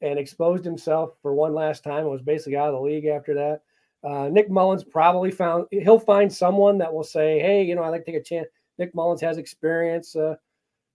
and 0.03 0.19
exposed 0.19 0.65
himself 0.65 1.13
for 1.23 1.33
one 1.33 1.55
last 1.55 1.85
time 1.85 2.01
and 2.01 2.11
was 2.11 2.23
basically 2.23 2.57
out 2.57 2.69
of 2.69 2.75
the 2.75 2.81
league 2.81 3.07
after 3.07 3.35
that. 3.35 3.61
Uh, 4.05 4.29
Nick 4.29 4.51
Mullens 4.51 4.85
probably 4.85 5.31
found 5.31 5.67
he'll 5.71 5.99
find 5.99 6.33
someone 6.33 6.77
that 6.79 6.93
will 6.93 7.05
say, 7.05 7.39
"Hey, 7.39 7.63
you 7.63 7.75
know, 7.75 7.83
I'd 7.83 7.91
like 7.91 8.05
to 8.05 8.13
take 8.13 8.21
a 8.21 8.25
chance." 8.25 8.49
Nick 8.79 8.95
Mullens 8.95 9.21
has 9.21 9.39
experience, 9.39 10.17
uh, 10.17 10.35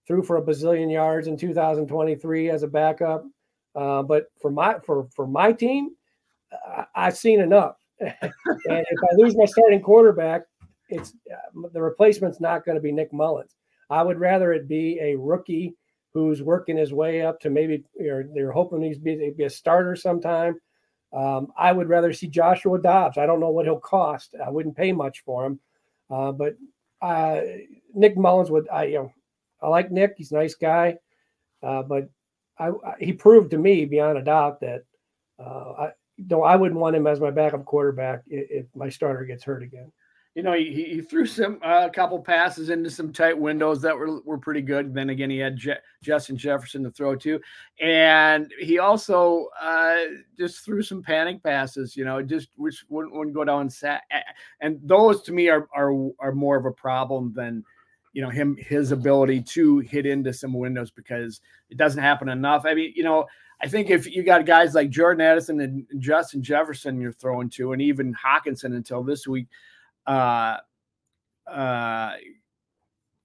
threw 0.06 0.21
for 0.21 0.38
a 0.38 0.41
bazillion 0.41 0.91
yards 0.91 1.28
in 1.28 1.38
2023 1.38 2.50
as 2.50 2.63
a 2.63 2.67
backup. 2.67 3.26
Uh, 3.76 4.04
but 4.04 4.28
for 4.39 4.52
my 4.52 4.78
for 4.80 5.08
for 5.15 5.26
my 5.26 5.52
team, 5.52 5.91
I, 6.52 6.86
I've 6.95 7.17
seen 7.17 7.39
enough 7.39 7.78
and 7.99 8.13
if 8.21 8.99
I 9.03 9.15
lose 9.15 9.36
my 9.36 9.45
starting 9.45 9.81
quarterback, 9.81 10.43
it's 10.89 11.13
uh, 11.31 11.67
the 11.73 11.81
replacement's 11.81 12.39
not 12.39 12.65
going 12.65 12.75
to 12.75 12.81
be 12.81 12.91
Nick 12.91 13.12
Mullens. 13.12 13.55
I 13.89 14.03
would 14.03 14.19
rather 14.19 14.53
it 14.53 14.67
be 14.67 14.99
a 15.01 15.15
rookie 15.15 15.75
who's 16.13 16.41
working 16.41 16.77
his 16.77 16.93
way 16.93 17.21
up 17.21 17.39
to 17.41 17.49
maybe 17.49 17.83
you 17.99 18.29
they're 18.33 18.51
hoping 18.51 18.81
he's 18.81 18.97
be, 18.97 19.31
be 19.36 19.43
a 19.43 19.49
starter 19.49 19.95
sometime. 19.95 20.55
Um, 21.13 21.47
I 21.57 21.71
would 21.71 21.89
rather 21.89 22.12
see 22.12 22.27
Joshua 22.27 22.81
Dobbs. 22.81 23.17
I 23.17 23.25
don't 23.25 23.39
know 23.39 23.49
what 23.49 23.65
he'll 23.65 23.79
cost. 23.79 24.36
I 24.43 24.49
wouldn't 24.49 24.75
pay 24.75 24.91
much 24.91 25.23
for 25.23 25.45
him, 25.45 25.60
uh, 26.10 26.31
but 26.31 26.55
uh, 27.01 27.41
Nick 27.93 28.17
Mullens 28.17 28.51
would. 28.51 28.67
I 28.69 28.86
you 28.86 28.95
know 28.95 29.13
I 29.62 29.69
like 29.69 29.91
Nick. 29.91 30.15
He's 30.17 30.31
a 30.31 30.36
nice 30.36 30.55
guy, 30.55 30.97
uh, 31.63 31.83
but 31.83 32.10
I, 32.60 32.69
I, 32.69 32.95
he 32.99 33.13
proved 33.13 33.51
to 33.51 33.57
me 33.57 33.86
beyond 33.86 34.17
a 34.17 34.23
doubt 34.23 34.60
that 34.62 34.83
uh, 35.39 35.71
I, 35.77 35.91
no, 36.17 36.43
I 36.43 36.56
wouldn't 36.56 36.80
want 36.80 36.95
him 36.95 37.08
as 37.08 37.19
my 37.19 37.32
backup 37.32 37.65
quarterback 37.65 38.23
if, 38.27 38.65
my 38.75 38.89
starter 38.89 39.25
gets 39.25 39.43
hurt 39.43 39.63
again. 39.63 39.91
You 40.34 40.43
know, 40.43 40.53
he, 40.53 40.71
he 40.71 41.01
threw 41.01 41.25
some 41.25 41.60
a 41.63 41.67
uh, 41.67 41.89
couple 41.89 42.19
passes 42.19 42.69
into 42.69 42.91
some 42.91 43.12
tight 43.12 43.36
windows 43.38 43.82
that 43.82 43.97
were 43.97 44.21
were 44.21 44.38
pretty 44.38 44.62
good. 44.62 44.93
Then 44.93 45.10
again, 45.10 45.32
he 45.32 45.39
had 45.39 45.58
Je- 45.58 45.80
Justin 46.03 46.38
Jefferson 46.38 46.84
to 46.84 46.91
throw 46.91 47.15
to, 47.15 47.39
and 47.82 48.51
he 48.60 48.77
also 48.77 49.47
uh, 49.60 49.97
just 50.38 50.63
threw 50.63 50.84
some 50.84 51.01
panic 51.01 51.41
passes. 51.41 51.97
You 51.97 52.06
know, 52.06 52.21
just 52.21 52.49
which 52.56 52.86
wouldn't, 52.88 53.15
wouldn't 53.15 53.36
go 53.36 53.45
down 53.45 53.67
sat, 53.67 54.03
and 54.62 54.80
those 54.84 55.23
to 55.23 55.32
me 55.32 55.49
are 55.49 55.67
are 55.75 55.91
are 56.19 56.34
more 56.34 56.56
of 56.56 56.65
a 56.65 56.71
problem 56.71 57.34
than 57.36 57.63
you 58.13 58.21
know 58.21 58.30
him 58.30 58.56
his 58.58 58.91
ability 58.91 59.41
to 59.41 59.80
hit 59.80 60.06
into 60.06 60.32
some 60.32 60.53
windows 60.53 60.91
because 60.91 61.41
it 61.71 61.77
doesn't 61.77 62.03
happen 62.03 62.30
enough. 62.30 62.63
I 62.63 62.75
mean, 62.75 62.93
you 62.95 63.03
know, 63.03 63.25
I 63.62 63.67
think 63.67 63.89
if 63.89 64.08
you 64.08 64.24
got 64.24 64.46
guys 64.46 64.76
like 64.76 64.89
Jordan 64.89 65.22
Addison 65.22 65.60
and 65.62 65.86
Justin 65.98 66.43
Jefferson 66.43 67.02
you're 67.02 67.12
throwing 67.12 67.50
to, 67.52 67.74
and 67.74 67.82
even 67.82 68.13
Hockenson 68.13 68.76
until 68.76 69.04
this 69.04 69.28
week, 69.28 69.48
uh, 70.06 70.58
uh, 71.50 72.13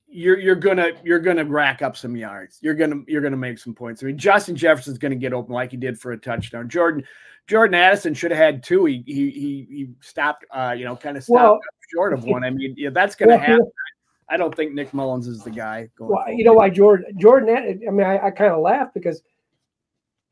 you're 0.08 0.38
you're 0.38 0.54
gonna 0.54 0.92
you're 1.04 1.18
gonna 1.18 1.44
rack 1.44 1.82
up 1.82 1.96
some 1.96 2.16
yards. 2.16 2.58
You're 2.62 2.74
gonna 2.74 3.02
you're 3.06 3.20
gonna 3.22 3.36
make 3.36 3.58
some 3.58 3.74
points. 3.74 4.02
I 4.02 4.06
mean, 4.06 4.18
Justin 4.18 4.56
Jefferson's 4.56 4.98
gonna 4.98 5.16
get 5.16 5.32
open 5.32 5.54
like 5.54 5.70
he 5.70 5.76
did 5.76 5.98
for 5.98 6.12
a 6.12 6.18
touchdown. 6.18 6.68
Jordan 6.68 7.04
Jordan 7.46 7.74
Addison 7.74 8.14
should 8.14 8.30
have 8.30 8.38
had 8.38 8.62
two. 8.62 8.84
He 8.86 9.02
he 9.06 9.30
he, 9.30 9.66
he 9.70 9.90
stopped. 10.00 10.44
Uh, 10.50 10.74
you 10.76 10.84
know, 10.84 10.96
kind 10.96 11.16
of 11.16 11.24
stopped 11.24 11.42
well, 11.42 11.60
short 11.92 12.12
of 12.12 12.24
one. 12.24 12.44
I 12.44 12.50
mean, 12.50 12.74
yeah, 12.76 12.90
that's 12.90 13.14
gonna 13.14 13.32
well, 13.32 13.40
happen. 13.40 13.72
I 14.28 14.36
don't 14.36 14.54
think 14.54 14.72
Nick 14.72 14.92
Mullens 14.92 15.26
is 15.26 15.42
the 15.42 15.50
guy. 15.50 15.88
well, 15.98 16.24
you 16.28 16.44
know 16.44 16.54
why 16.54 16.70
Jordan 16.70 17.18
Jordan. 17.18 17.80
I 17.86 17.90
mean, 17.90 18.06
I, 18.06 18.26
I 18.26 18.30
kind 18.30 18.52
of 18.52 18.60
laugh 18.60 18.88
because 18.94 19.22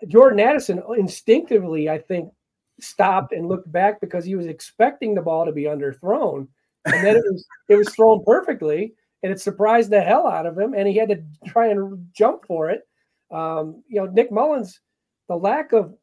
Jordan 0.08 0.40
Addison 0.40 0.82
instinctively, 0.96 1.88
I 1.88 1.98
think, 1.98 2.32
stopped 2.80 3.32
and 3.32 3.48
looked 3.48 3.70
back 3.70 4.00
because 4.00 4.24
he 4.24 4.34
was 4.34 4.46
expecting 4.46 5.14
the 5.14 5.22
ball 5.22 5.44
to 5.44 5.52
be 5.52 5.64
underthrown, 5.64 6.48
and 6.86 7.06
then 7.06 7.16
it 7.16 7.24
was 7.30 7.46
it 7.68 7.76
was 7.76 7.94
thrown 7.94 8.24
perfectly, 8.24 8.94
and 9.22 9.32
it 9.32 9.40
surprised 9.40 9.90
the 9.90 10.00
hell 10.00 10.26
out 10.26 10.46
of 10.46 10.58
him, 10.58 10.74
and 10.74 10.88
he 10.88 10.96
had 10.96 11.10
to 11.10 11.22
try 11.46 11.68
and 11.68 12.08
jump 12.12 12.44
for 12.46 12.70
it. 12.70 12.82
Um, 13.30 13.82
you 13.88 14.00
know, 14.00 14.06
Nick 14.06 14.30
Mullens, 14.32 14.80
the 15.28 15.36
lack 15.36 15.72
of 15.72 15.94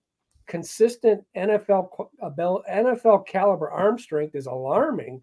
consistent 0.47 1.23
NFL 1.35 1.89
NFL 2.23 3.27
caliber 3.27 3.69
arm 3.69 3.97
strength 3.97 4.35
is 4.35 4.45
alarming, 4.45 5.21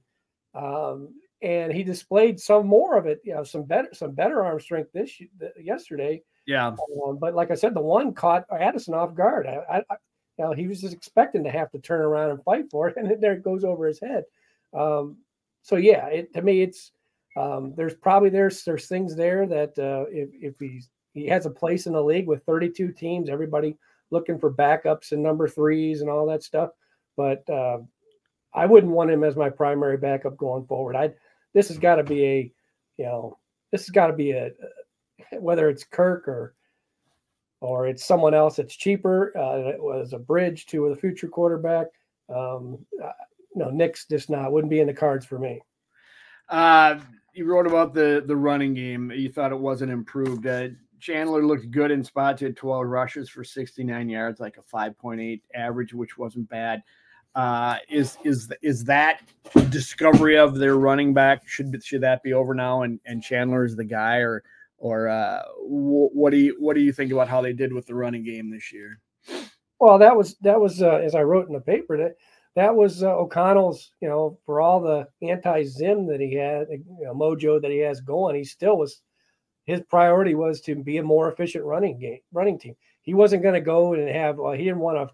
um, 0.55 1.09
and 1.43 1.73
he 1.73 1.83
displayed 1.83 2.39
some 2.41 2.67
more 2.67 2.97
of 2.97 3.07
it. 3.07 3.21
You 3.25 3.35
know, 3.35 3.45
some 3.45 3.63
better 3.63 3.89
some 3.93 4.13
better 4.13 4.45
arm 4.45 4.61
strength 4.61 4.91
this 4.93 5.13
yesterday. 5.61 6.23
Yeah. 6.47 6.69
Um, 6.69 7.19
but 7.19 7.35
like 7.35 7.51
I 7.51 7.55
said, 7.55 7.75
the 7.75 7.81
one 7.81 8.13
caught 8.13 8.45
Addison 8.53 8.95
off 8.95 9.15
guard. 9.15 9.47
I, 9.47 9.83
I, 9.91 9.97
you 10.39 10.45
know, 10.45 10.53
he 10.53 10.67
was 10.67 10.81
just 10.81 10.95
expecting 10.95 11.45
to 11.45 11.51
have 11.51 11.71
to 11.71 11.79
turn 11.79 12.01
around 12.01 12.31
and 12.31 12.45
fight 12.45 12.65
for 12.71 12.89
it, 12.89 12.97
and 12.99 13.11
then 13.11 13.21
there 13.21 13.33
it 13.33 13.45
goes 13.45 13.65
over 13.65 13.87
his 13.87 14.01
head. 14.01 14.25
Um, 14.73 15.19
so 15.63 15.77
yeah, 15.77 16.07
it, 16.07 16.35
to 16.35 16.43
me, 16.43 16.63
it's 16.63 16.93
um, 17.37 17.75
there's 17.77 17.95
probably 17.95 18.31
there's 18.31 18.63
there's 18.65 18.87
things 18.87 19.17
there 19.17 19.47
that 19.47 19.79
uh, 19.79 20.05
if 20.11 20.31
if 20.33 20.59
he's 20.59 20.89
he 21.13 21.27
has 21.27 21.47
a 21.47 21.51
place 21.51 21.87
in 21.87 21.93
the 21.93 22.03
league 22.03 22.27
with 22.27 22.45
32 22.45 22.93
teams, 22.93 23.31
everybody 23.31 23.77
looking 24.11 24.39
for 24.39 24.53
backups 24.53 25.13
and 25.13 25.23
number 25.23 25.49
threes 25.49 26.01
and 26.01 26.11
all 26.11 26.27
that 26.27 26.43
stuff. 26.43 26.71
But 27.17 27.49
uh, 27.49 27.79
I 28.53 28.67
wouldn't 28.67 28.93
want 28.93 29.11
him 29.11 29.25
as 29.25 29.37
my 29.37 29.49
primary 29.49 29.97
backup 29.97 30.37
going 30.37 30.67
forward. 30.67 30.97
I 30.97 31.13
this 31.55 31.69
has 31.69 31.79
got 31.79 31.97
to 31.97 32.05
be 32.05 32.25
a 32.25 32.53
you 32.99 33.05
know 33.05 33.39
this 33.73 33.83
has 33.83 33.91
got 33.91 34.09
to 34.09 34.13
be 34.13 34.33
a, 34.33 34.51
whether 35.33 35.69
it's 35.69 35.85
Kirk 35.85 36.29
or 36.29 36.55
or 37.61 37.87
it's 37.87 38.05
someone 38.05 38.35
else 38.35 38.57
that's 38.57 38.77
cheaper. 38.77 39.33
Uh, 39.37 39.71
it 39.71 39.83
was 39.83 40.13
a 40.13 40.19
bridge 40.19 40.67
to 40.67 40.89
the 40.91 40.97
future 40.97 41.29
quarterback. 41.29 41.87
Um, 42.29 42.79
uh, 43.03 43.13
no, 43.55 43.71
Nick's 43.71 44.07
just 44.07 44.29
not 44.29 44.53
wouldn't 44.53 44.71
be 44.71 44.81
in 44.81 44.87
the 44.87 44.95
cards 44.95 45.25
for 45.25 45.39
me. 45.39 45.61
Uh, 46.49 46.99
you 47.33 47.47
wrote 47.47 47.67
about 47.67 47.95
the 47.95 48.23
the 48.27 48.37
running 48.37 48.75
game. 48.75 49.11
You 49.11 49.31
thought 49.31 49.53
it 49.53 49.59
wasn't 49.59 49.93
improved. 49.93 50.47
Uh, 50.47 50.69
Chandler 51.01 51.45
looked 51.45 51.71
good 51.71 51.91
in 51.91 52.03
spots. 52.03 52.41
He 52.41 52.47
had 52.47 52.57
12 52.57 52.87
rushes 52.87 53.29
for 53.29 53.45
69 53.45 54.09
yards, 54.09 54.41
like 54.41 54.57
a 54.57 54.63
5.8 54.63 55.43
average, 55.55 55.93
which 55.93 56.17
wasn't 56.17 56.49
bad. 56.49 56.83
Uh, 57.35 57.79
is 57.89 58.17
is 58.25 58.53
is 58.63 58.85
that 58.85 59.21
discovery 59.69 60.39
of 60.39 60.57
their 60.57 60.77
running 60.77 61.13
back 61.13 61.47
should 61.49 61.83
should 61.83 62.01
that 62.01 62.23
be 62.23 62.33
over 62.33 62.55
now? 62.55 62.83
And 62.83 63.01
and 63.07 63.23
Chandler 63.23 63.65
is 63.65 63.75
the 63.75 63.85
guy, 63.85 64.19
or 64.19 64.45
or 64.85 65.09
uh, 65.09 65.41
what 65.57 66.29
do 66.29 66.37
you 66.37 66.57
what 66.59 66.75
do 66.75 66.83
you 66.83 66.93
think 66.93 67.11
about 67.11 67.27
how 67.27 67.41
they 67.41 67.55
did 67.55 67.73
with 67.73 67.87
the 67.87 67.95
running 67.95 68.23
game 68.23 68.51
this 68.51 68.71
year? 68.71 69.01
Well, 69.81 69.99
that 69.99 70.15
was 70.15 70.37
that 70.43 70.61
was 70.61 70.83
uh, 70.83 70.97
as 70.97 71.15
I 71.15 71.23
wrote 71.23 71.49
in 71.49 71.55
the 71.55 71.61
paper 71.61 71.97
that 71.97 72.17
that 72.55 72.77
was 72.77 73.03
uh, 73.03 73.17
O'Connell's. 73.17 73.93
You 74.03 74.09
know, 74.11 74.39
for 74.45 74.61
all 74.61 74.83
the 74.83 75.09
anti-zim 75.27 76.07
that 76.09 76.21
he 76.21 76.35
had, 76.35 76.67
you 76.69 76.85
know, 77.01 77.15
mojo 77.15 77.63
that 77.63 77.71
he 77.71 77.79
has 77.79 78.03
going, 78.03 78.37
he 78.37 78.45
still 78.45 78.77
was 78.77 79.01
his 79.65 79.81
priority 79.89 80.35
was 80.35 80.61
to 80.61 80.75
be 80.75 80.99
a 80.99 81.03
more 81.03 81.33
efficient 81.33 81.65
running 81.65 81.99
game, 81.99 82.21
running 82.31 82.59
team. 82.59 82.77
He 83.01 83.15
wasn't 83.15 83.43
going 83.43 83.55
to 83.55 83.63
go 83.63 83.95
and 83.95 84.07
have. 84.07 84.37
Well, 84.37 84.53
he 84.53 84.65
didn't 84.65 84.81
want 84.81 84.99
a, 84.99 85.09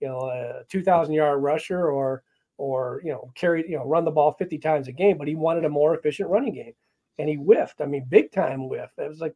you 0.00 0.08
know, 0.08 0.26
a 0.26 0.64
two 0.68 0.82
thousand 0.82 1.14
yard 1.14 1.42
rusher 1.42 1.90
or 1.90 2.22
or 2.58 3.00
you 3.02 3.12
know 3.12 3.30
carry 3.34 3.64
you 3.66 3.78
know 3.78 3.86
run 3.86 4.04
the 4.04 4.10
ball 4.10 4.32
fifty 4.32 4.58
times 4.58 4.88
a 4.88 4.92
game, 4.92 5.16
but 5.16 5.26
he 5.26 5.34
wanted 5.34 5.64
a 5.64 5.70
more 5.70 5.96
efficient 5.96 6.28
running 6.28 6.52
game, 6.52 6.74
and 7.18 7.28
he 7.28 7.36
whiffed. 7.36 7.80
I 7.80 7.86
mean, 7.86 8.06
big 8.08 8.32
time 8.32 8.68
whiff. 8.68 8.90
It 8.98 9.08
was 9.08 9.20
like 9.20 9.34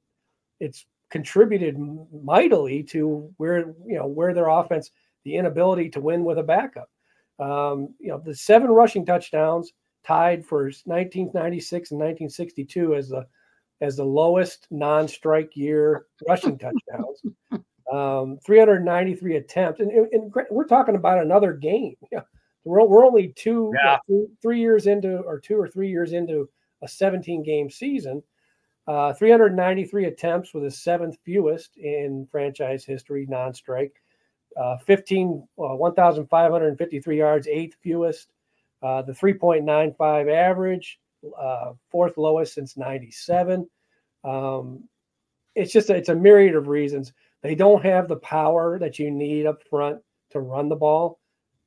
it's 0.61 0.87
contributed 1.11 1.77
mightily 2.23 2.83
to 2.85 3.33
where 3.37 3.75
you 3.87 3.99
know 3.99 4.07
where 4.07 4.35
their 4.35 4.49
offense, 4.49 4.91
the 5.25 5.37
inability 5.37 5.89
to 5.91 6.01
win 6.01 6.25
with 6.25 6.39
a 6.39 6.43
backup. 6.43 6.91
Um, 7.39 7.95
you 7.99 8.09
know, 8.09 8.23
the 8.25 8.35
seven 8.35 8.71
rushing 8.71 9.07
touchdowns 9.07 9.73
tied 10.05 10.45
for 10.45 10.65
1996 10.65 11.91
and 11.91 12.01
1962 12.01 12.95
as 12.95 13.09
the 13.09 13.27
as 13.81 13.97
the 13.97 14.05
lowest 14.05 14.67
non-strike 14.71 15.57
year 15.57 16.07
rushing 16.29 16.59
touchdowns. 16.59 17.23
Um, 17.91 18.39
393 18.47 19.35
attempts, 19.35 19.81
and, 19.81 19.91
and, 19.91 20.33
we're 20.49 20.67
talking 20.67 20.95
about 20.95 21.19
another 21.19 21.53
game. 21.53 21.97
Yeah. 22.13 22.21
We're, 22.63 22.87
we're 22.87 23.05
only 23.05 23.29
two, 23.29 23.73
yeah. 23.83 23.99
two, 24.07 24.29
three 24.41 24.61
years 24.61 24.87
into, 24.87 25.19
or 25.21 25.41
two 25.41 25.57
or 25.57 25.67
three 25.67 25.91
years 25.91 26.13
into 26.13 26.49
a 26.83 26.89
17 26.89 27.43
game 27.43 27.71
season. 27.71 28.23
Uh, 28.87 29.13
393 29.13 30.07
attempts 30.07 30.53
with 30.53 30.65
the 30.65 30.71
seventh 30.71 31.17
fewest 31.25 31.77
in 31.77 32.27
franchise 32.31 32.85
history, 32.85 33.27
non-strike. 33.29 34.03
Uh, 34.57 34.77
15, 34.79 35.47
uh, 35.59 35.77
1,553 35.77 37.19
yards, 37.19 37.47
eighth 37.47 37.77
fewest. 37.83 38.33
Uh, 38.83 39.03
the 39.03 39.13
3.95 39.13 40.33
average, 40.33 40.99
uh, 41.39 41.73
fourth 41.91 42.17
lowest 42.17 42.55
since 42.55 42.77
97. 42.77 43.69
Um, 44.25 44.85
it's 45.55 45.73
just 45.73 45.91
it's 45.91 46.09
a 46.09 46.15
myriad 46.15 46.55
of 46.55 46.69
reasons. 46.69 47.13
They 47.43 47.55
don't 47.55 47.85
have 47.85 48.09
the 48.09 48.17
power 48.17 48.79
that 48.79 48.99
you 48.99 49.11
need 49.11 49.47
up 49.47 49.63
front 49.69 50.01
to 50.31 50.41
run 50.41 50.69
the 50.69 50.77
ball, 50.77 51.19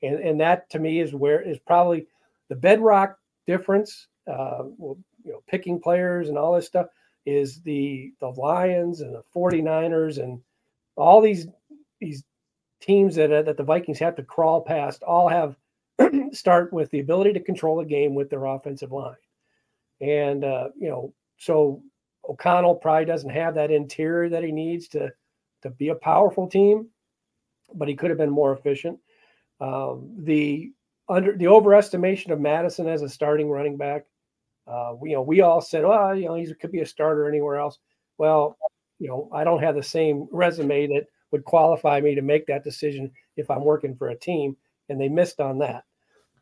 and 0.01 0.15
and 0.19 0.39
that 0.39 0.69
to 0.71 0.79
me 0.79 0.99
is 0.99 1.13
where 1.13 1.41
is 1.41 1.59
probably 1.59 2.07
the 2.49 2.55
bedrock 2.55 3.17
difference. 3.45 4.07
Uh, 4.27 4.63
you 4.79 5.03
know, 5.25 5.43
picking 5.47 5.79
players 5.79 6.29
and 6.29 6.37
all 6.37 6.55
this 6.55 6.67
stuff 6.67 6.87
is 7.25 7.61
the 7.61 8.13
the 8.19 8.29
Lions 8.29 9.01
and 9.01 9.13
the 9.13 9.23
49ers 9.35 10.21
and 10.21 10.41
all 10.95 11.21
these 11.21 11.47
these 11.99 12.23
teams 12.81 13.15
that 13.15 13.45
that 13.45 13.57
the 13.57 13.63
Vikings 13.63 13.99
have 13.99 14.15
to 14.15 14.23
crawl 14.23 14.61
past 14.61 15.03
all 15.03 15.27
have 15.27 15.55
start 16.31 16.73
with 16.73 16.89
the 16.91 16.99
ability 16.99 17.33
to 17.33 17.39
control 17.39 17.77
the 17.77 17.85
game 17.85 18.15
with 18.15 18.29
their 18.29 18.45
offensive 18.45 18.91
line. 18.91 19.15
And, 20.01 20.43
uh, 20.43 20.69
you 20.77 20.89
know, 20.89 21.13
so 21.37 21.81
O'Connell 22.27 22.75
probably 22.75 23.05
doesn't 23.05 23.29
have 23.29 23.55
that 23.55 23.71
interior 23.71 24.29
that 24.29 24.43
he 24.43 24.51
needs 24.51 24.87
to, 24.89 25.11
to 25.61 25.69
be 25.69 25.89
a 25.89 25.95
powerful 25.95 26.47
team, 26.47 26.89
but 27.73 27.87
he 27.87 27.95
could 27.95 28.09
have 28.09 28.17
been 28.17 28.29
more 28.29 28.53
efficient. 28.53 28.99
Um, 29.59 30.15
the 30.19 30.71
under 31.09 31.35
the 31.35 31.45
overestimation 31.45 32.31
of 32.31 32.39
Mattison 32.39 32.87
as 32.87 33.01
a 33.01 33.09
starting 33.09 33.49
running 33.49 33.77
back, 33.77 34.05
uh, 34.67 34.93
we, 34.99 35.09
you 35.09 35.15
know, 35.15 35.21
we 35.21 35.41
all 35.41 35.61
said, 35.61 35.83
well, 35.83 36.15
you 36.15 36.25
know, 36.25 36.35
he 36.35 36.53
could 36.53 36.71
be 36.71 36.81
a 36.81 36.85
starter 36.85 37.27
anywhere 37.27 37.57
else. 37.57 37.79
Well, 38.17 38.57
you 38.99 39.07
know, 39.07 39.29
I 39.33 39.43
don't 39.43 39.61
have 39.61 39.75
the 39.75 39.83
same 39.83 40.27
resume 40.31 40.87
that 40.87 41.07
would 41.31 41.43
qualify 41.43 41.99
me 41.99 42.15
to 42.15 42.21
make 42.21 42.45
that 42.47 42.63
decision 42.63 43.11
if 43.35 43.49
I'm 43.49 43.63
working 43.63 43.95
for 43.95 44.09
a 44.09 44.19
team 44.19 44.55
and 44.89 44.99
they 44.99 45.09
missed 45.09 45.39
on 45.39 45.57
that. 45.59 45.83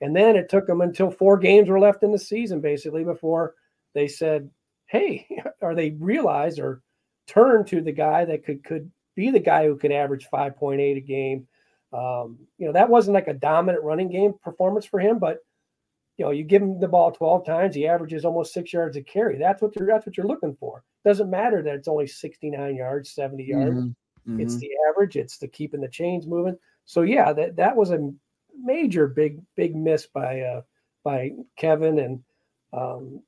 And 0.02 0.16
then 0.16 0.36
it 0.36 0.50
took 0.50 0.68
them 0.68 0.82
until 0.82 1.12
four 1.12 1.38
games 1.38 1.70
were 1.70 1.80
left 1.80 2.04
in 2.04 2.12
the 2.12 2.20
season, 2.20 2.60
basically, 2.60 3.04
before 3.04 3.54
they 3.94 4.08
said, 4.08 4.50
"Hey," 4.88 5.28
or 5.62 5.76
they 5.76 5.92
realized 5.92 6.60
or 6.60 6.82
turned 7.28 7.68
to 7.68 7.82
the 7.82 7.92
guy 7.92 8.26
that 8.26 8.44
could 8.44 8.64
could 8.64 8.92
be 9.16 9.30
the 9.30 9.40
guy 9.40 9.66
who 9.66 9.78
could 9.78 9.92
average 9.92 10.28
5.8 10.34 10.98
a 10.98 11.00
game. 11.00 11.48
Um, 11.94 12.40
you 12.58 12.66
know, 12.66 12.74
that 12.74 12.90
wasn't 12.90 13.14
like 13.14 13.28
a 13.28 13.34
dominant 13.34 13.84
running 13.84 14.10
game 14.10 14.34
performance 14.44 14.86
for 14.86 15.00
him, 15.00 15.20
but 15.20 15.40
you 16.18 16.26
know, 16.26 16.32
you 16.32 16.44
give 16.44 16.62
him 16.62 16.80
the 16.80 16.88
ball 16.88 17.12
12 17.12 17.46
times, 17.46 17.76
he 17.76 17.88
averages 17.88 18.26
almost 18.26 18.54
six 18.54 18.74
yards 18.74 18.98
a 18.98 19.02
carry. 19.02 19.38
That's 19.38 19.62
what 19.62 19.76
you're 19.76 19.88
that's 19.88 20.06
what 20.06 20.18
you're 20.18 20.28
looking 20.28 20.56
for. 20.60 20.84
Doesn't 21.04 21.30
matter 21.30 21.62
that 21.64 21.76
it's 21.76 21.88
only 21.88 22.08
69 22.08 22.76
yards, 22.76 23.12
70 23.12 23.44
yards. 23.44 23.80
Mm-hmm. 23.80 24.40
It's 24.40 24.54
mm-hmm. 24.54 24.60
the 24.60 24.70
average, 24.90 25.16
it's 25.16 25.38
the 25.38 25.48
keeping 25.48 25.82
the 25.82 25.88
chains 25.88 26.28
moving. 26.28 26.58
So 26.86 27.02
yeah, 27.02 27.34
that 27.34 27.56
that 27.56 27.76
was 27.76 27.92
a 27.92 28.12
major 28.62 29.08
big 29.08 29.42
big 29.56 29.76
miss 29.76 30.06
by 30.08 30.42
uh, 30.42 30.62
by 31.04 31.32
Kevin 31.58 32.00
and 32.00 32.24
um, 32.74 33.22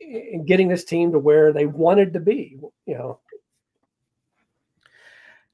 in 0.00 0.44
getting 0.46 0.68
this 0.68 0.84
team 0.84 1.12
to 1.12 1.18
where 1.18 1.52
they 1.52 1.66
wanted 1.66 2.12
to 2.14 2.20
be. 2.20 2.58
You 2.86 2.94
know. 2.94 3.20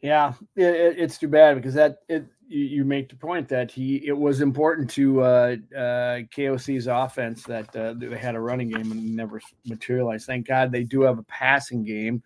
Yeah, 0.04 0.34
it, 0.54 0.98
it's 0.98 1.16
too 1.16 1.28
bad 1.28 1.54
because 1.54 1.72
that 1.72 2.00
it 2.10 2.26
you 2.46 2.84
make 2.84 3.08
the 3.08 3.16
point 3.16 3.48
that 3.48 3.70
he 3.70 4.06
it 4.06 4.12
was 4.12 4.42
important 4.42 4.90
to 4.90 5.22
uh, 5.22 5.56
uh, 5.74 6.20
KOC's 6.30 6.88
offense 6.88 7.42
that 7.44 7.74
uh, 7.74 7.94
they 7.94 8.14
had 8.14 8.34
a 8.34 8.40
running 8.40 8.68
game 8.68 8.92
and 8.92 9.16
never 9.16 9.40
materialized. 9.64 10.26
Thank 10.26 10.46
God 10.46 10.70
they 10.70 10.82
do 10.82 11.00
have 11.00 11.18
a 11.18 11.22
passing 11.22 11.84
game 11.84 12.22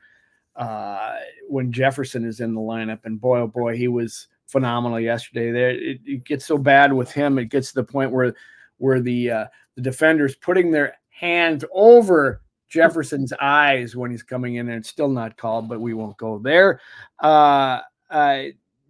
uh, 0.57 1.19
when 1.49 1.71
Jefferson 1.71 2.25
is 2.25 2.41
in 2.41 2.53
the 2.53 2.61
lineup, 2.61 3.05
and 3.05 3.21
boy 3.21 3.39
oh 3.39 3.47
boy 3.47 3.77
he 3.77 3.87
was 3.87 4.27
phenomenal 4.49 4.99
yesterday. 4.99 5.53
There, 5.53 5.71
it, 5.71 6.01
it, 6.05 6.25
gets 6.25 6.47
so 6.47 6.59
bad 6.59 6.93
with 6.93 7.13
him. 7.13 7.39
It 7.39 7.51
gets 7.51 7.69
to 7.69 7.77
the 7.77 7.85
point 7.85 8.11
where 8.11 8.35
where 8.79 9.01
the 9.01 9.31
uh, 9.31 9.45
the 9.77 9.83
defenders 9.83 10.35
putting 10.35 10.73
their 10.73 10.97
hands 11.11 11.65
over 11.73 12.43
Jefferson's 12.69 13.33
eyes 13.41 13.97
when 13.97 14.11
he's 14.11 14.23
coming 14.23 14.57
in, 14.57 14.69
and 14.69 14.79
it's 14.79 14.89
still 14.89 15.09
not 15.09 15.37
called, 15.37 15.69
but 15.69 15.81
we 15.81 15.95
won't 15.95 16.17
go 16.17 16.39
there. 16.39 16.81
Uh, 17.21 17.81
uh, 18.11 18.43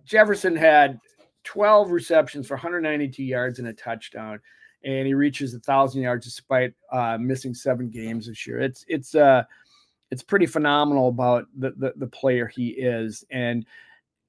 Jefferson 0.05 0.57
had 0.57 1.01
12 1.45 1.91
receptions 1.91 2.47
for 2.47 2.55
192 2.55 3.23
yards 3.23 3.59
and 3.59 3.69
a 3.69 3.73
touchdown, 3.73 4.41
and 4.85 5.07
he 5.07 5.15
reaches 5.15 5.55
a 5.55 5.61
thousand 5.61 6.03
yards 6.03 6.25
despite 6.25 6.75
uh, 6.93 7.19
missing 7.19 7.55
seven 7.55 7.89
games 7.89 8.27
this 8.27 8.47
year. 8.47 8.61
It's 8.61 8.85
it's 8.89 9.15
uh 9.15 9.45
it's 10.11 10.23
pretty 10.23 10.47
phenomenal 10.47 11.09
about 11.09 11.47
the, 11.57 11.73
the 11.77 11.93
the 11.97 12.07
player 12.07 12.47
he 12.47 12.69
is, 12.69 13.25
and 13.31 13.67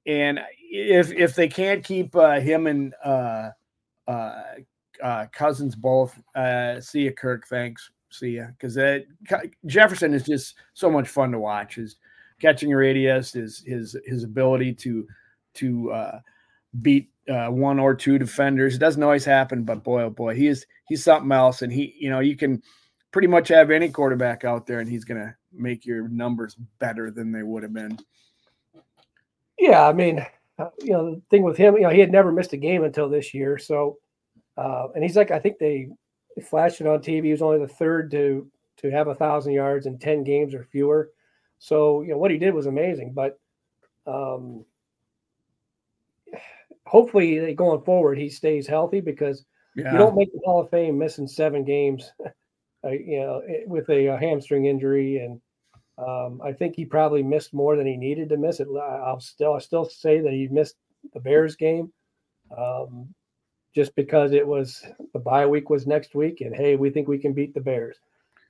and 0.06 0.40
if 0.60 1.12
if 1.12 1.34
they 1.34 1.48
can't 1.48 1.84
keep 1.84 2.14
uh, 2.16 2.40
him 2.40 2.66
and 2.66 2.94
uh, 3.04 3.50
uh, 4.08 4.42
uh 5.02 5.26
Cousins 5.32 5.74
both, 5.74 6.20
uh, 6.34 6.80
see 6.80 7.02
you, 7.02 7.12
Kirk. 7.12 7.46
Thanks. 7.46 7.90
See 8.10 8.36
ya. 8.36 8.46
Because 8.58 8.78
Jefferson 9.66 10.14
is 10.14 10.24
just 10.24 10.56
so 10.74 10.90
much 10.90 11.08
fun 11.08 11.32
to 11.32 11.38
watch. 11.38 11.76
His 11.76 11.96
catching 12.40 12.70
radius, 12.70 13.32
his 13.32 13.62
his 13.66 13.96
his 14.04 14.24
ability 14.24 14.74
to 14.74 15.06
to 15.54 15.92
uh, 15.92 16.20
beat 16.82 17.10
uh, 17.28 17.48
one 17.48 17.78
or 17.78 17.94
two 17.94 18.18
defenders. 18.18 18.74
It 18.74 18.78
doesn't 18.78 19.02
always 19.02 19.24
happen, 19.24 19.62
but 19.64 19.84
boy, 19.84 20.02
oh 20.02 20.10
boy, 20.10 20.34
he 20.34 20.48
is 20.48 20.66
he's 20.88 21.04
something 21.04 21.30
else. 21.32 21.62
And 21.62 21.72
he, 21.72 21.94
you 21.98 22.10
know, 22.10 22.20
you 22.20 22.36
can 22.36 22.62
pretty 23.12 23.28
much 23.28 23.48
have 23.48 23.70
any 23.70 23.88
quarterback 23.88 24.44
out 24.44 24.66
there, 24.66 24.80
and 24.80 24.88
he's 24.88 25.04
gonna 25.04 25.36
make 25.52 25.86
your 25.86 26.08
numbers 26.08 26.56
better 26.78 27.10
than 27.10 27.32
they 27.32 27.42
would 27.42 27.62
have 27.62 27.72
been. 27.72 27.98
Yeah, 29.58 29.86
I 29.86 29.92
mean, 29.92 30.24
uh, 30.58 30.70
you 30.82 30.92
know, 30.92 31.14
the 31.14 31.22
thing 31.30 31.42
with 31.42 31.56
him, 31.56 31.76
you 31.76 31.82
know, 31.82 31.90
he 31.90 32.00
had 32.00 32.12
never 32.12 32.32
missed 32.32 32.52
a 32.52 32.56
game 32.56 32.82
until 32.82 33.08
this 33.08 33.34
year. 33.34 33.58
So, 33.58 33.98
uh, 34.56 34.88
and 34.94 35.04
he's 35.04 35.16
like, 35.16 35.30
I 35.30 35.38
think 35.38 35.58
they, 35.58 35.88
flashed 36.40 36.80
it 36.80 36.86
on 36.86 37.00
TV. 37.00 37.24
He 37.24 37.32
was 37.32 37.42
only 37.42 37.58
the 37.58 37.72
third 37.72 38.10
to 38.12 38.50
to 38.78 38.90
have 38.90 39.08
a 39.08 39.14
thousand 39.14 39.52
yards 39.52 39.86
in 39.86 39.98
ten 39.98 40.24
games 40.24 40.54
or 40.54 40.64
fewer. 40.64 41.10
So, 41.58 42.02
you 42.02 42.12
know, 42.12 42.18
what 42.18 42.30
he 42.30 42.38
did 42.38 42.54
was 42.54 42.66
amazing. 42.66 43.12
But 43.12 43.38
um, 44.06 44.64
hopefully, 46.86 47.54
going 47.54 47.82
forward, 47.82 48.18
he 48.18 48.30
stays 48.30 48.66
healthy 48.66 49.00
because 49.00 49.44
yeah. 49.76 49.92
you 49.92 49.98
don't 49.98 50.16
make 50.16 50.32
the 50.32 50.40
Hall 50.44 50.62
of 50.62 50.70
Fame 50.70 50.98
missing 50.98 51.28
seven 51.28 51.64
games, 51.64 52.10
uh, 52.84 52.90
you 52.90 53.20
know, 53.20 53.42
with 53.66 53.88
a, 53.90 54.06
a 54.06 54.16
hamstring 54.16 54.66
injury 54.66 55.18
and 55.18 55.40
um, 56.00 56.40
I 56.42 56.52
think 56.52 56.76
he 56.76 56.84
probably 56.84 57.22
missed 57.22 57.52
more 57.52 57.76
than 57.76 57.86
he 57.86 57.96
needed 57.96 58.30
to 58.30 58.38
miss 58.38 58.60
it. 58.60 58.68
I'll 58.74 59.20
still 59.20 59.54
I 59.54 59.58
still 59.58 59.84
say 59.84 60.20
that 60.20 60.32
he 60.32 60.48
missed 60.48 60.76
the 61.12 61.20
Bears 61.20 61.56
game, 61.56 61.92
um, 62.56 63.14
just 63.74 63.94
because 63.94 64.32
it 64.32 64.46
was 64.46 64.84
the 65.12 65.18
bye 65.18 65.46
week 65.46 65.70
was 65.70 65.86
next 65.86 66.14
week, 66.14 66.40
and 66.40 66.54
hey, 66.54 66.76
we 66.76 66.90
think 66.90 67.08
we 67.08 67.18
can 67.18 67.32
beat 67.32 67.54
the 67.54 67.60
Bears. 67.60 67.98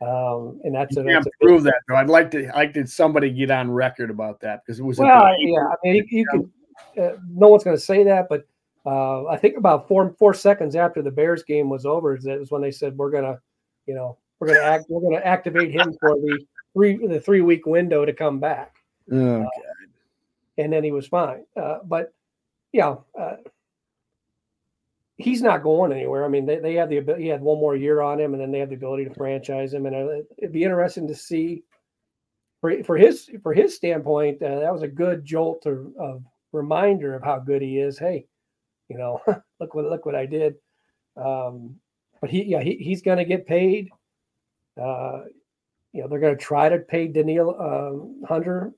Um, 0.03 0.61
and 0.65 0.75
that's 0.75 0.97
you 0.97 1.03
a, 1.03 1.05
can't 1.05 1.25
that's 1.25 1.37
prove 1.41 1.63
that 1.65 1.81
though. 1.87 1.97
I'd 1.97 2.09
like 2.09 2.31
to 2.31 2.51
like 2.55 2.73
to 2.75 2.87
somebody 2.87 3.31
get 3.31 3.51
on 3.51 3.71
record 3.71 4.11
about 4.11 4.41
that 4.41 4.65
because 4.65 4.81
it 4.81 4.83
was 4.83 4.99
well, 4.99 5.09
yeah. 5.39 5.61
I 5.61 5.77
mean, 5.85 5.97
you, 5.97 6.05
you 6.11 6.27
can. 6.27 6.51
Uh, 6.99 7.17
no 7.29 7.49
one's 7.49 7.63
going 7.63 7.77
to 7.77 7.83
say 7.83 8.03
that, 8.05 8.27
but 8.29 8.47
uh, 8.87 9.27
I 9.27 9.37
think 9.37 9.59
about 9.59 9.87
four 9.87 10.15
four 10.19 10.33
seconds 10.33 10.75
after 10.75 11.03
the 11.03 11.11
Bears 11.11 11.43
game 11.43 11.69
was 11.69 11.85
over, 11.85 12.17
is 12.17 12.25
that 12.25 12.41
was 12.41 12.51
when 12.51 12.63
they 12.63 12.71
said 12.71 12.97
we're 12.97 13.11
going 13.11 13.25
to, 13.25 13.39
you 13.87 13.95
know, 13.95 14.17
we're 14.39 14.49
going 14.49 14.61
to 14.61 14.67
act, 14.67 14.87
we're 14.89 15.03
going 15.03 15.15
to 15.15 15.27
activate 15.27 15.71
him 15.71 15.95
for 16.01 16.17
the 16.17 16.39
three 16.73 17.07
the 17.07 17.21
three 17.21 17.43
week 17.43 17.67
window 17.67 18.07
to 18.07 18.13
come 18.15 18.41
back. 18.41 18.77
Oh, 19.13 19.43
uh, 19.43 19.47
and 20.57 20.73
then 20.73 20.83
he 20.83 20.93
was 20.93 21.07
fine. 21.07 21.45
Uh, 21.57 21.79
but 21.85 22.15
yeah, 22.73 22.97
uh, 23.19 23.37
he's 25.21 25.43
not 25.43 25.63
going 25.63 25.93
anywhere. 25.93 26.25
I 26.25 26.29
mean, 26.29 26.47
they, 26.47 26.59
they 26.59 26.75
have 26.75 26.89
the 26.89 26.99
ability. 26.99 27.25
He 27.25 27.29
had 27.29 27.41
one 27.41 27.59
more 27.59 27.77
year 27.77 28.01
on 28.01 28.21
him, 28.21 28.33
and 28.33 28.41
then 28.41 28.51
they 28.51 28.59
have 28.59 28.71
the 28.71 28.75
ability 28.77 29.05
to 29.05 29.15
franchise 29.15 29.75
him. 29.75 29.87
And 29.87 29.95
uh, 29.95 30.23
it'd 30.39 30.53
be 30.53 30.65
interesting 30.65 31.07
to 31.09 31.15
see 31.15 31.63
for, 32.61 32.83
for 32.85 32.97
his 32.97 33.31
for 33.43 33.55
his 33.55 33.75
standpoint, 33.75 34.43
uh, 34.43 34.61
that 34.61 34.73
was 34.73 34.83
a 34.83 34.89
good 34.89 35.25
jolt 35.25 35.67
of, 35.67 36.23
reminder 36.53 37.15
of 37.15 37.23
how 37.23 37.39
good 37.39 37.63
he 37.63 37.79
is. 37.79 37.99
Hey, 37.99 38.27
you 38.89 38.99
know, 38.99 39.21
look 39.61 39.75
what 39.75 39.87
look 39.87 40.05
what 40.05 40.15
I 40.15 40.27
did. 40.27 40.57
Um, 41.17 41.77
but 42.21 42.31
he 42.31 42.45
yeah 42.45 42.63
he, 42.63 42.77
he's 42.77 43.03
going 43.03 43.19
to 43.19 43.25
get 43.25 43.47
paid. 43.47 43.89
Uh, 44.81 45.23
you 45.93 46.03
know 46.03 46.09
they're 46.09 46.21
going 46.21 46.37
to 46.37 46.43
try 46.43 46.69
to 46.69 46.79
pay 46.79 47.09
Danielle 47.09 47.57
uh, 47.59 48.27
Hunter. 48.27 48.73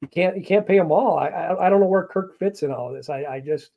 You 0.00 0.08
can't 0.08 0.36
you 0.36 0.44
can't 0.44 0.66
pay 0.66 0.78
them 0.78 0.92
all. 0.92 1.18
I, 1.18 1.28
I, 1.28 1.66
I 1.66 1.70
don't 1.70 1.80
know 1.80 1.86
where 1.86 2.06
Kirk 2.06 2.38
fits 2.38 2.62
in 2.62 2.72
all 2.72 2.88
of 2.88 2.94
this. 2.94 3.08
I 3.08 3.24
I 3.24 3.40
just 3.40 3.70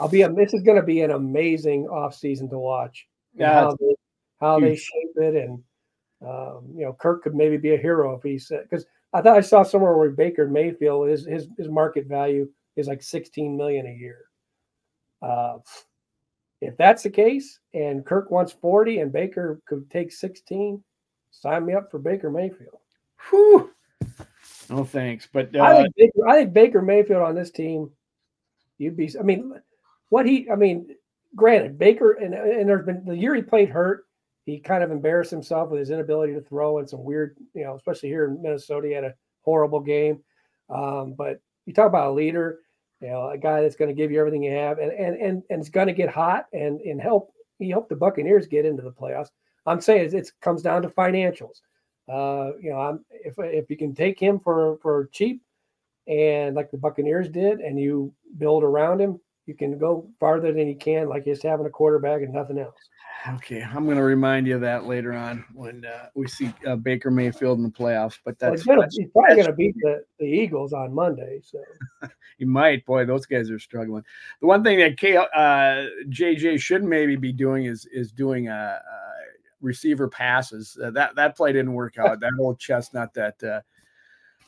I'll 0.00 0.08
be 0.08 0.22
a, 0.22 0.32
this 0.32 0.54
is 0.54 0.62
going 0.62 0.80
to 0.80 0.82
be 0.82 1.02
an 1.02 1.10
amazing 1.10 1.86
off 1.86 2.14
season 2.14 2.48
to 2.50 2.58
watch. 2.58 3.06
Yeah, 3.34 3.52
how 3.52 3.76
they, 3.78 3.94
how 4.40 4.60
they 4.60 4.74
shape 4.74 5.10
it 5.16 5.36
and 5.36 5.62
um, 6.26 6.64
you 6.74 6.84
know 6.84 6.94
Kirk 6.94 7.22
could 7.22 7.34
maybe 7.34 7.56
be 7.56 7.74
a 7.74 7.78
hero 7.78 8.14
if 8.16 8.22
he 8.22 8.38
said 8.38 8.64
because 8.68 8.86
I 9.12 9.20
thought 9.20 9.36
I 9.36 9.40
saw 9.40 9.62
somewhere 9.62 9.96
where 9.96 10.10
Baker 10.10 10.48
Mayfield 10.48 11.08
his 11.08 11.26
his 11.26 11.48
his 11.56 11.68
market 11.68 12.06
value 12.06 12.48
is 12.76 12.88
like 12.88 13.02
16 13.02 13.56
million 13.56 13.86
a 13.86 13.92
year. 13.92 14.24
Uh, 15.22 15.58
if 16.60 16.76
that's 16.76 17.02
the 17.02 17.10
case, 17.10 17.58
and 17.74 18.04
Kirk 18.04 18.30
wants 18.30 18.52
40 18.52 19.00
and 19.00 19.12
Baker 19.12 19.60
could 19.66 19.90
take 19.90 20.12
16, 20.12 20.82
sign 21.30 21.66
me 21.66 21.74
up 21.74 21.90
for 21.90 21.98
Baker 21.98 22.30
Mayfield. 22.30 22.80
Whew. 23.28 23.70
No 24.68 24.84
thanks, 24.84 25.28
but 25.32 25.54
uh, 25.56 25.62
I 25.62 25.82
think 25.82 25.94
Baker, 25.96 26.28
I 26.28 26.34
think 26.36 26.52
Baker 26.52 26.82
Mayfield 26.82 27.22
on 27.22 27.34
this 27.34 27.50
team, 27.50 27.90
you'd 28.78 28.96
be. 28.96 29.10
I 29.18 29.22
mean, 29.22 29.52
what 30.10 30.26
he. 30.26 30.48
I 30.50 30.54
mean, 30.54 30.94
granted, 31.34 31.78
Baker 31.78 32.12
and 32.12 32.34
and 32.34 32.68
there's 32.68 32.84
been 32.84 33.04
the 33.04 33.16
year 33.16 33.34
he 33.34 33.42
played 33.42 33.70
hurt, 33.70 34.04
he 34.44 34.60
kind 34.60 34.84
of 34.84 34.90
embarrassed 34.90 35.30
himself 35.30 35.70
with 35.70 35.80
his 35.80 35.90
inability 35.90 36.34
to 36.34 36.42
throw 36.42 36.78
and 36.78 36.88
some 36.88 37.02
weird, 37.02 37.36
you 37.54 37.64
know, 37.64 37.74
especially 37.74 38.10
here 38.10 38.26
in 38.26 38.42
Minnesota, 38.42 38.86
he 38.86 38.92
had 38.92 39.04
a 39.04 39.14
horrible 39.42 39.80
game. 39.80 40.22
Um, 40.68 41.14
but 41.14 41.40
you 41.66 41.72
talk 41.72 41.88
about 41.88 42.08
a 42.08 42.12
leader 42.12 42.60
you 43.00 43.08
know, 43.08 43.30
a 43.30 43.38
guy 43.38 43.62
that's 43.62 43.76
going 43.76 43.88
to 43.88 43.94
give 43.94 44.10
you 44.10 44.20
everything 44.20 44.42
you 44.42 44.52
have 44.52 44.78
and 44.78 44.92
and 44.92 45.16
and, 45.16 45.42
and 45.50 45.60
it's 45.60 45.70
going 45.70 45.86
to 45.86 45.92
get 45.92 46.08
hot 46.08 46.46
and 46.52 46.80
and 46.80 47.00
help 47.00 47.32
he 47.58 47.70
helped 47.70 47.88
the 47.88 47.96
Buccaneers 47.96 48.46
get 48.46 48.66
into 48.66 48.82
the 48.82 48.92
playoffs. 48.92 49.30
I'm 49.66 49.80
saying 49.80 50.14
it 50.14 50.30
comes 50.40 50.62
down 50.62 50.82
to 50.82 50.88
financials. 50.88 51.60
Uh, 52.08 52.52
you 52.60 52.70
know, 52.70 52.80
I'm, 52.80 53.04
if 53.10 53.34
if 53.38 53.70
you 53.70 53.76
can 53.76 53.94
take 53.94 54.18
him 54.18 54.38
for 54.38 54.78
for 54.82 55.08
cheap 55.12 55.42
and 56.06 56.56
like 56.56 56.70
the 56.70 56.78
Buccaneers 56.78 57.28
did, 57.28 57.60
and 57.60 57.78
you 57.78 58.12
build 58.38 58.64
around 58.64 59.00
him, 59.00 59.20
you 59.46 59.54
can 59.54 59.78
go 59.78 60.08
farther 60.18 60.52
than 60.52 60.68
you 60.68 60.76
can, 60.76 61.08
like 61.08 61.24
just 61.24 61.42
having 61.42 61.66
a 61.66 61.70
quarterback 61.70 62.22
and 62.22 62.32
nothing 62.32 62.58
else. 62.58 62.76
Okay, 63.34 63.62
I'm 63.62 63.84
going 63.84 63.98
to 63.98 64.02
remind 64.02 64.46
you 64.46 64.54
of 64.54 64.62
that 64.62 64.86
later 64.86 65.12
on 65.12 65.44
when 65.52 65.84
uh, 65.84 66.06
we 66.14 66.26
see 66.26 66.54
uh, 66.66 66.76
Baker 66.76 67.10
Mayfield 67.10 67.58
in 67.58 67.64
the 67.64 67.70
playoffs. 67.70 68.18
But 68.24 68.38
that's, 68.38 68.66
well, 68.66 68.80
that's 68.80 68.96
he's 68.96 69.08
probably 69.10 69.36
going 69.36 69.46
to 69.46 69.52
beat 69.52 69.74
the, 69.82 70.04
the 70.18 70.24
Eagles 70.24 70.72
on 70.72 70.94
Monday. 70.94 71.40
So 71.44 71.58
he 72.38 72.46
might. 72.46 72.86
Boy, 72.86 73.04
those 73.04 73.26
guys 73.26 73.50
are 73.50 73.58
struggling. 73.58 74.04
The 74.40 74.46
one 74.46 74.64
thing 74.64 74.78
that 74.78 74.96
K, 74.96 75.16
uh, 75.16 75.26
JJ 76.08 76.60
should 76.60 76.82
maybe 76.82 77.16
be 77.16 77.32
doing 77.32 77.66
is 77.66 77.86
is 77.92 78.10
doing 78.10 78.48
a, 78.48 78.80
a 78.82 79.10
receiver 79.60 80.08
passes. 80.08 80.78
Uh, 80.82 80.90
that 80.92 81.14
that 81.16 81.36
play 81.36 81.52
didn't 81.52 81.74
work 81.74 81.98
out. 81.98 82.20
that 82.20 82.32
old 82.40 82.58
chestnut 82.58 83.12
that 83.14 83.42
uh, 83.42 83.60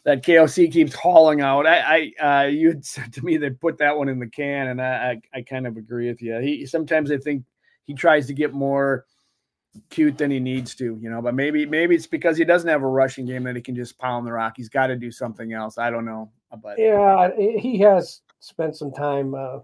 that 0.05 0.25
KOC 0.25 0.73
keeps 0.73 0.95
hauling 0.95 1.41
out. 1.41 1.67
I, 1.67 2.13
I 2.21 2.45
uh, 2.45 2.47
you 2.47 2.69
had 2.69 2.85
said 2.85 3.13
to 3.15 3.25
me 3.25 3.37
they 3.37 3.51
put 3.51 3.79
that 3.79 3.97
one 3.97 4.09
in 4.09 4.19
the 4.19 4.27
can, 4.27 4.69
and 4.69 4.81
I, 4.83 5.21
I, 5.35 5.39
I 5.39 5.43
kind 5.43 5.67
of 5.67 5.77
agree 5.77 6.09
with 6.09 6.23
you. 6.23 6.39
He 6.39 6.67
sometimes 6.67 7.11
I 7.11 7.19
think 7.19 7.45
he 7.85 7.95
tries 7.95 8.27
to 8.27 8.35
get 8.35 8.53
more 8.53 9.07
cute 9.91 10.19
than 10.19 10.31
he 10.31 10.41
needs 10.41 10.75
to, 10.77 10.99
you 11.01 11.11
know. 11.11 11.23
But 11.23 11.35
maybe 11.35 11.67
maybe 11.67 11.95
it's 11.95 12.07
because 12.07 12.37
he 12.37 12.45
doesn't 12.45 12.69
have 12.69 12.83
a 12.83 12.89
rushing 12.89 13.27
game 13.27 13.45
that 13.45 13.57
he 13.57 13.63
can 13.63 13.77
just 13.77 13.99
pound 13.99 14.27
the 14.27 14.33
rock. 14.33 14.55
He's 14.57 14.69
got 14.69 14.89
to 14.89 14.97
do 14.97 15.11
something 15.11 15.53
else. 15.53 15.79
I 15.79 15.91
don't 15.91 16.05
know. 16.05 16.31
But 16.63 16.79
yeah, 16.79 17.31
he 17.37 17.79
has 17.79 18.21
spent 18.41 18.77
some 18.77 18.93
time 18.93 19.35
uh, 19.35 19.61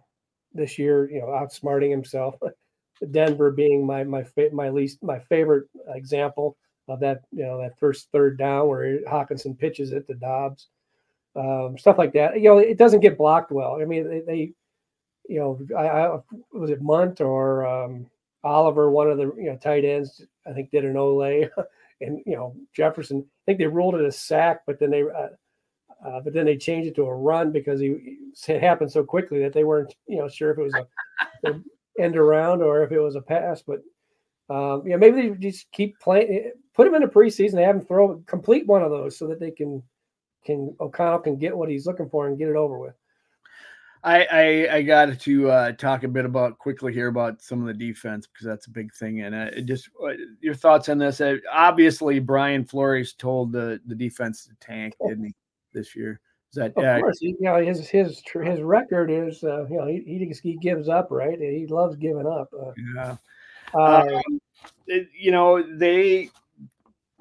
this 0.54 0.78
year, 0.78 1.10
you 1.10 1.20
know, 1.20 1.26
outsmarting 1.26 1.90
himself. 1.90 2.36
Denver 3.12 3.52
being 3.52 3.86
my 3.86 4.02
my 4.02 4.24
my 4.52 4.70
least 4.70 5.02
my 5.02 5.20
favorite 5.20 5.68
example 5.94 6.56
that, 6.96 7.22
you 7.30 7.44
know, 7.44 7.60
that 7.60 7.78
first 7.78 8.08
third 8.12 8.38
down 8.38 8.68
where 8.68 9.00
Hockenson 9.02 9.58
pitches 9.58 9.92
it 9.92 10.06
to 10.06 10.14
Dobbs, 10.14 10.68
um, 11.36 11.76
stuff 11.78 11.98
like 11.98 12.12
that. 12.14 12.40
You 12.40 12.48
know, 12.50 12.58
it 12.58 12.78
doesn't 12.78 13.00
get 13.00 13.18
blocked 13.18 13.52
well. 13.52 13.78
I 13.80 13.84
mean, 13.84 14.08
they, 14.08 14.20
they 14.20 14.52
you 15.28 15.38
know, 15.38 15.60
I, 15.76 15.86
I, 15.86 16.18
was 16.52 16.70
it 16.70 16.82
Mundt 16.82 17.20
or 17.20 17.66
um, 17.66 18.06
Oliver, 18.42 18.90
one 18.90 19.10
of 19.10 19.18
the 19.18 19.32
you 19.36 19.50
know 19.50 19.56
tight 19.56 19.84
ends, 19.84 20.22
I 20.46 20.52
think 20.52 20.70
did 20.70 20.84
an 20.84 20.96
ole, 20.96 21.22
and 22.00 22.22
you 22.24 22.36
know 22.36 22.56
Jefferson. 22.74 23.18
I 23.20 23.42
think 23.44 23.58
they 23.58 23.66
ruled 23.66 23.94
it 23.94 24.04
a 24.04 24.12
sack, 24.12 24.62
but 24.66 24.78
then 24.78 24.90
they, 24.90 25.02
uh, 25.02 25.28
uh, 26.06 26.20
but 26.20 26.32
then 26.32 26.46
they 26.46 26.56
changed 26.56 26.88
it 26.88 26.94
to 26.96 27.02
a 27.02 27.14
run 27.14 27.52
because 27.52 27.80
he 27.80 28.16
it 28.48 28.62
happened 28.62 28.90
so 28.90 29.04
quickly 29.04 29.40
that 29.40 29.52
they 29.52 29.64
weren't 29.64 29.94
you 30.06 30.18
know 30.18 30.28
sure 30.28 30.50
if 30.50 30.58
it 30.58 30.62
was 30.62 30.74
a 31.44 31.60
end 32.00 32.16
around 32.16 32.62
or 32.62 32.82
if 32.82 32.92
it 32.92 33.00
was 33.00 33.16
a 33.16 33.20
pass. 33.20 33.62
But 33.62 33.82
um, 34.50 34.82
yeah, 34.86 34.96
maybe 34.96 35.28
they 35.28 35.34
just 35.36 35.70
keep 35.72 35.98
playing, 36.00 36.32
eh, 36.32 36.50
put 36.74 36.86
him 36.86 36.94
in 36.94 37.02
a 37.02 37.08
preseason, 37.08 37.52
they 37.52 37.62
have 37.62 37.76
him 37.76 37.82
throw 37.82 38.22
complete 38.26 38.66
one 38.66 38.82
of 38.82 38.90
those 38.90 39.18
so 39.18 39.26
that 39.26 39.40
they 39.40 39.50
can 39.50 39.82
can 40.44 40.74
O'Connell 40.80 41.18
can 41.18 41.36
get 41.36 41.56
what 41.56 41.68
he's 41.68 41.86
looking 41.86 42.08
for 42.08 42.26
and 42.26 42.38
get 42.38 42.48
it 42.48 42.56
over 42.56 42.78
with. 42.78 42.94
I, 44.04 44.24
I, 44.24 44.76
I 44.76 44.82
got 44.82 45.18
to 45.18 45.50
uh, 45.50 45.72
talk 45.72 46.04
a 46.04 46.08
bit 46.08 46.24
about 46.24 46.58
quickly 46.58 46.92
here 46.92 47.08
about 47.08 47.42
some 47.42 47.60
of 47.60 47.66
the 47.66 47.74
defense 47.74 48.26
because 48.26 48.46
that's 48.46 48.66
a 48.66 48.70
big 48.70 48.94
thing. 48.94 49.22
And 49.22 49.34
uh, 49.34 49.60
just 49.62 49.90
uh, 50.02 50.12
your 50.40 50.54
thoughts 50.54 50.88
on 50.88 50.98
this? 50.98 51.20
Uh, 51.20 51.36
obviously, 51.52 52.20
Brian 52.20 52.64
Flores 52.64 53.12
told 53.12 53.52
the 53.52 53.80
the 53.86 53.94
defense 53.94 54.46
to 54.46 54.54
tank, 54.60 54.94
didn't 55.06 55.24
he, 55.24 55.34
this 55.72 55.96
year? 55.96 56.20
Is 56.52 56.56
that 56.56 56.72
of 56.76 56.84
uh, 56.84 57.00
course? 57.00 57.18
You 57.20 57.36
know, 57.40 57.56
his 57.56 57.88
his 57.88 58.22
his 58.44 58.60
record 58.60 59.10
is 59.10 59.42
uh, 59.42 59.66
you 59.68 59.76
know 59.76 59.86
he, 59.86 60.02
he 60.06 60.34
he 60.42 60.56
gives 60.58 60.88
up, 60.88 61.08
right? 61.10 61.38
He 61.38 61.66
loves 61.68 61.96
giving 61.96 62.26
up. 62.26 62.48
yeah. 62.94 63.16
Um, 63.74 64.40
it, 64.86 65.08
you 65.18 65.30
know 65.30 65.62
they 65.62 66.30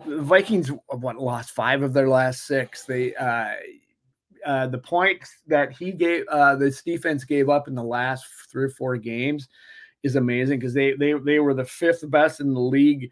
the 0.06 0.22
Vikings 0.22 0.72
what 0.88 1.18
lost 1.18 1.52
five 1.52 1.82
of 1.84 1.94
their 1.94 2.10
last 2.10 2.46
six. 2.46 2.84
They 2.84 3.16
uh 3.16 3.54
uh, 4.46 4.68
the 4.68 4.78
points 4.78 5.40
that 5.48 5.74
he 5.74 5.92
gave, 5.92 6.26
uh, 6.30 6.56
this 6.56 6.82
defense 6.82 7.26
gave 7.26 7.50
up 7.50 7.68
in 7.68 7.76
the 7.76 7.84
last 7.84 8.26
three 8.50 8.64
or 8.64 8.70
four 8.70 8.96
games 8.96 9.50
is 10.04 10.16
amazing 10.16 10.58
because 10.60 10.74
they 10.74 10.94
they 10.94 11.14
they 11.14 11.40
were 11.40 11.54
the 11.54 11.66
fifth 11.66 12.10
best 12.10 12.40
in 12.40 12.54
the 12.54 12.60
league 12.60 13.12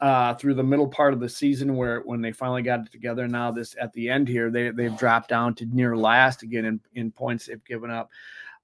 uh, 0.00 0.34
through 0.34 0.54
the 0.54 0.62
middle 0.62 0.86
part 0.86 1.12
of 1.12 1.20
the 1.20 1.28
season, 1.28 1.76
where 1.76 2.00
when 2.02 2.20
they 2.20 2.30
finally 2.30 2.62
got 2.62 2.80
it 2.80 2.92
together. 2.92 3.26
Now 3.26 3.50
this 3.50 3.74
at 3.80 3.92
the 3.92 4.08
end 4.08 4.28
here, 4.28 4.50
they 4.50 4.70
they've 4.70 4.96
dropped 4.96 5.28
down 5.28 5.54
to 5.56 5.66
near 5.66 5.96
last 5.96 6.42
again 6.42 6.64
in, 6.64 6.80
in 6.94 7.10
points 7.10 7.46
they've 7.46 7.64
given 7.64 7.90
up. 7.90 8.10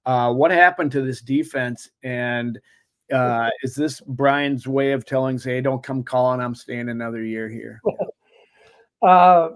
Uh, 0.07 0.33
what 0.33 0.51
happened 0.51 0.93
to 0.93 1.03
this 1.03 1.21
defense? 1.21 1.91
And 2.03 2.61
uh, 3.13 3.51
is 3.63 3.75
this 3.75 4.01
Brian's 4.01 4.67
way 4.67 4.93
of 4.93 5.05
telling, 5.05 5.39
say, 5.39 5.57
hey, 5.57 5.61
don't 5.61 5.83
come 5.83 6.03
calling, 6.03 6.41
I'm 6.41 6.55
staying 6.55 6.89
another 6.89 7.23
year 7.23 7.49
here? 7.49 7.81
Uh, 9.03 9.51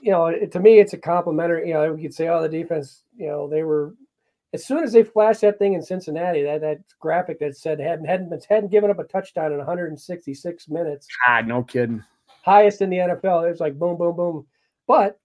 you 0.00 0.12
know, 0.12 0.30
to 0.46 0.60
me, 0.60 0.78
it's 0.78 0.92
a 0.92 0.98
complimentary. 0.98 1.66
You 1.66 1.74
know, 1.74 1.92
we 1.92 2.02
could 2.02 2.14
say, 2.14 2.28
oh, 2.28 2.40
the 2.40 2.48
defense, 2.48 3.02
you 3.16 3.26
know, 3.26 3.48
they 3.48 3.64
were 3.64 3.96
as 4.52 4.66
soon 4.66 4.84
as 4.84 4.92
they 4.92 5.02
flashed 5.02 5.40
that 5.40 5.58
thing 5.58 5.72
in 5.72 5.82
Cincinnati, 5.82 6.42
that 6.42 6.60
that 6.60 6.80
graphic 7.00 7.40
that 7.40 7.56
said 7.56 7.80
hadn't 7.80 8.04
hadn't 8.04 8.46
hadn't 8.48 8.70
given 8.70 8.90
up 8.90 8.98
a 8.98 9.04
touchdown 9.04 9.52
in 9.52 9.58
166 9.58 10.68
minutes. 10.68 11.08
God, 11.26 11.46
no 11.46 11.62
kidding. 11.62 12.04
Highest 12.44 12.82
in 12.82 12.90
the 12.90 12.98
NFL. 12.98 13.46
It 13.46 13.50
was 13.50 13.60
like 13.60 13.78
boom, 13.78 13.96
boom, 13.96 14.14
boom. 14.14 14.46
But 14.86 15.18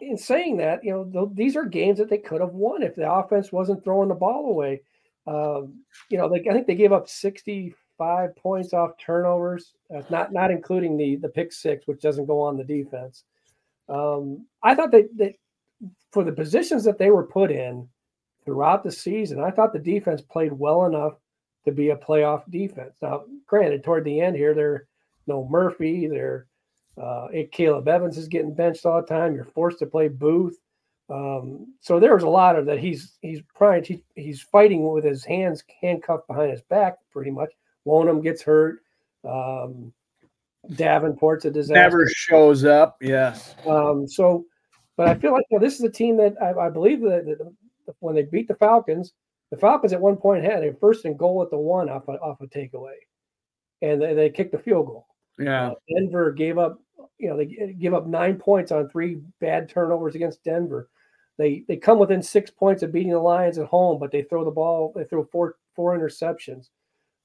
in 0.00 0.16
saying 0.16 0.56
that, 0.58 0.82
you 0.82 0.92
know, 0.92 1.04
th- 1.04 1.36
these 1.36 1.56
are 1.56 1.64
games 1.64 1.98
that 1.98 2.08
they 2.08 2.18
could 2.18 2.40
have 2.40 2.54
won 2.54 2.82
if 2.82 2.94
the 2.94 3.10
offense 3.10 3.52
wasn't 3.52 3.84
throwing 3.84 4.08
the 4.08 4.14
ball 4.14 4.46
away. 4.46 4.82
Um, 5.26 5.84
you 6.10 6.18
know, 6.18 6.26
like 6.26 6.46
I 6.48 6.52
think 6.52 6.66
they 6.66 6.74
gave 6.74 6.92
up 6.92 7.08
65 7.08 8.36
points 8.36 8.72
off 8.72 8.98
turnovers, 8.98 9.74
uh, 9.94 10.02
not 10.10 10.32
not 10.32 10.50
including 10.50 10.96
the 10.96 11.16
the 11.16 11.28
pick 11.28 11.52
six, 11.52 11.86
which 11.86 12.00
doesn't 12.00 12.26
go 12.26 12.40
on 12.40 12.56
the 12.56 12.64
defense. 12.64 13.24
Um, 13.88 14.46
I 14.62 14.74
thought 14.74 14.90
that, 14.92 15.08
that 15.16 15.34
for 16.12 16.24
the 16.24 16.32
positions 16.32 16.84
that 16.84 16.98
they 16.98 17.10
were 17.10 17.26
put 17.26 17.50
in 17.50 17.88
throughout 18.44 18.82
the 18.82 18.92
season, 18.92 19.40
I 19.40 19.50
thought 19.50 19.72
the 19.72 19.78
defense 19.78 20.22
played 20.22 20.52
well 20.52 20.86
enough 20.86 21.14
to 21.64 21.72
be 21.72 21.90
a 21.90 21.96
playoff 21.96 22.42
defense. 22.50 22.96
Now, 23.00 23.24
granted, 23.46 23.82
toward 23.82 24.04
the 24.04 24.20
end 24.20 24.36
here, 24.36 24.54
they're 24.54 24.86
no 25.26 25.48
Murphy, 25.50 26.06
they're 26.06 26.46
uh, 27.00 27.26
Caleb 27.50 27.88
Evans 27.88 28.18
is 28.18 28.28
getting 28.28 28.54
benched 28.54 28.86
all 28.86 29.00
the 29.00 29.06
time. 29.06 29.34
You're 29.34 29.44
forced 29.44 29.80
to 29.80 29.86
play 29.86 30.08
Booth. 30.08 30.58
Um, 31.10 31.74
so 31.80 32.00
there 32.00 32.14
was 32.14 32.22
a 32.22 32.28
lot 32.28 32.56
of 32.56 32.66
that. 32.66 32.78
He's 32.78 33.18
he's 33.20 33.40
trying. 33.56 33.84
He, 33.84 34.02
he's 34.14 34.40
fighting 34.40 34.90
with 34.90 35.04
his 35.04 35.24
hands 35.24 35.62
handcuffed 35.80 36.26
behind 36.26 36.50
his 36.50 36.62
back, 36.62 36.96
pretty 37.12 37.30
much. 37.30 37.50
Wonnum 37.86 38.22
gets 38.22 38.42
hurt. 38.42 38.80
Um, 39.28 39.92
Davenport's 40.72 41.44
a 41.44 41.50
disaster. 41.50 41.82
Never 41.82 42.08
shows 42.08 42.64
up. 42.64 42.96
Yes. 43.02 43.54
Um, 43.66 44.08
so, 44.08 44.46
but 44.96 45.08
I 45.08 45.14
feel 45.14 45.32
like 45.32 45.44
you 45.50 45.58
know, 45.58 45.64
this 45.64 45.74
is 45.74 45.82
a 45.82 45.90
team 45.90 46.16
that 46.16 46.34
I, 46.40 46.52
I 46.52 46.70
believe 46.70 47.02
that, 47.02 47.26
that, 47.26 47.94
when 48.00 48.14
they 48.14 48.22
beat 48.22 48.48
the 48.48 48.54
Falcons, 48.54 49.12
the 49.50 49.58
Falcons 49.58 49.92
at 49.92 50.00
one 50.00 50.16
point 50.16 50.42
had 50.42 50.64
a 50.64 50.72
first 50.74 51.04
and 51.04 51.18
goal 51.18 51.42
at 51.42 51.50
the 51.50 51.58
one 51.58 51.90
off 51.90 52.08
a, 52.08 52.12
off 52.12 52.40
a 52.40 52.46
takeaway, 52.46 52.94
and 53.82 54.00
they, 54.00 54.14
they 54.14 54.30
kicked 54.30 54.52
the 54.52 54.58
field 54.58 54.86
goal. 54.86 55.06
Yeah. 55.38 55.72
Uh, 55.72 55.74
Denver 55.88 56.32
gave 56.32 56.56
up 56.56 56.80
you 57.18 57.28
know, 57.28 57.36
they 57.36 57.74
give 57.78 57.94
up 57.94 58.06
nine 58.06 58.36
points 58.36 58.72
on 58.72 58.88
three 58.88 59.20
bad 59.40 59.68
turnovers 59.68 60.14
against 60.14 60.44
Denver. 60.44 60.88
They 61.36 61.64
they 61.66 61.76
come 61.76 61.98
within 61.98 62.22
six 62.22 62.50
points 62.50 62.82
of 62.82 62.92
beating 62.92 63.12
the 63.12 63.18
Lions 63.18 63.58
at 63.58 63.66
home, 63.66 63.98
but 63.98 64.10
they 64.12 64.22
throw 64.22 64.44
the 64.44 64.50
ball. 64.50 64.92
They 64.94 65.04
throw 65.04 65.24
four 65.24 65.56
four 65.74 65.98
interceptions. 65.98 66.68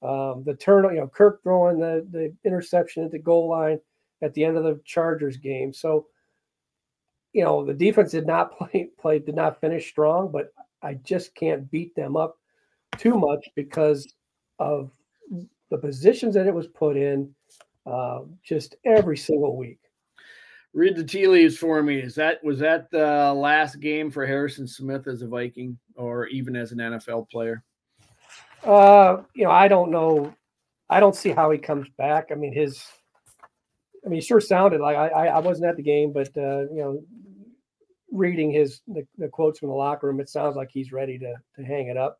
Um, 0.02 0.42
the 0.44 0.54
turn, 0.54 0.84
you 0.94 1.00
know, 1.00 1.08
Kirk 1.08 1.42
throwing 1.42 1.78
the 1.78 2.06
the 2.10 2.34
interception 2.44 3.04
at 3.04 3.10
the 3.10 3.18
goal 3.18 3.48
line 3.48 3.80
at 4.22 4.34
the 4.34 4.44
end 4.44 4.56
of 4.56 4.64
the 4.64 4.80
Chargers 4.84 5.36
game. 5.36 5.72
So, 5.72 6.06
you 7.32 7.44
know, 7.44 7.64
the 7.64 7.74
defense 7.74 8.10
did 8.10 8.26
not 8.26 8.56
play 8.58 8.88
play 8.98 9.18
did 9.18 9.36
not 9.36 9.60
finish 9.60 9.88
strong, 9.88 10.32
but 10.32 10.52
I 10.82 10.94
just 10.94 11.34
can't 11.34 11.70
beat 11.70 11.94
them 11.94 12.16
up 12.16 12.38
too 12.96 13.18
much 13.18 13.48
because 13.54 14.12
of 14.58 14.90
the 15.70 15.78
positions 15.78 16.34
that 16.34 16.46
it 16.46 16.54
was 16.54 16.66
put 16.66 16.96
in 16.96 17.32
uh, 17.86 18.20
just 18.42 18.76
every 18.84 19.16
single 19.16 19.56
week. 19.56 19.78
Read 20.72 20.96
the 20.96 21.04
tea 21.04 21.26
leaves 21.26 21.58
for 21.58 21.82
me. 21.82 21.98
Is 21.98 22.14
that 22.14 22.42
was 22.44 22.58
that 22.60 22.90
the 22.90 23.32
last 23.34 23.80
game 23.80 24.10
for 24.10 24.24
Harrison 24.24 24.68
Smith 24.68 25.08
as 25.08 25.22
a 25.22 25.26
Viking 25.26 25.76
or 25.96 26.26
even 26.28 26.54
as 26.54 26.72
an 26.72 26.78
NFL 26.78 27.28
player? 27.28 27.64
Uh, 28.62 29.22
you 29.34 29.44
know, 29.44 29.50
I 29.50 29.68
don't 29.68 29.90
know. 29.90 30.34
I 30.88 31.00
don't 31.00 31.16
see 31.16 31.30
how 31.30 31.50
he 31.50 31.58
comes 31.58 31.88
back. 31.98 32.28
I 32.30 32.34
mean, 32.34 32.52
his. 32.52 32.84
I 34.04 34.08
mean, 34.08 34.20
he 34.20 34.26
sure 34.26 34.40
sounded 34.40 34.80
like 34.80 34.96
I. 34.96 35.26
I 35.26 35.38
wasn't 35.40 35.68
at 35.68 35.76
the 35.76 35.82
game, 35.82 36.12
but 36.12 36.28
uh, 36.36 36.62
you 36.70 36.76
know, 36.76 37.02
reading 38.12 38.50
his 38.50 38.80
the, 38.86 39.06
the, 39.18 39.28
quotes 39.28 39.58
from 39.58 39.68
the 39.68 39.74
locker 39.74 40.06
room, 40.06 40.20
it 40.20 40.28
sounds 40.28 40.56
like 40.56 40.70
he's 40.72 40.92
ready 40.92 41.18
to 41.18 41.34
to 41.56 41.62
hang 41.64 41.88
it 41.88 41.96
up. 41.96 42.18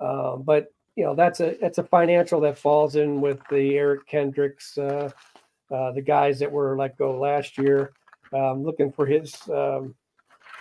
Um, 0.00 0.42
but 0.42 0.68
you 0.94 1.04
know, 1.04 1.14
that's 1.14 1.40
a 1.40 1.56
that's 1.60 1.78
a 1.78 1.84
financial 1.84 2.40
that 2.40 2.58
falls 2.58 2.96
in 2.96 3.20
with 3.20 3.40
the 3.50 3.76
Eric 3.76 4.06
Kendricks, 4.06 4.78
uh, 4.78 5.10
uh, 5.70 5.92
the 5.92 6.02
guys 6.02 6.38
that 6.38 6.50
were 6.50 6.76
let 6.76 6.96
go 6.96 7.18
last 7.18 7.58
year. 7.58 7.92
Um, 8.32 8.64
looking 8.64 8.92
for 8.92 9.06
his. 9.06 9.34
Um, 9.48 9.94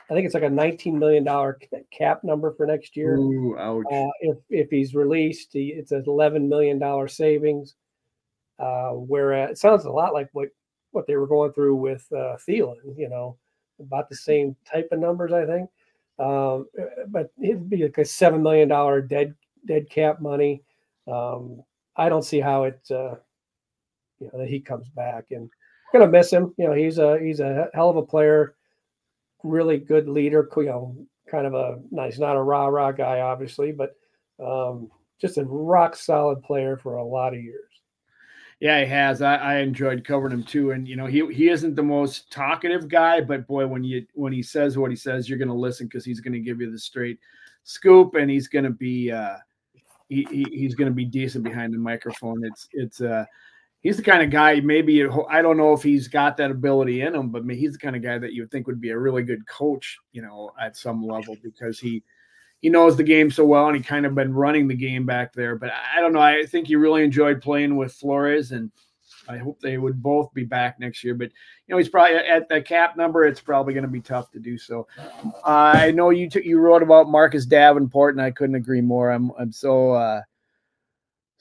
I 0.09 0.13
think 0.13 0.25
it's 0.25 0.35
like 0.35 0.43
a 0.43 0.49
nineteen 0.49 0.99
million 0.99 1.23
dollar 1.23 1.59
cap 1.91 2.23
number 2.23 2.53
for 2.53 2.65
next 2.67 2.95
year. 2.95 3.15
Ooh, 3.15 3.57
ouch. 3.57 3.85
Uh, 3.91 4.11
if 4.21 4.37
if 4.49 4.69
he's 4.69 4.93
released, 4.93 5.53
he, 5.53 5.69
it's 5.69 5.91
an 5.91 6.03
eleven 6.05 6.47
million 6.47 6.77
dollar 6.77 7.07
savings. 7.07 7.75
Uh, 8.59 8.91
whereas 8.91 9.51
it 9.51 9.57
sounds 9.57 9.85
a 9.85 9.91
lot 9.91 10.13
like 10.13 10.29
what 10.33 10.49
what 10.91 11.07
they 11.07 11.15
were 11.15 11.27
going 11.27 11.51
through 11.53 11.75
with 11.75 12.05
uh, 12.11 12.37
Thielen. 12.47 12.77
You 12.95 13.09
know, 13.09 13.37
about 13.79 14.09
the 14.09 14.15
same 14.15 14.55
type 14.65 14.89
of 14.91 14.99
numbers, 14.99 15.33
I 15.33 15.45
think. 15.45 15.69
Um, 16.17 16.67
but 17.07 17.31
it'd 17.41 17.69
be 17.69 17.83
like 17.83 17.97
a 17.97 18.05
seven 18.05 18.43
million 18.43 18.67
dollar 18.67 19.01
dead 19.01 19.35
dead 19.65 19.89
cap 19.89 20.21
money. 20.21 20.61
Um, 21.11 21.63
I 21.95 22.09
don't 22.09 22.23
see 22.23 22.39
how 22.39 22.63
it, 22.63 22.79
uh, 22.91 23.15
you 24.26 24.30
know, 24.34 24.39
that 24.39 24.49
he 24.49 24.59
comes 24.59 24.89
back 24.89 25.26
and 25.32 25.49
gonna 25.91 26.07
miss 26.07 26.32
him. 26.32 26.53
You 26.57 26.67
know, 26.67 26.73
he's 26.73 26.97
a 26.97 27.19
he's 27.19 27.39
a 27.39 27.69
hell 27.73 27.89
of 27.89 27.97
a 27.97 28.03
player, 28.03 28.55
really 29.43 29.78
good 29.78 30.07
leader. 30.07 30.49
You 30.57 30.63
know, 30.65 30.95
kind 31.30 31.47
of 31.47 31.53
a 31.53 31.80
nice, 31.91 32.19
not 32.19 32.36
a 32.36 32.41
rah 32.41 32.67
rah 32.67 32.91
guy, 32.91 33.21
obviously, 33.21 33.71
but 33.71 33.95
um, 34.43 34.89
just 35.19 35.38
a 35.38 35.45
rock 35.45 35.95
solid 35.95 36.43
player 36.43 36.78
for 36.78 36.95
a 36.95 37.03
lot 37.03 37.34
of 37.34 37.41
years. 37.41 37.61
Yeah, 38.59 38.80
he 38.80 38.86
has. 38.86 39.21
I, 39.21 39.36
I, 39.36 39.55
enjoyed 39.57 40.05
covering 40.05 40.32
him 40.32 40.43
too. 40.43 40.71
And 40.71 40.88
you 40.88 40.95
know, 40.95 41.05
he 41.05 41.26
he 41.34 41.49
isn't 41.49 41.76
the 41.76 41.84
most 41.84 42.32
talkative 42.32 42.88
guy, 42.88 43.19
but 43.19 43.47
boy, 43.47 43.67
when 43.67 43.84
you 43.84 44.05
when 44.13 44.32
he 44.32 44.41
says 44.41 44.78
what 44.78 44.91
he 44.91 44.95
says, 44.95 45.28
you're 45.28 45.38
going 45.38 45.49
to 45.49 45.53
listen 45.53 45.88
because 45.88 46.05
he's 46.05 46.21
going 46.21 46.34
to 46.34 46.39
give 46.39 46.61
you 46.61 46.71
the 46.71 46.80
straight 46.80 47.19
scoop, 47.63 48.15
and 48.15 48.32
he's 48.32 48.47
going 48.47 48.63
to 48.63 48.71
be 48.71 49.11
uh, 49.11 49.36
he, 50.07 50.26
he 50.32 50.45
he's 50.51 50.76
going 50.76 50.89
to 50.89 50.95
be 50.95 51.05
decent 51.05 51.43
behind 51.43 51.73
the 51.73 51.78
microphone. 51.78 52.45
It's 52.45 52.67
it's 52.71 53.01
uh 53.01 53.26
he's 53.86 53.97
the 53.97 54.03
kind 54.03 54.23
of 54.23 54.31
guy 54.31 54.59
maybe 54.61 55.05
I 55.29 55.43
don't 55.43 55.57
know 55.57 55.71
if 55.73 55.83
he's 55.83 56.07
got 56.07 56.38
that 56.38 56.49
ability 56.49 57.01
in 57.01 57.13
him, 57.13 57.29
but 57.29 57.43
he's 57.51 57.73
the 57.73 57.77
kind 57.77 57.95
of 57.95 58.01
guy 58.01 58.17
that 58.17 58.33
you 58.33 58.41
would 58.41 58.49
think 58.49 58.65
would 58.65 58.81
be 58.81 58.89
a 58.89 58.97
really 58.97 59.21
good 59.21 59.47
coach, 59.47 59.99
you 60.11 60.23
know, 60.23 60.51
at 60.59 60.75
some 60.75 61.05
level 61.05 61.38
because 61.43 61.79
he 61.79 62.03
he 62.61 62.69
knows 62.69 62.97
the 62.97 63.03
game 63.03 63.29
so 63.29 63.45
well 63.45 63.67
and 63.67 63.77
he 63.77 63.83
kind 63.83 64.07
of 64.07 64.15
been 64.15 64.33
running 64.33 64.67
the 64.67 64.75
game 64.75 65.05
back 65.05 65.33
there. 65.33 65.55
But 65.55 65.69
I 65.71 66.01
don't 66.01 66.13
know. 66.13 66.19
I 66.19 66.47
think 66.47 66.65
he 66.65 66.75
really 66.75 67.03
enjoyed 67.03 67.43
playing 67.43 67.75
with 67.75 67.93
Flores 67.93 68.53
and 68.53 68.71
I 69.29 69.38
hope 69.38 69.59
they 69.59 69.77
would 69.77 70.01
both 70.01 70.33
be 70.33 70.45
back 70.45 70.79
next 70.79 71.03
year. 71.03 71.13
But 71.13 71.29
you 71.67 71.73
know, 71.73 71.77
he's 71.77 71.89
probably 71.89 72.15
at 72.15 72.49
the 72.49 72.63
cap 72.63 72.97
number. 72.97 73.25
It's 73.25 73.39
probably 73.39 73.75
going 73.75 73.86
to 73.86 73.91
be 73.91 74.01
tough 74.01 74.31
to 74.31 74.39
do 74.39 74.57
so. 74.57 74.88
I 75.45 75.91
know 75.91 76.09
you 76.09 76.27
t- 76.27 76.41
you 76.43 76.57
wrote 76.57 76.81
about 76.81 77.07
Marcus 77.07 77.45
Davenport, 77.45 78.15
and 78.15 78.21
I 78.21 78.31
couldn't 78.31 78.55
agree 78.55 78.81
more. 78.81 79.11
I'm 79.11 79.31
I'm 79.38 79.51
so 79.51 79.91
uh, 79.91 80.21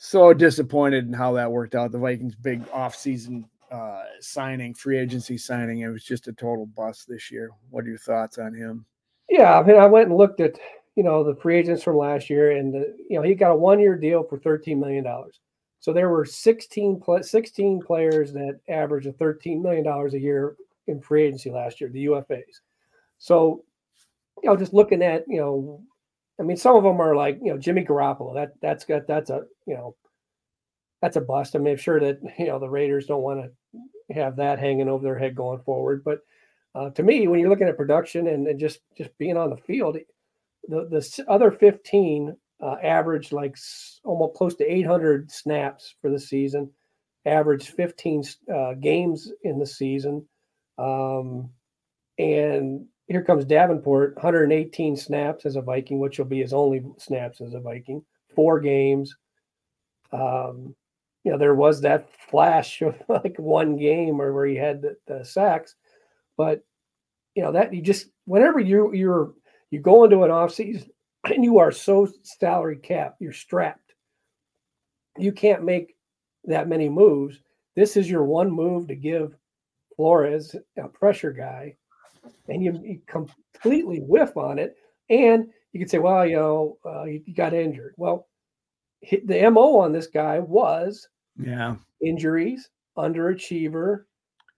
so 0.05 0.35
disappointed 0.35 1.07
in 1.07 1.13
how 1.13 1.33
that 1.33 1.51
worked 1.51 1.75
out. 1.75 1.91
The 1.91 1.99
Vikings' 1.99 2.35
big 2.35 2.65
offseason 2.71 3.45
uh, 3.71 4.03
signing, 4.21 4.75
free 4.75 4.99
agency 4.99 5.39
signing, 5.39 5.81
it 5.81 5.89
was 5.89 6.05
just 6.05 6.29
a 6.29 6.33
total 6.33 6.67
bust 6.67 7.09
this 7.09 7.31
year. 7.31 7.51
What 7.71 7.85
are 7.85 7.89
your 7.89 7.99
thoughts 7.99 8.39
on 8.39 8.55
him? 8.55 8.85
Yeah, 9.31 9.59
I 9.59 9.63
mean, 9.63 9.77
I 9.77 9.87
went 9.87 10.09
and 10.09 10.19
looked 10.19 10.41
at 10.41 10.59
you 10.95 11.03
know, 11.03 11.25
the 11.25 11.35
free 11.35 11.59
agents 11.59 11.83
from 11.83 11.97
last 11.97 12.31
year, 12.31 12.53
and 12.53 12.73
the, 12.73 12.97
you 13.09 13.17
know 13.17 13.23
he 13.23 13.35
got 13.35 13.51
a 13.51 13.57
one 13.57 13.81
year 13.81 13.97
deal 13.97 14.23
for 14.23 14.39
thirteen 14.39 14.79
million 14.79 15.03
dollars. 15.03 15.41
So 15.81 15.93
there 15.93 16.09
were 16.09 16.25
16, 16.25 17.03
16 17.21 17.83
players 17.83 18.33
that 18.33 18.59
averaged 18.69 19.07
a 19.07 19.13
thirteen 19.13 19.63
million 19.63 19.85
dollars 19.85 20.15
a 20.15 20.21
year 20.21 20.57
in 20.87 21.01
free 21.01 21.25
agency 21.25 21.51
last 21.51 21.81
year, 21.81 21.91
the 21.91 22.07
UFAs. 22.07 22.61
So, 23.19 23.65
you 24.43 24.49
know, 24.49 24.57
just 24.57 24.73
looking 24.73 25.03
at 25.03 25.25
you 25.27 25.41
know, 25.41 25.83
I 26.41 26.43
mean, 26.43 26.57
some 26.57 26.77
of 26.77 26.83
them 26.83 27.01
are 27.01 27.15
like 27.15 27.39
you 27.43 27.53
know 27.53 27.59
Jimmy 27.59 27.85
Garoppolo. 27.85 28.35
That 28.35 28.55
that's 28.61 28.85
got 28.85 29.07
that's 29.07 29.31
a 29.31 29.43
you 29.67 29.75
know 29.75 29.97
that's 31.03 31.17
a 31.17 31.21
bust. 31.21 31.55
I 31.55 31.59
mean, 31.59 31.73
I'm 31.73 31.79
sure 31.79 32.01
that 32.01 32.19
you 32.39 32.47
know 32.47 32.59
the 32.59 32.69
Raiders 32.69 33.07
don't 33.07 33.23
want 33.23 33.45
to 33.45 34.15
have 34.15 34.37
that 34.37 34.59
hanging 34.59 34.89
over 34.89 35.03
their 35.03 35.19
head 35.19 35.35
going 35.35 35.61
forward, 35.61 36.03
but. 36.05 36.21
Uh, 36.77 36.91
to 36.91 37.05
me, 37.05 37.29
when 37.29 37.39
you're 37.39 37.51
looking 37.51 37.69
at 37.69 37.77
production 37.77 38.27
and, 38.27 38.49
and 38.49 38.59
just 38.59 38.81
just 38.99 39.17
being 39.17 39.37
on 39.37 39.49
the 39.49 39.57
field, 39.57 39.97
the 40.69 40.89
the 40.89 41.25
other 41.29 41.51
15 41.51 42.37
uh, 42.61 42.77
averaged 42.83 43.33
like 43.33 43.57
almost 44.05 44.37
close 44.37 44.55
to 44.57 44.73
800 44.73 45.31
snaps 45.31 45.95
for 46.01 46.11
the 46.11 46.19
season, 46.19 46.71
averaged 47.27 47.69
15 47.69 48.25
uh, 48.53 48.75
games 48.75 49.31
in 49.43 49.59
the 49.59 49.67
season, 49.67 50.27
um, 50.79 51.51
and 52.19 52.87
here 53.09 53.23
comes 53.23 53.45
Davenport, 53.45 54.15
118 54.17 54.97
snaps 54.97 55.45
as 55.45 55.57
a 55.57 55.63
Viking, 55.63 55.99
which 55.99 56.19
will 56.19 56.25
be 56.25 56.41
his 56.41 56.53
only 56.53 56.83
snaps 56.99 57.41
as 57.41 57.55
a 57.55 57.61
Viking, 57.61 58.03
four 58.35 58.61
games. 58.61 59.15
Um, 60.13 60.75
you 61.23 61.33
know, 61.33 61.39
there 61.39 61.55
was 61.55 61.81
that 61.81 62.09
flash 62.31 62.81
of 62.83 62.97
like 63.09 63.37
one 63.39 63.77
game 63.77 64.21
or 64.21 64.33
where 64.33 64.47
he 64.47 64.57
had 64.57 64.83
the, 64.83 64.97
the 65.07 65.25
sacks, 65.25 65.75
but 66.37 66.65
you 67.35 67.43
know 67.43 67.53
that 67.53 67.75
you 67.75 67.83
just 67.83 68.07
whenever 68.27 68.61
you 68.61 68.95
you're 68.95 69.33
you 69.71 69.81
go 69.81 70.05
into 70.05 70.23
an 70.23 70.31
off 70.31 70.53
season 70.53 70.89
and 71.25 71.45
you 71.45 71.59
are 71.59 71.73
so 71.73 72.09
salary 72.23 72.77
cap, 72.77 73.17
you're 73.19 73.33
strapped. 73.33 73.95
You 75.19 75.33
can't 75.33 75.65
make 75.65 75.97
that 76.45 76.69
many 76.69 76.89
moves. 76.89 77.41
This 77.77 77.97
is 77.97 78.09
your 78.09 78.25
one 78.25 78.51
move 78.51 78.89
to 78.89 78.95
give 78.95 79.35
Flores 79.97 80.55
a 80.77 80.89
pressure 80.89 81.33
guy, 81.33 81.77
and 82.49 82.63
you, 82.63 82.81
you 82.83 83.01
completely 83.07 84.01
whiff 84.01 84.37
on 84.37 84.59
it. 84.59 84.77
And 85.11 85.47
you 85.73 85.81
could 85.81 85.91
say, 85.91 85.99
well, 85.99 86.27
you 86.27 86.37
know, 86.37 86.79
uh, 86.87 87.05
you, 87.05 87.23
you 87.27 87.35
got 87.35 87.53
injured. 87.53 87.95
Well, 87.97 88.29
the 89.25 89.51
mo 89.51 89.79
on 89.81 89.93
this 89.93 90.07
guy 90.07 90.39
was 90.39 91.09
yeah 91.37 91.77
injuries, 92.01 92.71
underachiever, 92.97 94.05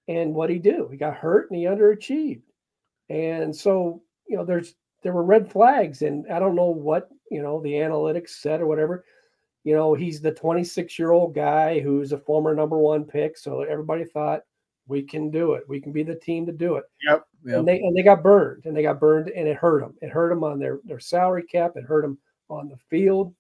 and 0.09 0.35
what 0.35 0.51
he 0.51 0.59
do? 0.59 0.89
He 0.91 0.97
got 0.97 1.17
hurt 1.17 1.51
and 1.51 1.59
he 1.59 1.67
underachieved. 1.67 2.43
And 3.09 3.55
so, 3.55 4.03
you 4.29 4.37
know, 4.37 4.45
there's 4.45 4.75
there 5.03 5.13
were 5.13 5.25
red 5.25 5.51
flags, 5.51 6.03
and 6.03 6.27
I 6.33 6.39
don't 6.39 6.57
know 6.57 6.71
what 6.71 7.09
you 7.31 7.43
know 7.43 7.61
the 7.63 7.73
analytics 7.73 8.31
said 8.31 8.61
or 8.61 8.67
whatever. 8.67 9.05
You 9.65 9.75
know, 9.75 9.95
he's 9.95 10.21
the 10.21 10.33
26 10.33 10.99
year 10.99 11.11
old 11.11 11.35
guy 11.35 11.81
who's 11.81 12.13
a 12.13 12.19
former 12.19 12.55
number 12.55 12.79
one 12.79 13.05
pick, 13.05 13.37
so 13.37 13.63
everybody 13.63 14.05
thought 14.05 14.43
we 14.89 15.03
can 15.03 15.31
do 15.31 15.53
it. 15.55 15.65
We 15.69 15.81
can 15.81 15.93
be 15.93 16.03
the 16.03 16.15
team 16.15 16.47
to 16.47 16.53
do 16.53 16.77
it. 16.77 16.85
Yep. 17.09 17.27
yep. 17.45 17.59
And 17.59 17.69
they 17.69 17.79
and 17.81 17.97
they 17.97 18.03
got 18.03 18.23
burned, 18.23 18.67
and 18.67 18.77
they 18.77 18.83
got 18.83 19.01
burned, 19.01 19.29
and 19.29 19.49
it 19.49 19.57
hurt 19.57 19.81
them. 19.81 19.95
It 20.01 20.11
hurt 20.11 20.31
them 20.31 20.45
on 20.45 20.59
their 20.59 20.81
their 20.85 21.01
salary 21.01 21.43
cap. 21.45 21.73
It 21.77 21.85
hurt 21.85 22.03
them 22.03 22.19
on 22.49 22.69
the 22.69 22.77
field. 22.89 23.35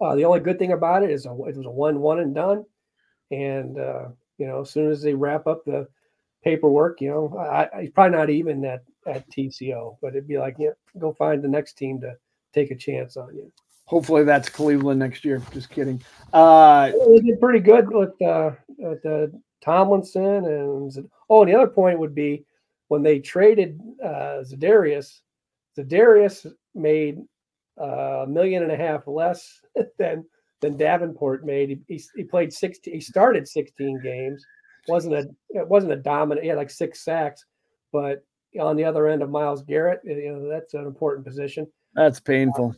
Uh, 0.00 0.14
the 0.14 0.24
only 0.24 0.40
good 0.40 0.58
thing 0.58 0.72
about 0.72 1.02
it 1.02 1.10
is 1.10 1.26
a, 1.26 1.30
it 1.30 1.56
was 1.56 1.66
a 1.66 1.70
one 1.70 2.00
one 2.00 2.20
and 2.20 2.34
done, 2.34 2.64
and 3.30 3.78
uh, 3.78 4.08
you 4.38 4.46
know 4.46 4.62
as 4.62 4.70
soon 4.70 4.90
as 4.90 5.02
they 5.02 5.14
wrap 5.14 5.46
up 5.46 5.64
the 5.64 5.88
paperwork, 6.46 7.00
you 7.00 7.10
know, 7.10 7.36
I, 7.38 7.68
I 7.76 7.90
probably 7.94 8.16
not 8.16 8.30
even 8.30 8.64
at 8.64 8.84
at 9.06 9.28
TCO, 9.30 9.96
but 10.00 10.08
it'd 10.08 10.28
be 10.28 10.38
like, 10.38 10.56
yeah, 10.58 10.70
go 10.98 11.12
find 11.12 11.42
the 11.42 11.48
next 11.48 11.74
team 11.74 12.00
to 12.00 12.16
take 12.52 12.70
a 12.70 12.76
chance 12.76 13.16
on 13.16 13.34
you. 13.34 13.52
Hopefully 13.84 14.24
that's 14.24 14.48
Cleveland 14.48 14.98
next 14.98 15.24
year. 15.24 15.40
Just 15.52 15.70
kidding. 15.70 16.02
Uh, 16.32 16.90
they 17.08 17.18
did 17.20 17.40
pretty 17.40 17.60
good 17.60 17.88
with 17.88 18.20
uh, 18.20 18.50
uh, 18.84 19.26
Tomlinson 19.62 20.44
and 20.44 21.08
oh, 21.30 21.42
and 21.42 21.50
the 21.50 21.56
other 21.56 21.68
point 21.68 21.98
would 21.98 22.14
be 22.14 22.44
when 22.88 23.02
they 23.02 23.18
traded 23.18 23.80
uh, 24.02 24.42
Za'Darius. 24.44 25.20
Za'Darius 25.78 26.46
made 26.74 27.20
uh, 27.80 28.24
a 28.24 28.26
million 28.26 28.62
and 28.62 28.72
a 28.72 28.76
half 28.76 29.06
less 29.06 29.60
than 29.98 30.24
than 30.60 30.76
Davenport 30.76 31.44
made. 31.44 31.68
He, 31.68 31.96
he, 31.96 32.02
he 32.16 32.24
played 32.24 32.52
16. 32.52 32.94
He 32.94 33.00
started 33.00 33.46
16 33.46 34.00
games 34.02 34.44
wasn't 34.88 35.14
a 35.14 35.28
it 35.50 35.68
wasn't 35.68 35.92
a 35.92 35.96
dominant. 35.96 36.42
He 36.42 36.48
had 36.48 36.58
like 36.58 36.70
six 36.70 37.04
sacks, 37.04 37.44
but 37.92 38.24
on 38.60 38.76
the 38.76 38.84
other 38.84 39.06
end 39.08 39.22
of 39.22 39.30
Myles 39.30 39.62
Garrett, 39.62 40.00
you 40.04 40.32
know 40.32 40.48
that's 40.48 40.74
an 40.74 40.86
important 40.86 41.26
position. 41.26 41.66
That's 41.94 42.20
painful. 42.20 42.74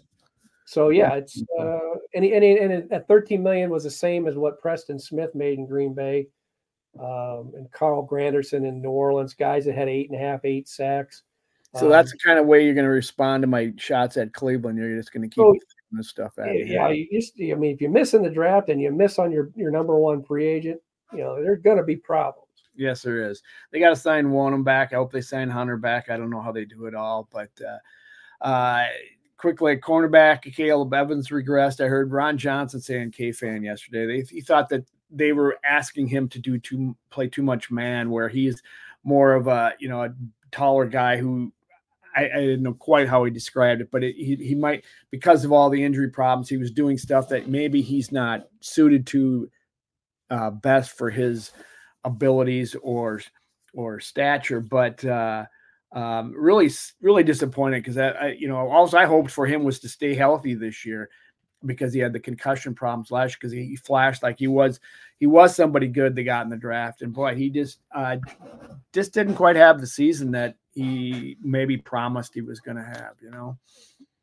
So 0.66 0.90
yeah, 0.90 1.14
it's 1.14 1.42
uh, 1.58 1.78
and 2.14 2.24
he, 2.24 2.34
and, 2.34 2.44
he, 2.44 2.58
and 2.58 2.92
at 2.92 3.08
13 3.08 3.42
million 3.42 3.70
was 3.70 3.84
the 3.84 3.90
same 3.90 4.26
as 4.26 4.36
what 4.36 4.60
Preston 4.60 4.98
Smith 4.98 5.34
made 5.34 5.58
in 5.58 5.66
Green 5.66 5.94
Bay, 5.94 6.28
um, 7.00 7.52
and 7.56 7.70
Carl 7.72 8.06
Granderson 8.06 8.66
in 8.66 8.82
New 8.82 8.90
Orleans, 8.90 9.34
guys 9.34 9.64
that 9.64 9.74
had 9.74 9.88
eight 9.88 10.10
and 10.10 10.18
a 10.18 10.22
half, 10.22 10.44
eight 10.44 10.68
sacks. 10.68 11.22
So 11.76 11.86
um, 11.86 11.92
that's 11.92 12.12
the 12.12 12.18
kind 12.18 12.38
of 12.38 12.46
way 12.46 12.64
you're 12.64 12.74
going 12.74 12.84
to 12.84 12.90
respond 12.90 13.42
to 13.42 13.46
my 13.46 13.72
shots 13.76 14.16
at 14.16 14.32
Cleveland. 14.32 14.78
You're 14.78 14.96
just 14.96 15.12
going 15.12 15.28
to 15.28 15.34
keep 15.34 15.44
oh, 15.44 15.54
this 15.92 16.08
stuff 16.08 16.38
at 16.38 16.66
Yeah, 16.66 16.88
you 16.88 17.08
just 17.12 17.34
I 17.40 17.54
mean, 17.54 17.74
if 17.74 17.80
you 17.80 17.88
miss 17.88 18.14
in 18.14 18.22
the 18.22 18.30
draft 18.30 18.68
and 18.68 18.80
you 18.80 18.90
miss 18.90 19.18
on 19.18 19.30
your 19.30 19.50
your 19.54 19.70
number 19.70 19.98
one 19.98 20.22
free 20.22 20.46
agent, 20.46 20.80
you 21.12 21.18
know 21.18 21.42
there's 21.42 21.62
going 21.62 21.76
to 21.76 21.84
be 21.84 21.96
problems. 21.96 22.46
Yes, 22.74 23.02
there 23.02 23.28
is. 23.28 23.42
They 23.72 23.80
got 23.80 23.90
to 23.90 23.96
sign 23.96 24.26
Wonnum 24.26 24.64
back. 24.64 24.92
I 24.92 24.96
hope 24.96 25.12
they 25.12 25.20
sign 25.20 25.50
Hunter 25.50 25.76
back. 25.76 26.10
I 26.10 26.16
don't 26.16 26.30
know 26.30 26.40
how 26.40 26.52
they 26.52 26.64
do 26.64 26.86
it 26.86 26.94
all, 26.94 27.28
but 27.32 27.50
uh, 27.60 28.44
uh, 28.46 28.84
quickly 29.36 29.76
cornerback 29.76 30.42
Caleb 30.54 30.94
Evans 30.94 31.28
regressed. 31.28 31.84
I 31.84 31.88
heard 31.88 32.12
Ron 32.12 32.38
Johnson 32.38 32.80
saying 32.80 33.10
K 33.10 33.32
fan 33.32 33.62
yesterday. 33.64 34.06
They, 34.06 34.26
he 34.28 34.40
thought 34.40 34.68
that 34.68 34.86
they 35.10 35.32
were 35.32 35.58
asking 35.64 36.08
him 36.08 36.28
to 36.28 36.38
do 36.38 36.58
too 36.58 36.96
play 37.10 37.28
too 37.28 37.42
much 37.42 37.70
man, 37.70 38.10
where 38.10 38.28
he's 38.28 38.62
more 39.04 39.34
of 39.34 39.46
a 39.46 39.74
you 39.78 39.88
know 39.88 40.04
a 40.04 40.14
taller 40.50 40.86
guy 40.86 41.16
who 41.16 41.52
I, 42.16 42.24
I, 42.24 42.40
didn't 42.40 42.62
know 42.62 42.74
quite 42.74 43.08
how 43.08 43.24
he 43.24 43.30
described 43.30 43.80
it, 43.80 43.90
but 43.90 44.02
it, 44.02 44.16
he 44.16 44.36
he 44.36 44.54
might 44.54 44.84
because 45.10 45.44
of 45.44 45.52
all 45.52 45.70
the 45.70 45.82
injury 45.82 46.10
problems, 46.10 46.48
he 46.48 46.56
was 46.56 46.70
doing 46.70 46.98
stuff 46.98 47.28
that 47.28 47.48
maybe 47.48 47.80
he's 47.80 48.10
not 48.12 48.48
suited 48.60 49.06
to 49.08 49.50
uh, 50.30 50.50
best 50.50 50.96
for 50.96 51.10
his 51.10 51.52
abilities 52.04 52.74
or 52.82 53.20
or 53.74 54.00
stature, 54.00 54.60
but 54.60 55.04
uh, 55.04 55.44
um, 55.92 56.34
really 56.36 56.70
really 57.00 57.22
disappointed 57.22 57.82
because 57.82 57.98
I, 57.98 58.36
you 58.38 58.48
know 58.48 58.56
all 58.56 58.94
I 58.96 59.06
hoped 59.06 59.30
for 59.30 59.46
him 59.46 59.64
was 59.64 59.78
to 59.80 59.88
stay 59.88 60.14
healthy 60.14 60.54
this 60.54 60.84
year 60.84 61.08
because 61.66 61.92
he 61.92 62.00
had 62.00 62.12
the 62.12 62.20
concussion 62.20 62.74
problems 62.74 63.10
last 63.10 63.34
because 63.34 63.52
he, 63.52 63.64
he, 63.64 63.76
flashed 63.76 64.22
like 64.22 64.38
he 64.38 64.46
was 64.46 64.78
he 65.18 65.26
was 65.26 65.56
somebody 65.56 65.88
good 65.88 66.14
they 66.14 66.22
got 66.22 66.44
in 66.44 66.50
the 66.50 66.56
draft 66.56 67.02
and 67.02 67.12
boy 67.12 67.34
he 67.34 67.50
just 67.50 67.80
uh, 67.94 68.16
just 68.92 69.12
didn't 69.12 69.34
quite 69.34 69.56
have 69.56 69.80
the 69.80 69.86
season 69.86 70.30
that 70.30 70.54
he 70.74 71.36
maybe 71.42 71.76
promised 71.76 72.32
he 72.32 72.42
was 72.42 72.60
going 72.60 72.76
to 72.76 72.84
have 72.84 73.14
you 73.20 73.30
know 73.30 73.58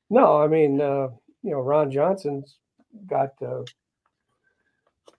no 0.09 0.41
i 0.41 0.47
mean 0.47 0.79
uh, 0.79 1.09
you 1.43 1.51
know 1.51 1.59
ron 1.59 1.91
johnson's 1.91 2.57
got 3.07 3.33
uh, 3.41 3.63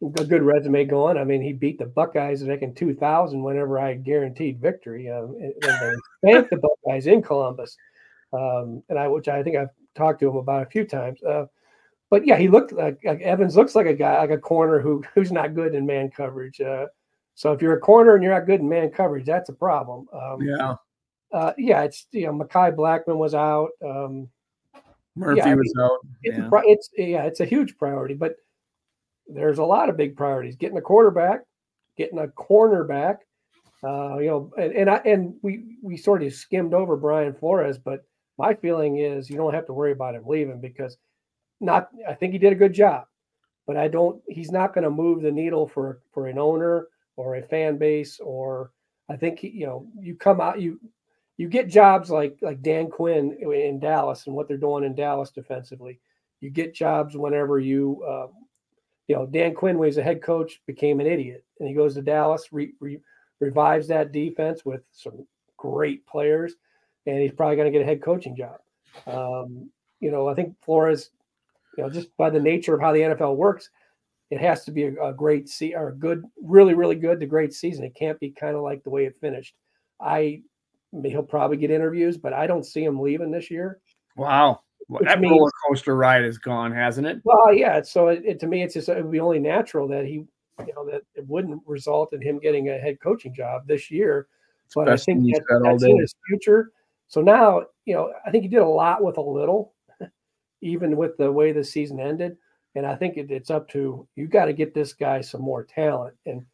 a 0.03 0.25
good 0.25 0.43
resume 0.43 0.85
going. 0.85 1.17
I 1.17 1.25
mean, 1.25 1.43
he 1.43 1.53
beat 1.53 1.79
the 1.79 1.87
Buckeyes 1.87 2.43
back 2.43 2.63
in 2.63 2.75
2000 2.75 3.43
whenever 3.43 3.79
I 3.79 3.95
guaranteed 3.95 4.61
victory. 4.61 5.11
Um, 5.11 5.37
and 5.41 5.55
they 5.63 5.95
spanked 6.19 6.51
the 6.51 6.59
Buckeyes 6.59 7.07
in 7.07 7.23
Columbus, 7.23 7.77
um, 8.33 8.83
and 8.89 8.99
I, 8.99 9.09
which 9.09 9.29
I 9.29 9.43
think 9.43 9.57
I've 9.57 9.71
talked 9.95 10.21
to 10.21 10.29
him 10.29 10.37
about 10.37 10.63
a 10.63 10.71
few 10.71 10.85
times. 10.85 11.23
Uh, 11.23 11.47
but 12.11 12.27
yeah, 12.27 12.37
he 12.37 12.49
looked 12.49 12.73
like, 12.73 12.99
like, 13.05 13.21
Evans 13.21 13.57
looks 13.57 13.75
like 13.75 13.87
a 13.87 13.95
guy, 13.95 14.19
like 14.19 14.31
a 14.31 14.39
corner 14.39 14.81
who 14.81 15.05
who's 15.15 15.33
not 15.33 15.55
good 15.55 15.75
in 15.75 15.87
man 15.87 16.11
coverage. 16.11 16.61
Uh, 16.61 16.87
so 17.35 17.53
if 17.53 17.61
you're 17.61 17.77
a 17.77 17.81
corner 17.81 18.15
and 18.15 18.23
you're 18.23 18.33
not 18.33 18.47
good 18.47 18.61
in 18.61 18.69
man 18.69 18.91
coverage, 18.91 19.27
that's 19.27 19.49
a 19.49 19.55
problem. 19.55 20.07
Um, 20.13 20.41
yeah. 20.41 20.75
Uh, 21.33 21.53
yeah, 21.59 21.83
it's 21.83 22.07
you 22.13 22.27
know, 22.27 22.33
Mekhi 22.33 22.75
Blackmon 22.75 23.17
was 23.17 23.35
out. 23.35 23.71
Um, 23.85 24.29
Murphy 25.17 25.39
yeah, 25.39 25.55
was 25.55 25.73
mean, 25.75 25.85
out. 25.85 25.99
It's, 26.23 26.39
yeah. 26.39 26.61
it's 26.65 26.91
yeah, 26.97 27.23
it's 27.25 27.41
a 27.41 27.45
huge 27.45 27.77
priority, 27.79 28.15
but 28.15 28.37
there's 29.27 29.59
a 29.59 29.65
lot 29.65 29.89
of 29.89 29.97
big 29.97 30.17
priorities: 30.17 30.57
getting 30.57 30.79
a 30.79 30.83
quarterback, 30.83 31.41
getting 31.97 32.19
a 32.19 32.29
cornerback. 32.29 33.19
Uh, 33.83 34.19
you 34.19 34.27
know, 34.27 34.53
and, 34.57 34.73
and 34.73 34.91
I 34.91 34.97
and 35.05 35.35
we 35.43 35.77
we 35.83 35.97
sort 35.97 36.23
of 36.23 36.33
skimmed 36.33 36.75
over 36.75 36.97
Brian 36.97 37.35
Flores, 37.35 37.77
but 37.77 38.05
my 38.39 38.55
feeling 38.55 38.99
is 38.99 39.29
you 39.29 39.37
don't 39.37 39.55
have 39.55 39.67
to 39.67 39.73
worry 39.73 39.93
about 39.93 40.15
him 40.15 40.25
leaving 40.27 40.61
because 40.61 40.97
not 41.61 41.91
I 42.09 42.15
think 42.15 42.33
he 42.33 42.39
did 42.39 42.53
a 42.53 42.57
good 42.57 42.73
job, 42.73 43.07
but 43.67 43.77
I 43.77 43.89
don't 43.89 44.21
he's 44.29 44.51
not 44.51 44.75
going 44.75 44.85
to 44.85 44.91
move 44.91 45.23
the 45.23 45.33
needle 45.33 45.67
for 45.67 46.01
for 46.13 46.27
an 46.27 46.39
owner 46.39 46.89
or 47.17 47.37
a 47.37 47.43
fan 47.43 47.79
base 47.79 48.21
or 48.21 48.73
I 49.09 49.17
think 49.17 49.39
he, 49.39 49.49
you 49.49 49.67
know 49.67 49.87
you 50.01 50.15
come 50.15 50.41
out 50.41 50.61
you 50.61 50.81
you 51.37 51.49
get 51.49 51.69
jobs 51.69 52.11
like 52.11 52.39
like 52.43 52.63
Dan 52.63 52.89
Quinn 52.89 53.37
in 53.41 53.79
Dallas 53.79 54.27
and 54.27 54.35
what 54.35 54.49
they're 54.49 54.57
doing 54.57 54.85
in 54.85 54.95
Dallas 54.95 55.31
defensively. 55.31 56.01
You 56.41 56.51
get 56.51 56.75
jobs 56.75 57.17
whenever 57.17 57.59
you 57.59 58.03
uh, 58.07 58.27
you 59.09 59.15
know, 59.15 59.27
Dan 59.27 59.55
Quinn, 59.55 59.83
he's 59.83 59.99
a 59.99 60.03
head 60.03 60.23
coach, 60.23 60.61
became 60.67 61.01
an 61.01 61.07
idiot, 61.07 61.45
and 61.61 61.69
he 61.69 61.75
goes 61.75 61.95
to 61.95 62.03
Dallas, 62.03 62.49
re, 62.53 62.73
re, 62.81 62.99
revives 63.41 63.87
that 63.89 64.13
defense 64.13 64.65
with 64.65 64.83
some 64.93 65.27
great 65.57 66.07
players, 66.07 66.55
and 67.07 67.21
he's 67.21 67.33
probably 67.33 67.57
going 67.57 67.71
to 67.71 67.77
get 67.77 67.83
a 67.83 67.89
head 67.89 68.03
coaching 68.03 68.37
job. 68.37 68.59
Um, 69.07 69.71
you 70.01 70.11
know, 70.11 70.29
I 70.29 70.35
think 70.35 70.57
Flores, 70.61 71.11
you 71.77 71.85
know, 71.85 71.91
just 71.91 72.09
by 72.17 72.31
the 72.31 72.41
nature 72.41 72.75
of 72.75 72.81
how 72.81 72.93
the 72.93 73.01
NFL 73.01 73.37
works, 73.37 73.71
it 74.31 74.41
has 74.41 74.65
to 74.65 74.73
be 74.73 74.85
a, 74.85 75.03
a 75.03 75.13
great 75.13 75.49
see 75.49 75.75
or 75.75 75.89
a 75.89 75.95
good, 75.95 76.25
really, 76.43 76.75
really 76.75 76.97
good 76.97 77.21
to 77.21 77.27
great 77.27 77.53
season. 77.53 77.85
It 77.85 77.95
can't 77.95 78.19
be 78.19 78.31
kind 78.31 78.57
of 78.57 78.63
like 78.63 78.83
the 78.83 78.91
way 78.91 79.05
it 79.05 79.17
finished. 79.21 79.55
I, 80.01 80.43
he'll 81.03 81.23
probably 81.23 81.57
get 81.57 81.71
interviews, 81.71 82.17
but 82.17 82.33
I 82.33 82.47
don't 82.47 82.65
see 82.65 82.85
him 82.85 83.01
leaving 83.01 83.31
this 83.31 83.51
year. 83.51 83.81
Wow. 84.17 84.61
Well, 84.89 85.03
that 85.05 85.21
means, 85.21 85.33
roller 85.33 85.51
coaster 85.69 85.97
ride 85.97 86.25
is 86.25 86.39
gone, 86.39 86.73
hasn't 86.73 87.07
it? 87.07 87.21
Well, 87.25 87.53
yeah. 87.53 87.83
So 87.83 88.09
it, 88.09 88.23
it, 88.25 88.41
to 88.41 88.47
me, 88.47 88.63
it's 88.63 88.75
just 88.75 88.89
it 88.89 89.03
would 89.03 89.11
be 89.11 89.21
only 89.21 89.41
natural 89.41 89.89
that 89.89 90.05
he, 90.05 90.13
you 90.13 90.75
know, 90.75 90.87
that 90.87 91.03
it 91.15 91.27
wouldn't 91.27 91.63
result 91.67 92.13
in 92.13 92.23
him 92.23 92.39
getting 92.39 92.69
a 92.69 92.79
head 92.79 92.99
coaching 93.03 93.35
job 93.35 93.67
this 93.67 93.91
year. 93.91 94.29
But 94.75 94.89
I 94.89 94.97
think 94.97 95.25
that, 95.25 95.61
that's 95.63 95.83
in 95.85 95.99
his 95.99 96.15
future. 96.29 96.73
So 97.09 97.21
now, 97.21 97.63
you 97.85 97.95
know, 97.95 98.13
I 98.27 98.31
think 98.31 98.43
he 98.43 98.49
did 98.49 98.61
a 98.61 98.67
lot 98.67 99.03
with 99.03 99.17
a 99.17 99.23
little, 99.23 99.75
even 100.61 100.97
with 100.97 101.17
the 101.17 101.31
way 101.31 101.53
the 101.53 101.65
season 101.65 102.01
ended. 102.01 102.37
And 102.75 102.87
I 102.87 102.95
think 102.95 103.17
it, 103.17 103.31
it's 103.31 103.51
up 103.51 103.69
to 103.71 104.07
you. 104.17 104.27
Got 104.27 104.47
to 104.47 104.53
get 104.53 104.75
this 104.75 104.93
guy 104.93 105.21
some 105.21 105.41
more 105.41 105.65
talent, 105.65 106.15
and 106.27 106.45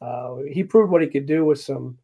uh, 0.00 0.36
he 0.50 0.62
proved 0.62 0.92
what 0.92 1.02
he 1.02 1.08
could 1.08 1.26
do 1.26 1.44
with 1.44 1.60
some. 1.60 1.98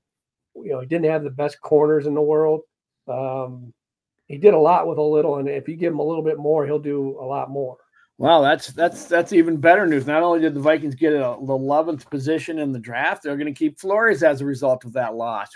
You 0.56 0.70
know, 0.70 0.80
he 0.80 0.86
didn't 0.86 1.11
have 1.11 1.22
the 1.22 1.30
best 1.30 1.61
corners 1.61 2.06
in 2.06 2.14
the 2.14 2.20
world. 2.20 2.62
Um, 3.06 3.72
he 4.26 4.36
did 4.36 4.54
a 4.54 4.59
lot 4.59 4.88
with 4.88 4.98
a 4.98 5.02
little, 5.02 5.36
and 5.36 5.48
if 5.48 5.68
you 5.68 5.76
give 5.76 5.92
him 5.92 6.00
a 6.00 6.04
little 6.04 6.24
bit 6.24 6.38
more, 6.38 6.66
he'll 6.66 6.80
do 6.80 7.16
a 7.20 7.24
lot 7.24 7.50
more. 7.50 7.76
Wow, 8.18 8.42
that's 8.42 8.68
that's 8.68 9.04
that's 9.04 9.32
even 9.32 9.59
better 9.59 9.86
news. 9.86 10.04
Not 10.04 10.24
only 10.24 10.40
did 10.40 10.54
the 10.54 10.61
Vikings 10.61 10.96
get 10.96 11.12
a, 11.12 11.36
the 11.40 11.52
eleventh 11.52 12.11
position 12.11 12.59
in 12.59 12.72
the 12.72 12.80
draft, 12.80 13.22
they're 13.22 13.36
going 13.36 13.54
to 13.54 13.56
keep 13.56 13.78
Flores 13.78 14.24
as 14.24 14.40
a 14.40 14.44
result 14.44 14.84
of 14.84 14.92
that 14.94 15.14
loss. 15.14 15.50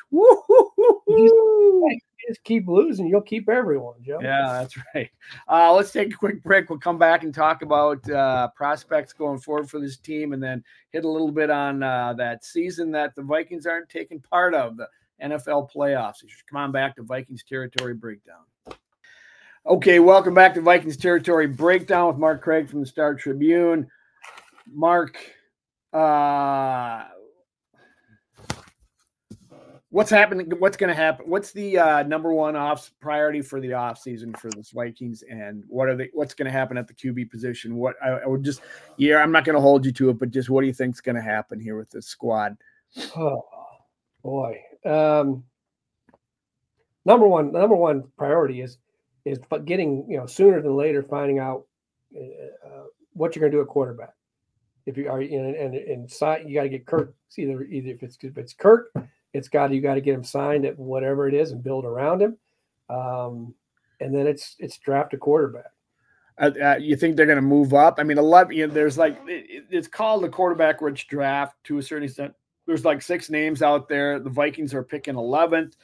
Just, 1.90 2.04
just 2.28 2.44
keep 2.44 2.68
losing, 2.68 3.06
you'll 3.06 3.20
keep 3.20 3.48
everyone, 3.48 3.94
Joe. 4.02 4.18
Yeah, 4.22 4.48
that's 4.52 4.76
right. 4.94 5.10
Uh, 5.48 5.72
let's 5.72 5.92
take 5.92 6.12
a 6.12 6.16
quick 6.16 6.42
break. 6.42 6.70
We'll 6.70 6.78
come 6.78 6.98
back 6.98 7.24
and 7.24 7.34
talk 7.34 7.62
about 7.62 8.08
uh, 8.10 8.48
prospects 8.54 9.12
going 9.12 9.38
forward 9.38 9.68
for 9.68 9.80
this 9.80 9.96
team, 9.96 10.32
and 10.32 10.42
then 10.42 10.62
hit 10.90 11.04
a 11.04 11.08
little 11.08 11.32
bit 11.32 11.50
on 11.50 11.82
uh, 11.82 12.12
that 12.14 12.44
season 12.44 12.90
that 12.92 13.14
the 13.14 13.22
Vikings 13.22 13.66
aren't 13.66 13.88
taking 13.88 14.20
part 14.20 14.54
of 14.54 14.76
the 14.76 14.88
NFL 15.22 15.72
playoffs. 15.72 16.22
You 16.22 16.28
come 16.50 16.58
on 16.58 16.72
back 16.72 16.96
to 16.96 17.02
Vikings 17.02 17.44
territory 17.44 17.94
breakdown. 17.94 18.44
Okay, 19.64 20.00
welcome 20.00 20.34
back 20.34 20.54
to 20.54 20.60
Vikings 20.60 20.96
Territory 20.96 21.46
Breakdown 21.46 22.08
with 22.08 22.16
Mark 22.16 22.42
Craig 22.42 22.68
from 22.68 22.80
the 22.80 22.86
Star 22.86 23.14
Tribune. 23.14 23.86
Mark, 24.68 25.16
uh, 25.92 27.04
what's 29.92 30.10
happening? 30.10 30.50
What's 30.58 30.76
going 30.76 30.88
to 30.88 30.96
happen? 30.96 31.26
What's 31.28 31.52
the 31.52 31.78
uh, 31.78 32.02
number 32.02 32.32
one 32.32 32.56
off 32.56 32.90
priority 33.00 33.42
for 33.42 33.60
the 33.60 33.74
off 33.74 33.98
season 33.98 34.32
for 34.32 34.50
the 34.50 34.66
Vikings, 34.74 35.22
and 35.30 35.62
what 35.68 35.88
are 35.88 35.94
they? 35.94 36.10
What's 36.12 36.34
going 36.34 36.46
to 36.46 36.52
happen 36.52 36.76
at 36.76 36.88
the 36.88 36.94
QB 36.94 37.30
position? 37.30 37.76
What 37.76 37.94
I, 38.02 38.08
I 38.08 38.26
would 38.26 38.42
just, 38.42 38.62
yeah, 38.96 39.18
I'm 39.18 39.30
not 39.30 39.44
going 39.44 39.54
to 39.54 39.60
hold 39.60 39.86
you 39.86 39.92
to 39.92 40.10
it, 40.10 40.18
but 40.18 40.30
just 40.30 40.50
what 40.50 40.62
do 40.62 40.66
you 40.66 40.72
think 40.72 40.96
is 40.96 41.00
going 41.00 41.16
to 41.16 41.22
happen 41.22 41.60
here 41.60 41.78
with 41.78 41.90
this 41.90 42.06
squad? 42.06 42.56
Oh 43.16 43.42
boy, 44.22 44.60
um, 44.84 45.44
number 47.04 47.28
one, 47.28 47.52
number 47.52 47.76
one 47.76 48.04
priority 48.16 48.62
is 48.62 48.78
is 49.24 49.38
getting 49.66 50.06
you 50.08 50.16
know 50.16 50.26
sooner 50.26 50.60
than 50.60 50.76
later 50.76 51.02
finding 51.02 51.38
out 51.38 51.66
uh, 52.16 52.66
uh 52.66 52.84
what 53.12 53.36
you're 53.36 53.40
going 53.40 53.52
to 53.52 53.58
do 53.58 53.62
at 53.62 53.68
quarterback. 53.68 54.14
If 54.84 54.96
you 54.96 55.08
are 55.08 55.22
in 55.22 55.54
and 55.54 55.74
and 55.74 56.10
sign, 56.10 56.48
you 56.48 56.54
got 56.54 56.64
to 56.64 56.68
get 56.68 56.86
Kirk. 56.86 57.14
Either 57.36 57.62
either 57.62 57.90
if 57.90 58.02
it's 58.02 58.18
if 58.20 58.36
it's 58.36 58.52
Kirk, 58.52 58.92
it's 59.32 59.48
got 59.48 59.72
you 59.72 59.80
got 59.80 59.94
to 59.94 60.00
get 60.00 60.14
him 60.14 60.24
signed 60.24 60.64
at 60.64 60.78
whatever 60.78 61.28
it 61.28 61.34
is 61.34 61.52
and 61.52 61.62
build 61.62 61.84
around 61.84 62.22
him. 62.22 62.36
Um, 62.88 63.54
and 64.00 64.14
then 64.14 64.26
it's 64.26 64.56
it's 64.58 64.78
draft 64.78 65.14
a 65.14 65.18
quarterback. 65.18 65.70
Uh, 66.38 66.50
uh, 66.62 66.76
you 66.80 66.96
think 66.96 67.16
they're 67.16 67.26
going 67.26 67.36
to 67.36 67.42
move 67.42 67.74
up? 67.74 67.96
I 67.98 68.02
mean, 68.02 68.18
eleven. 68.18 68.56
You 68.56 68.66
know, 68.66 68.74
there's 68.74 68.98
like 68.98 69.18
it, 69.26 69.64
it's 69.70 69.88
called 69.88 70.22
the 70.22 70.28
quarterback 70.28 70.80
rich 70.80 71.08
draft 71.08 71.56
to 71.64 71.78
a 71.78 71.82
certain 71.82 72.04
extent. 72.04 72.34
There's 72.66 72.84
like 72.84 73.02
six 73.02 73.30
names 73.30 73.62
out 73.62 73.88
there. 73.88 74.18
The 74.18 74.30
Vikings 74.30 74.74
are 74.74 74.82
picking 74.82 75.16
eleventh. 75.16 75.76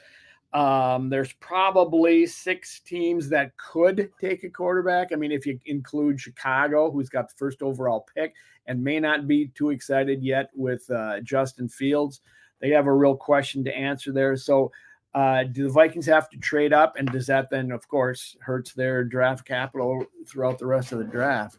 Um, 0.51 1.09
there's 1.09 1.31
probably 1.33 2.25
six 2.25 2.79
teams 2.79 3.29
that 3.29 3.55
could 3.57 4.09
take 4.19 4.43
a 4.43 4.49
quarterback. 4.49 5.11
I 5.11 5.15
mean, 5.15 5.31
if 5.31 5.45
you 5.45 5.59
include 5.65 6.19
Chicago, 6.19 6.89
who's 6.89 7.09
got 7.09 7.29
the 7.29 7.35
first 7.37 7.61
overall 7.61 8.07
pick 8.15 8.33
and 8.65 8.83
may 8.83 8.99
not 8.99 9.27
be 9.27 9.49
too 9.49 9.69
excited 9.69 10.23
yet 10.23 10.49
with 10.55 10.89
uh, 10.89 11.19
Justin 11.21 11.69
Fields, 11.69 12.21
they 12.59 12.69
have 12.69 12.87
a 12.87 12.93
real 12.93 13.15
question 13.15 13.63
to 13.63 13.75
answer 13.75 14.11
there. 14.11 14.35
So, 14.35 14.71
uh, 15.15 15.43
do 15.43 15.63
the 15.63 15.69
Vikings 15.69 16.05
have 16.05 16.29
to 16.29 16.37
trade 16.37 16.71
up, 16.71 16.95
and 16.95 17.11
does 17.11 17.25
that 17.27 17.49
then, 17.49 17.71
of 17.71 17.87
course, 17.87 18.37
hurts 18.41 18.73
their 18.73 19.03
draft 19.03 19.45
capital 19.45 20.05
throughout 20.27 20.59
the 20.59 20.67
rest 20.67 20.91
of 20.91 20.99
the 20.99 21.05
draft? 21.05 21.57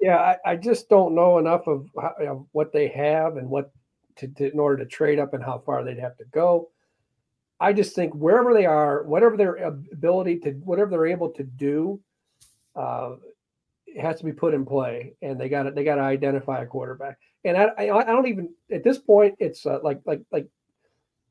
Yeah, 0.00 0.18
I, 0.18 0.36
I 0.52 0.56
just 0.56 0.88
don't 0.88 1.14
know 1.14 1.38
enough 1.38 1.66
of, 1.66 1.88
how, 2.00 2.14
of 2.20 2.46
what 2.52 2.72
they 2.72 2.88
have 2.88 3.36
and 3.36 3.48
what 3.48 3.72
to, 4.16 4.28
to, 4.28 4.52
in 4.52 4.60
order 4.60 4.84
to 4.84 4.88
trade 4.88 5.18
up 5.18 5.34
and 5.34 5.42
how 5.42 5.58
far 5.58 5.82
they'd 5.82 5.98
have 5.98 6.16
to 6.18 6.24
go. 6.26 6.70
I 7.58 7.72
just 7.72 7.94
think 7.94 8.14
wherever 8.14 8.52
they 8.52 8.66
are, 8.66 9.04
whatever 9.04 9.36
their 9.36 9.56
ability 9.56 10.38
to, 10.40 10.52
whatever 10.52 10.90
they're 10.90 11.06
able 11.06 11.30
to 11.30 11.42
do, 11.42 12.00
uh, 12.76 13.16
has 13.98 14.18
to 14.18 14.24
be 14.24 14.32
put 14.32 14.54
in 14.54 14.64
play, 14.64 15.14
and 15.22 15.40
they 15.40 15.48
got 15.48 15.64
to 15.64 15.70
they 15.70 15.84
got 15.84 15.96
to 15.96 16.02
identify 16.02 16.62
a 16.62 16.66
quarterback. 16.66 17.18
And 17.44 17.56
I, 17.56 17.64
I, 17.78 18.00
I 18.00 18.04
don't 18.04 18.26
even 18.26 18.50
at 18.70 18.84
this 18.84 18.98
point, 18.98 19.34
it's 19.38 19.66
uh, 19.66 19.78
like 19.82 20.00
like 20.06 20.22
like 20.32 20.48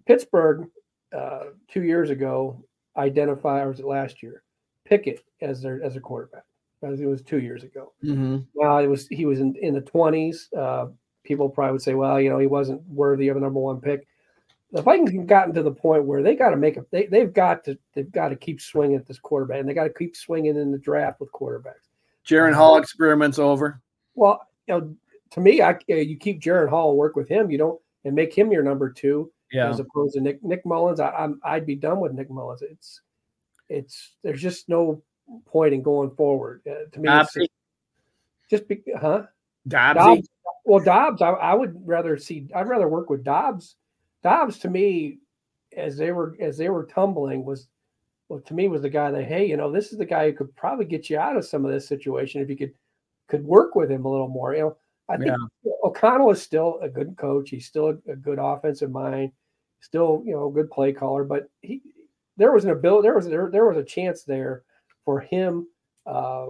Pittsburgh 0.05 0.67
uh, 1.15 1.45
two 1.69 1.83
years 1.83 2.09
ago 2.09 2.63
identify 2.95 3.61
or 3.61 3.69
was 3.69 3.79
it 3.79 3.85
last 3.85 4.21
year, 4.21 4.43
Pickett 4.85 5.23
as 5.41 5.61
their 5.61 5.81
as 5.83 5.95
a 5.95 5.99
quarterback. 5.99 6.43
As 6.83 6.99
it 6.99 7.05
was 7.05 7.21
two 7.21 7.39
years 7.39 7.63
ago. 7.63 7.93
Mm-hmm. 8.03 8.39
Now 8.55 8.79
it 8.79 8.87
was 8.87 9.07
he 9.07 9.25
was 9.25 9.39
in, 9.39 9.55
in 9.61 9.73
the 9.73 9.81
twenties. 9.81 10.49
Uh, 10.57 10.87
people 11.23 11.47
probably 11.47 11.71
would 11.71 11.81
say, 11.81 11.93
well, 11.93 12.19
you 12.19 12.29
know, 12.29 12.39
he 12.39 12.47
wasn't 12.47 12.81
worthy 12.87 13.29
of 13.29 13.37
a 13.37 13.39
number 13.39 13.59
one 13.59 13.79
pick 13.79 14.05
the 14.73 14.81
Vikings 14.81 15.11
have 15.11 15.27
gotten 15.27 15.53
to 15.53 15.61
the 15.61 15.71
point 15.71 16.05
where 16.05 16.23
they 16.23 16.35
got 16.35 16.49
to 16.49 16.57
make 16.57 16.77
a 16.77 16.85
they 16.91 17.05
they've 17.05 17.31
got 17.31 17.63
to 17.65 17.77
they've 17.93 18.11
got 18.11 18.29
to 18.29 18.35
keep 18.35 18.59
swinging 18.59 18.97
at 18.97 19.05
this 19.05 19.19
quarterback 19.19 19.59
and 19.59 19.69
they 19.69 19.73
got 19.73 19.83
to 19.83 19.93
keep 19.93 20.15
swinging 20.15 20.57
in 20.57 20.71
the 20.71 20.79
draft 20.79 21.19
with 21.21 21.31
quarterbacks. 21.31 21.89
Jaren 22.27 22.53
Hall 22.53 22.77
experiments 22.77 23.39
over. 23.39 23.81
Well, 24.15 24.47
you 24.67 24.73
know, 24.73 24.95
to 25.31 25.39
me, 25.39 25.61
I 25.61 25.77
you 25.87 26.17
keep 26.17 26.41
Jaren 26.41 26.69
Hall 26.69 26.95
work 26.95 27.15
with 27.15 27.27
him. 27.27 27.51
You 27.51 27.57
don't 27.57 27.81
and 28.05 28.15
make 28.15 28.33
him 28.33 28.51
your 28.51 28.63
number 28.63 28.89
two. 28.89 29.31
Yeah. 29.51 29.69
As 29.69 29.79
opposed 29.79 30.15
to 30.15 30.21
Nick 30.21 30.43
Nick 30.43 30.65
Mullens, 30.65 30.99
I, 30.99 31.11
I'm 31.11 31.39
I'd 31.43 31.65
be 31.65 31.75
done 31.75 31.99
with 31.99 32.13
Nick 32.13 32.29
Mullens. 32.29 32.63
It's 32.63 33.01
it's 33.69 34.15
there's 34.23 34.41
just 34.41 34.67
no 34.67 35.01
point 35.45 35.73
in 35.73 35.83
going 35.83 36.11
forward. 36.11 36.61
Uh, 36.67 36.89
to 36.91 36.99
me, 36.99 37.07
just, 37.07 37.37
just 38.49 38.67
be, 38.67 38.81
huh? 38.99 39.23
Dobbs. 39.67 39.97
Dobbs. 39.97 40.29
Well, 40.65 40.83
Dobbs, 40.83 41.21
I, 41.21 41.29
I 41.29 41.53
would 41.53 41.75
rather 41.85 42.17
see. 42.17 42.47
I'd 42.55 42.67
rather 42.67 42.87
work 42.87 43.09
with 43.09 43.23
Dobbs 43.23 43.75
Dobbs 44.23 44.57
to 44.59 44.69
me, 44.69 45.19
as 45.75 45.97
they 45.97 46.11
were 46.11 46.35
as 46.39 46.57
they 46.57 46.69
were 46.69 46.85
tumbling, 46.85 47.45
was 47.45 47.67
well 48.33 48.41
to 48.41 48.53
me 48.53 48.67
was 48.67 48.81
the 48.81 48.89
guy 48.89 49.11
that 49.11 49.25
hey, 49.25 49.45
you 49.45 49.57
know, 49.57 49.71
this 49.71 49.91
is 49.91 49.97
the 49.97 50.05
guy 50.05 50.29
who 50.29 50.35
could 50.35 50.55
probably 50.55 50.85
get 50.85 51.09
you 51.09 51.17
out 51.17 51.37
of 51.37 51.45
some 51.45 51.65
of 51.65 51.71
this 51.71 51.87
situation 51.87 52.41
if 52.41 52.49
you 52.49 52.57
could 52.57 52.73
could 53.27 53.43
work 53.45 53.75
with 53.75 53.91
him 53.91 54.05
a 54.05 54.11
little 54.11 54.27
more. 54.27 54.53
You 54.53 54.61
know, 54.61 54.77
I 55.09 55.17
think 55.17 55.31
yeah. 55.63 55.71
O'Connell 55.83 56.31
is 56.31 56.41
still 56.41 56.79
a 56.81 56.89
good 56.89 57.15
coach. 57.17 57.49
He's 57.49 57.67
still 57.67 57.89
a, 57.89 58.11
a, 58.11 58.15
good 58.15 58.39
offensive 58.39 58.91
mind, 58.91 59.31
still 59.81 60.23
you 60.25 60.33
know 60.33 60.47
a 60.47 60.51
good 60.51 60.71
play 60.71 60.93
caller. 60.93 61.23
But 61.23 61.49
he 61.61 61.81
there 62.37 62.51
was 62.51 62.65
an 62.65 62.71
ability 62.71 63.05
there 63.05 63.15
was 63.15 63.27
there, 63.27 63.49
there 63.51 63.65
was 63.65 63.77
a 63.77 63.83
chance 63.83 64.23
there 64.23 64.63
for 65.05 65.19
him. 65.19 65.67
Uh, 66.05 66.47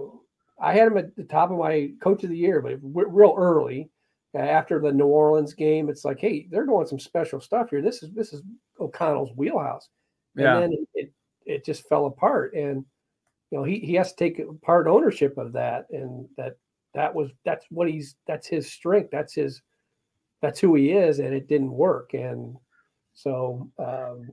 I 0.60 0.72
had 0.72 0.88
him 0.88 0.96
at 0.96 1.14
the 1.16 1.24
top 1.24 1.50
of 1.50 1.58
my 1.58 1.90
coach 2.00 2.24
of 2.24 2.30
the 2.30 2.36
year, 2.36 2.62
but 2.62 2.78
real 2.82 3.34
early 3.36 3.90
after 4.34 4.80
the 4.80 4.92
New 4.92 5.06
Orleans 5.06 5.54
game, 5.54 5.88
it's 5.88 6.04
like, 6.04 6.18
hey, 6.18 6.48
they're 6.50 6.66
doing 6.66 6.86
some 6.86 6.98
special 6.98 7.40
stuff 7.40 7.70
here. 7.70 7.82
This 7.82 8.02
is 8.02 8.12
this 8.12 8.32
is 8.32 8.42
O'Connell's 8.80 9.30
wheelhouse. 9.36 9.88
Yeah. 10.34 10.54
And 10.54 10.62
then 10.62 10.72
it 10.72 10.88
it 10.94 11.12
just 11.64 11.88
fell 11.88 12.06
apart. 12.06 12.54
And 12.54 12.84
you 13.50 13.58
know, 13.58 13.64
he 13.64 13.78
he 13.78 13.94
has 13.94 14.12
to 14.12 14.16
take 14.16 14.62
part 14.62 14.86
ownership 14.86 15.38
of 15.38 15.52
that. 15.52 15.86
And 15.90 16.28
that 16.36 16.56
that 16.94 17.14
was 17.14 17.30
that's 17.44 17.66
what 17.70 17.88
he's 17.88 18.16
that's 18.26 18.46
his 18.46 18.70
strength. 18.70 19.10
That's 19.10 19.34
his 19.34 19.62
that's 20.40 20.60
who 20.60 20.74
he 20.74 20.92
is, 20.92 21.18
and 21.18 21.32
it 21.34 21.48
didn't 21.48 21.72
work. 21.72 22.14
And 22.14 22.56
so 23.14 23.70
um 23.78 24.30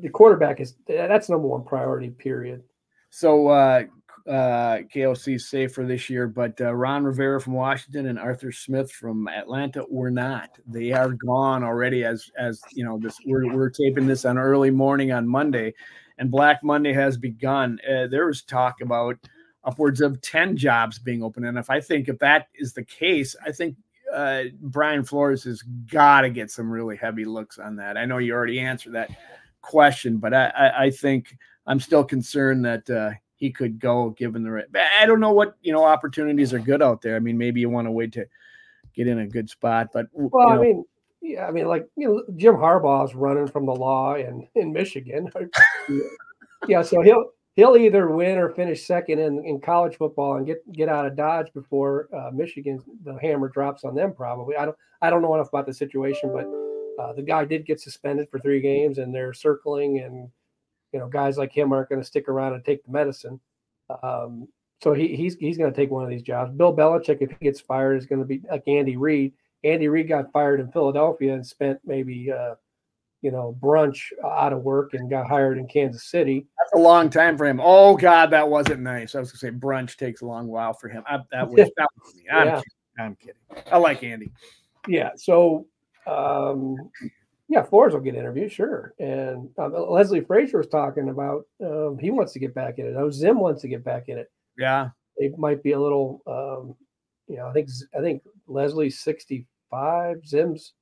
the 0.00 0.08
quarterback 0.08 0.60
is 0.60 0.76
that's 0.86 1.28
number 1.28 1.48
one 1.48 1.64
priority, 1.64 2.10
period. 2.10 2.62
So 3.10 3.48
uh 3.48 3.84
uh, 4.26 4.78
KOC 4.94 5.40
safe 5.40 5.72
for 5.74 5.84
this 5.84 6.08
year, 6.08 6.28
but 6.28 6.60
uh, 6.60 6.72
Ron 6.72 7.04
Rivera 7.04 7.40
from 7.40 7.54
Washington 7.54 8.06
and 8.06 8.18
Arthur 8.18 8.52
Smith 8.52 8.90
from 8.92 9.28
Atlanta 9.28 9.84
were 9.88 10.10
not. 10.10 10.50
They 10.66 10.92
are 10.92 11.10
gone 11.10 11.64
already. 11.64 12.04
As 12.04 12.30
as 12.38 12.60
you 12.72 12.84
know, 12.84 12.98
this 12.98 13.18
we're 13.26 13.52
we're 13.54 13.70
taping 13.70 14.06
this 14.06 14.24
on 14.24 14.38
early 14.38 14.70
morning 14.70 15.12
on 15.12 15.26
Monday, 15.26 15.74
and 16.18 16.30
Black 16.30 16.62
Monday 16.62 16.92
has 16.92 17.16
begun. 17.16 17.78
Uh, 17.88 18.06
there 18.06 18.26
was 18.26 18.42
talk 18.42 18.80
about 18.80 19.16
upwards 19.64 20.00
of 20.00 20.20
ten 20.20 20.56
jobs 20.56 20.98
being 20.98 21.22
open, 21.22 21.44
and 21.44 21.58
if 21.58 21.70
I 21.70 21.80
think 21.80 22.08
if 22.08 22.18
that 22.18 22.48
is 22.54 22.72
the 22.72 22.84
case, 22.84 23.36
I 23.44 23.52
think 23.52 23.76
uh, 24.12 24.44
Brian 24.60 25.04
Flores 25.04 25.44
has 25.44 25.62
got 25.62 26.22
to 26.22 26.30
get 26.30 26.50
some 26.50 26.70
really 26.70 26.96
heavy 26.96 27.24
looks 27.24 27.58
on 27.58 27.76
that. 27.76 27.96
I 27.96 28.04
know 28.04 28.18
you 28.18 28.34
already 28.34 28.60
answered 28.60 28.92
that 28.92 29.10
question, 29.62 30.18
but 30.18 30.34
I, 30.34 30.46
I, 30.48 30.82
I 30.84 30.90
think 30.90 31.36
I'm 31.66 31.80
still 31.80 32.04
concerned 32.04 32.64
that 32.64 32.88
uh, 32.90 33.12
he 33.36 33.50
could 33.50 33.78
go 33.80 34.10
given 34.10 34.42
the 34.42 34.50
right. 34.50 34.66
I 35.00 35.06
don't 35.06 35.20
know 35.20 35.32
what 35.32 35.56
you 35.62 35.72
know 35.72 35.84
opportunities 35.84 36.52
are 36.52 36.58
good 36.58 36.82
out 36.82 37.02
there. 37.02 37.16
I 37.16 37.20
mean, 37.20 37.38
maybe 37.38 37.60
you 37.60 37.70
want 37.70 37.86
to 37.86 37.92
wait 37.92 38.12
to 38.12 38.26
get 38.94 39.08
in 39.08 39.20
a 39.20 39.26
good 39.26 39.48
spot, 39.48 39.88
but 39.92 40.06
well, 40.12 40.30
you 40.50 40.54
know. 40.54 40.60
I 40.60 40.64
mean, 40.64 40.84
yeah, 41.22 41.46
I 41.46 41.50
mean, 41.50 41.66
like 41.66 41.88
you 41.96 42.08
know, 42.08 42.22
Jim 42.36 42.54
Harbaugh's 42.54 43.14
running 43.14 43.46
from 43.46 43.66
the 43.66 43.74
law 43.74 44.14
in 44.14 44.46
in 44.54 44.72
Michigan. 44.72 45.30
yeah, 46.68 46.82
so 46.82 47.00
he'll 47.02 47.30
he'll 47.56 47.76
either 47.76 48.08
win 48.08 48.38
or 48.38 48.50
finish 48.50 48.84
second 48.84 49.18
in, 49.18 49.44
in 49.44 49.60
college 49.60 49.96
football 49.96 50.36
and 50.36 50.46
get 50.46 50.60
get 50.72 50.88
out 50.88 51.06
of 51.06 51.16
Dodge 51.16 51.52
before 51.52 52.08
uh, 52.14 52.30
Michigan 52.32 52.82
the 53.04 53.16
hammer 53.20 53.48
drops 53.48 53.84
on 53.84 53.94
them. 53.94 54.12
Probably, 54.14 54.56
I 54.56 54.64
don't 54.64 54.76
I 55.00 55.10
don't 55.10 55.22
know 55.22 55.34
enough 55.34 55.48
about 55.48 55.66
the 55.66 55.74
situation, 55.74 56.32
but 56.32 57.02
uh, 57.02 57.12
the 57.12 57.22
guy 57.22 57.44
did 57.44 57.66
get 57.66 57.80
suspended 57.80 58.28
for 58.30 58.38
three 58.38 58.60
games, 58.60 58.98
and 58.98 59.14
they're 59.14 59.34
circling 59.34 60.00
and 60.00 60.30
you 60.92 61.00
know, 61.00 61.08
guys 61.08 61.38
like 61.38 61.52
him 61.52 61.72
aren't 61.72 61.88
going 61.88 62.00
to 62.00 62.06
stick 62.06 62.28
around 62.28 62.54
and 62.54 62.64
take 62.64 62.84
the 62.84 62.92
medicine. 62.92 63.40
Um, 64.02 64.48
so 64.82 64.92
he, 64.92 65.16
he's 65.16 65.36
he's 65.36 65.56
going 65.56 65.72
to 65.72 65.76
take 65.76 65.90
one 65.90 66.04
of 66.04 66.10
these 66.10 66.22
jobs. 66.22 66.52
Bill 66.52 66.74
Belichick, 66.74 67.18
if 67.20 67.30
he 67.30 67.44
gets 67.44 67.60
fired, 67.60 67.96
is 67.96 68.06
going 68.06 68.20
to 68.20 68.26
be 68.26 68.42
like 68.50 68.64
Andy 68.66 68.96
Reid. 68.96 69.32
Andy 69.64 69.88
Reid 69.88 70.08
got 70.08 70.32
fired 70.32 70.60
in 70.60 70.70
Philadelphia 70.72 71.34
and 71.34 71.46
spent 71.46 71.78
maybe 71.84 72.30
uh, 72.30 72.54
you 73.22 73.30
know 73.30 73.56
brunch 73.60 74.00
out 74.24 74.52
of 74.52 74.62
work 74.62 74.94
and 74.94 75.08
got 75.08 75.28
hired 75.28 75.56
in 75.56 75.66
Kansas 75.66 76.04
City. 76.04 76.46
That's 76.58 76.72
a 76.74 76.78
long 76.78 77.08
time 77.08 77.38
for 77.38 77.46
him. 77.46 77.60
Oh 77.62 77.96
God, 77.96 78.30
that 78.30 78.48
wasn't 78.48 78.80
nice. 78.80 79.14
I 79.14 79.20
was 79.20 79.30
to 79.32 79.38
say 79.38 79.50
brunch 79.50 79.96
takes 79.96 80.20
a 80.20 80.26
long 80.26 80.48
while 80.48 80.74
for 80.74 80.88
him. 80.88 81.02
I, 81.06 81.18
that 81.30 81.48
was 81.48 81.70
that 81.76 81.88
was 82.02 82.14
me. 82.14 82.24
I'm, 82.30 82.46
yeah. 82.46 82.54
kidding. 82.56 82.64
I'm 82.98 83.16
kidding. 83.16 83.72
I 83.72 83.78
like 83.78 84.02
Andy. 84.02 84.32
Yeah. 84.88 85.10
So 85.16 85.66
um, 86.06 86.76
yeah, 87.48 87.62
Flores 87.62 87.92
will 87.92 88.00
get 88.00 88.14
interviewed, 88.14 88.50
sure. 88.50 88.94
And 88.98 89.50
um, 89.58 89.74
Leslie 89.88 90.22
Frazier 90.22 90.58
was 90.58 90.68
talking 90.68 91.08
about 91.10 91.46
um, 91.64 91.98
he 92.00 92.10
wants 92.10 92.32
to 92.32 92.38
get 92.38 92.54
back 92.54 92.78
in 92.78 92.86
it. 92.86 92.96
Oh, 92.96 93.10
Zim 93.10 93.38
wants 93.38 93.62
to 93.62 93.68
get 93.68 93.84
back 93.84 94.08
in 94.08 94.18
it. 94.18 94.30
Yeah, 94.58 94.90
it 95.16 95.38
might 95.38 95.62
be 95.62 95.72
a 95.72 95.80
little. 95.80 96.22
Um, 96.26 96.74
you 97.28 97.36
know, 97.36 97.46
I 97.46 97.52
think 97.52 97.68
I 97.96 98.00
think 98.00 98.22
Leslie's 98.46 99.00
sixty 99.00 99.46
five, 99.70 100.26
Zim's 100.26 100.72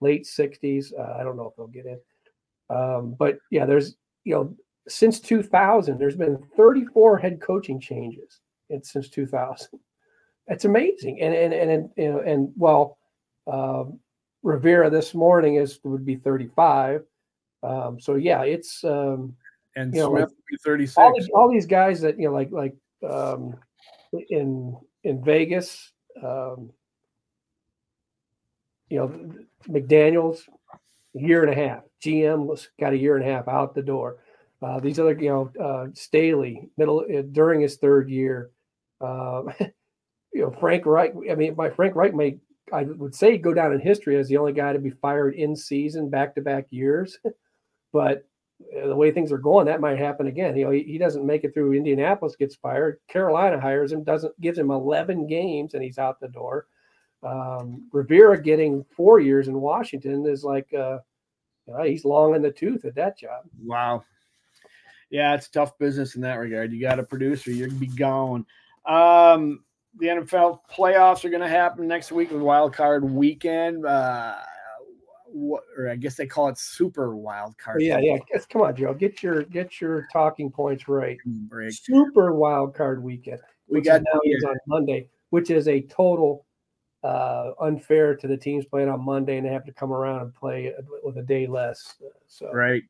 late 0.00 0.26
sixties. 0.26 0.92
Uh, 0.98 1.16
I 1.18 1.22
don't 1.22 1.36
know 1.36 1.48
if 1.48 1.56
they'll 1.56 1.66
get 1.66 1.86
in. 1.86 1.98
Um, 2.68 3.14
but 3.18 3.38
yeah, 3.50 3.66
there's 3.66 3.96
you 4.24 4.34
know 4.34 4.54
since 4.88 5.20
2000, 5.20 5.98
there's 5.98 6.16
been 6.16 6.38
34 6.56 7.18
head 7.18 7.40
coaching 7.40 7.80
changes 7.80 8.40
in, 8.70 8.82
since 8.82 9.08
2000. 9.08 9.68
It's 10.48 10.64
amazing, 10.64 11.20
and 11.20 11.34
and 11.34 11.52
and 11.52 11.90
and, 11.96 12.20
and 12.20 12.52
well. 12.56 12.98
Um, 13.46 13.98
Rivera 14.42 14.88
this 14.88 15.14
morning 15.14 15.56
is 15.56 15.80
would 15.84 16.04
be 16.04 16.16
35. 16.16 17.02
Um, 17.62 18.00
so 18.00 18.14
yeah, 18.14 18.42
it's 18.42 18.82
um, 18.84 19.34
and 19.76 19.94
you 19.94 20.00
know, 20.00 20.10
Smith 20.10 20.22
like, 20.22 20.30
be 20.50 20.56
36. 20.64 20.96
All 20.96 21.14
these, 21.14 21.28
all 21.34 21.50
these, 21.50 21.66
guys 21.66 22.00
that 22.00 22.18
you 22.18 22.26
know, 22.26 22.32
like 22.32 22.50
like 22.50 22.74
um, 23.08 23.54
in 24.30 24.76
in 25.04 25.22
Vegas, 25.22 25.92
um, 26.22 26.70
you 28.90 28.98
know, 28.98 29.32
McDaniel's 29.68 30.44
year 31.14 31.42
and 31.42 31.52
a 31.52 31.68
half. 31.68 31.82
GM 32.02 32.46
was 32.46 32.68
got 32.78 32.92
a 32.92 32.98
year 32.98 33.16
and 33.16 33.26
a 33.26 33.32
half 33.32 33.48
out 33.48 33.74
the 33.74 33.82
door. 33.82 34.18
Uh, 34.62 34.78
these 34.80 34.98
other, 34.98 35.16
you 35.18 35.30
know, 35.30 35.52
uh, 35.62 35.86
Staley 35.94 36.68
middle 36.76 37.00
uh, 37.00 37.22
during 37.32 37.60
his 37.60 37.76
third 37.76 38.10
year. 38.10 38.50
Uh, 39.00 39.42
you 40.32 40.42
know, 40.42 40.50
Frank 40.60 40.84
Reich. 40.84 41.14
I 41.30 41.34
mean, 41.34 41.54
by 41.54 41.70
Frank 41.70 41.94
Reich 41.94 42.14
may 42.14 42.38
I 42.72 42.82
would 42.84 43.14
say 43.14 43.38
go 43.38 43.54
down 43.54 43.72
in 43.72 43.80
history 43.80 44.18
as 44.18 44.28
the 44.28 44.36
only 44.36 44.52
guy 44.52 44.72
to 44.72 44.78
be 44.78 44.90
fired 44.90 45.34
in 45.34 45.56
season 45.56 46.08
back 46.08 46.34
to 46.34 46.40
back 46.40 46.66
years. 46.70 47.18
but 47.92 48.24
uh, 48.76 48.88
the 48.88 48.96
way 48.96 49.10
things 49.10 49.32
are 49.32 49.38
going, 49.38 49.66
that 49.66 49.80
might 49.80 49.98
happen 49.98 50.26
again. 50.26 50.56
You 50.56 50.66
know, 50.66 50.70
he, 50.70 50.82
he, 50.82 50.98
doesn't 50.98 51.26
make 51.26 51.44
it 51.44 51.54
through 51.54 51.72
Indianapolis, 51.72 52.36
gets 52.36 52.56
fired. 52.56 53.00
Carolina 53.08 53.58
hires 53.58 53.90
him, 53.90 54.04
doesn't 54.04 54.38
gives 54.40 54.58
him 54.58 54.70
11 54.70 55.26
games, 55.26 55.74
and 55.74 55.82
he's 55.82 55.98
out 55.98 56.20
the 56.20 56.28
door. 56.28 56.66
Um, 57.22 57.88
Rivera 57.92 58.40
getting 58.42 58.84
four 58.96 59.20
years 59.20 59.48
in 59.48 59.60
Washington 59.60 60.26
is 60.26 60.44
like, 60.44 60.72
uh, 60.74 60.98
Uh, 61.72 61.84
he's 61.84 62.04
long 62.04 62.34
in 62.34 62.42
the 62.42 62.50
tooth 62.50 62.84
at 62.84 62.96
that 62.96 63.16
job. 63.16 63.44
Wow. 63.62 64.02
Yeah, 65.10 65.34
it's 65.34 65.48
tough 65.48 65.78
business 65.78 66.16
in 66.16 66.22
that 66.22 66.34
regard. 66.34 66.72
You 66.72 66.80
got 66.80 66.98
a 66.98 67.02
producer, 67.02 67.52
you're 67.52 67.68
gonna 67.68 67.78
be 67.78 67.86
gone. 67.86 68.44
Um, 68.86 69.64
the 69.98 70.06
NFL 70.06 70.60
playoffs 70.70 71.24
are 71.24 71.30
going 71.30 71.42
to 71.42 71.48
happen 71.48 71.86
next 71.86 72.12
week 72.12 72.30
with 72.30 72.40
wild 72.40 72.72
card 72.72 73.04
weekend. 73.04 73.84
Uh, 73.84 74.36
what, 75.26 75.62
or 75.76 75.88
I 75.88 75.96
guess 75.96 76.16
they 76.16 76.26
call 76.26 76.48
it 76.48 76.58
super 76.58 77.16
wild 77.16 77.56
card. 77.58 77.82
Yeah, 77.82 77.98
yeah. 77.98 78.18
Come 78.48 78.62
on, 78.62 78.74
Joe. 78.74 78.94
Get 78.94 79.22
your 79.22 79.42
get 79.44 79.80
your 79.80 80.08
talking 80.12 80.50
points 80.50 80.88
right. 80.88 81.18
Break. 81.24 81.72
Super 81.72 82.34
wild 82.34 82.74
card 82.74 83.02
weekend. 83.02 83.40
We 83.68 83.80
got 83.80 84.02
now 84.02 84.18
on 84.18 84.56
Monday, 84.66 85.08
which 85.30 85.50
is 85.50 85.68
a 85.68 85.82
total 85.82 86.46
uh, 87.02 87.52
unfair 87.60 88.14
to 88.16 88.26
the 88.26 88.36
teams 88.36 88.64
playing 88.64 88.88
on 88.88 89.04
Monday, 89.04 89.36
and 89.38 89.46
they 89.46 89.52
have 89.52 89.64
to 89.64 89.72
come 89.72 89.92
around 89.92 90.22
and 90.22 90.34
play 90.34 90.72
with 91.02 91.16
a 91.18 91.22
day 91.22 91.46
less. 91.46 91.94
So 92.26 92.50
right. 92.52 92.82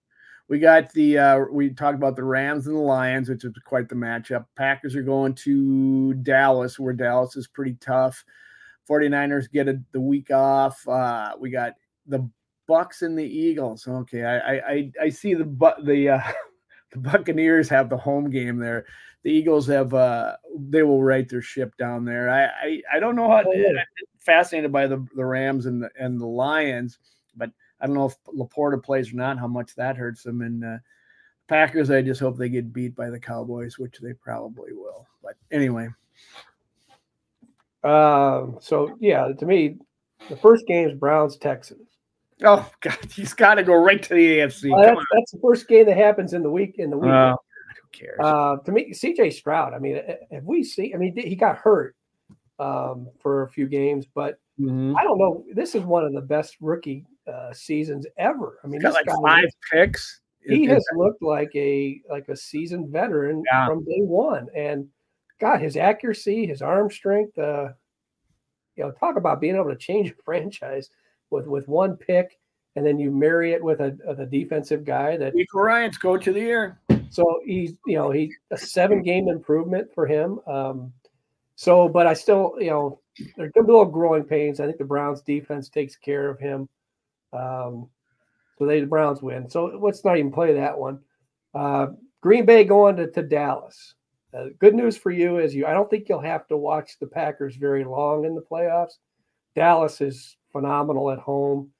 We 0.48 0.58
got 0.58 0.92
the 0.92 1.16
uh, 1.16 1.38
we 1.52 1.70
talked 1.70 1.94
about 1.94 2.16
the 2.16 2.24
Rams 2.24 2.66
and 2.66 2.74
the 2.74 2.80
Lions, 2.80 3.28
which 3.28 3.44
is 3.44 3.52
quite 3.64 3.88
the 3.88 3.94
matchup. 3.94 4.46
Packers 4.56 4.96
are 4.96 5.02
going 5.02 5.34
to 5.34 6.14
Dallas, 6.14 6.76
where 6.76 6.92
Dallas 6.92 7.36
is 7.36 7.46
pretty 7.46 7.74
tough. 7.80 8.24
49ers 8.88 9.48
get 9.48 9.68
a, 9.68 9.80
the 9.92 10.00
week 10.00 10.32
off. 10.32 10.86
Uh, 10.88 11.34
we 11.38 11.50
got 11.50 11.74
the 12.06 12.28
Bucks 12.66 13.02
and 13.02 13.16
the 13.16 13.24
Eagles. 13.24 13.86
Okay, 13.86 14.24
I 14.24 14.56
I 14.58 14.92
I 15.02 15.08
see 15.08 15.34
the 15.34 15.44
but 15.44 15.84
the 15.84 16.08
uh, 16.10 16.20
the 16.92 16.98
Buccaneers 16.98 17.68
have 17.68 17.88
the 17.88 17.96
home 17.96 18.28
game 18.28 18.58
there. 18.58 18.86
The 19.22 19.30
Eagles 19.30 19.66
have 19.66 19.92
uh 19.92 20.36
they 20.58 20.82
will 20.82 21.02
right 21.02 21.28
their 21.28 21.42
ship 21.42 21.76
down 21.76 22.04
there. 22.04 22.30
I 22.30 22.44
I, 22.44 22.82
I 22.94 23.00
don't 23.00 23.16
know 23.16 23.28
how 23.28 23.42
oh, 23.46 23.52
yeah. 23.52 23.82
fascinated 24.18 24.72
by 24.72 24.86
the 24.86 25.06
the 25.14 25.24
Rams 25.24 25.66
and 25.66 25.82
the 25.82 25.90
and 25.98 26.20
the 26.20 26.26
Lions, 26.26 26.98
but 27.36 27.50
I 27.80 27.86
don't 27.86 27.94
know 27.94 28.06
if 28.06 28.16
LaPorta 28.24 28.82
plays 28.82 29.12
or 29.12 29.16
not, 29.16 29.38
how 29.38 29.48
much 29.48 29.74
that 29.76 29.96
hurts 29.96 30.22
them. 30.22 30.42
And 30.42 30.64
uh, 30.64 30.78
Packers, 31.48 31.90
I 31.90 32.02
just 32.02 32.20
hope 32.20 32.36
they 32.36 32.48
get 32.48 32.72
beat 32.72 32.94
by 32.94 33.10
the 33.10 33.18
Cowboys, 33.18 33.78
which 33.78 33.98
they 34.00 34.12
probably 34.12 34.72
will. 34.72 35.06
But 35.22 35.34
anyway. 35.50 35.88
Um, 37.82 38.58
so 38.60 38.96
yeah, 39.00 39.28
to 39.38 39.46
me, 39.46 39.76
the 40.28 40.36
first 40.36 40.66
game 40.66 40.88
is 40.88 40.94
Browns 40.94 41.36
Texans. 41.36 41.88
Oh 42.42 42.70
God, 42.80 42.98
he's 43.10 43.32
got 43.32 43.54
to 43.54 43.62
go 43.62 43.74
right 43.74 44.02
to 44.02 44.14
the 44.14 44.38
AFC. 44.38 44.72
Uh, 44.72 44.82
that's, 44.82 45.06
that's, 45.14 45.30
the 45.32 45.40
first 45.42 45.68
game 45.68 45.86
that 45.86 45.96
happens 45.96 46.34
in 46.34 46.42
the 46.42 46.50
week. 46.50 46.76
In 46.78 46.90
the 46.90 46.98
week, 46.98 47.10
uh, 47.10 47.32
who 47.32 47.36
cares? 47.92 48.18
Uh, 48.20 48.56
to 48.64 48.72
me, 48.72 48.92
CJ 48.92 49.32
Stroud. 49.32 49.74
I 49.74 49.78
mean, 49.78 50.00
have 50.30 50.44
we 50.44 50.62
seen? 50.62 50.94
I 50.94 50.98
mean, 50.98 51.16
he 51.16 51.36
got 51.36 51.56
hurt 51.56 51.96
um, 52.58 53.08
for 53.20 53.42
a 53.42 53.48
few 53.48 53.66
games, 53.66 54.06
but 54.06 54.38
mm-hmm. 54.60 54.96
I 54.96 55.02
don't 55.02 55.18
know. 55.18 55.44
This 55.54 55.74
is 55.74 55.82
one 55.82 56.04
of 56.04 56.12
the 56.12 56.20
best 56.20 56.56
rookie 56.60 57.06
uh, 57.26 57.52
seasons 57.52 58.06
ever. 58.18 58.58
I 58.64 58.68
mean, 58.68 58.80
got 58.80 58.94
like 58.94 59.06
five 59.22 59.48
picks. 59.70 60.20
He 60.42 60.64
has 60.64 60.84
looked 60.94 61.22
like 61.22 61.50
a 61.54 62.00
like 62.08 62.28
a 62.28 62.36
seasoned 62.36 62.88
veteran 62.90 63.42
yeah. 63.52 63.66
from 63.66 63.84
day 63.84 64.00
one, 64.00 64.48
and 64.54 64.88
God, 65.38 65.60
his 65.60 65.76
accuracy, 65.76 66.46
his 66.46 66.62
arm 66.62 66.90
strength. 66.90 67.38
Uh, 67.38 67.68
you 68.76 68.84
know, 68.84 68.92
talk 68.92 69.16
about 69.16 69.40
being 69.40 69.56
able 69.56 69.70
to 69.70 69.76
change 69.76 70.10
a 70.10 70.14
franchise 70.24 70.90
with 71.30 71.46
with 71.46 71.68
one 71.68 71.96
pick, 71.96 72.38
and 72.76 72.86
then 72.86 72.98
you 72.98 73.10
marry 73.10 73.52
it 73.52 73.62
with 73.62 73.80
a, 73.80 73.96
a 74.06 74.26
defensive 74.26 74.84
guy 74.84 75.16
that. 75.16 75.34
Nico 75.34 75.58
Ryan's 75.58 75.98
coach 75.98 76.26
of 76.26 76.34
the 76.34 76.40
year. 76.40 76.80
So 77.10 77.40
he's 77.44 77.74
you 77.86 77.96
know 77.96 78.10
he 78.10 78.32
a 78.50 78.56
seven 78.56 79.02
game 79.02 79.28
improvement 79.28 79.92
for 79.94 80.06
him. 80.06 80.40
Um, 80.46 80.92
so, 81.56 81.88
but 81.88 82.06
I 82.06 82.14
still 82.14 82.54
you 82.58 82.70
know 82.70 83.00
there's 83.36 83.52
a 83.56 83.60
little 83.60 83.84
growing 83.84 84.24
pains. 84.24 84.60
I 84.60 84.66
think 84.66 84.78
the 84.78 84.84
Browns 84.84 85.20
defense 85.20 85.68
takes 85.68 85.96
care 85.96 86.30
of 86.30 86.38
him. 86.38 86.68
Um, 87.32 87.88
so 88.58 88.66
they 88.66 88.80
the 88.80 88.86
Browns 88.86 89.22
win. 89.22 89.48
So 89.50 89.78
let's 89.80 90.04
not 90.04 90.16
even 90.16 90.32
play 90.32 90.54
that 90.54 90.78
one. 90.78 91.00
Uh, 91.54 91.88
Green 92.20 92.46
Bay 92.46 92.64
going 92.64 92.96
to, 92.96 93.10
to 93.10 93.22
Dallas. 93.22 93.94
Uh, 94.32 94.46
good 94.58 94.74
news 94.74 94.96
for 94.96 95.10
you 95.10 95.38
is 95.38 95.54
you. 95.54 95.66
I 95.66 95.72
don't 95.72 95.90
think 95.90 96.08
you'll 96.08 96.20
have 96.20 96.46
to 96.48 96.56
watch 96.56 96.98
the 97.00 97.06
Packers 97.06 97.56
very 97.56 97.84
long 97.84 98.24
in 98.24 98.34
the 98.34 98.42
playoffs. 98.42 98.98
Dallas 99.56 100.00
is 100.00 100.36
phenomenal 100.52 101.10
at 101.10 101.18
home. 101.18 101.70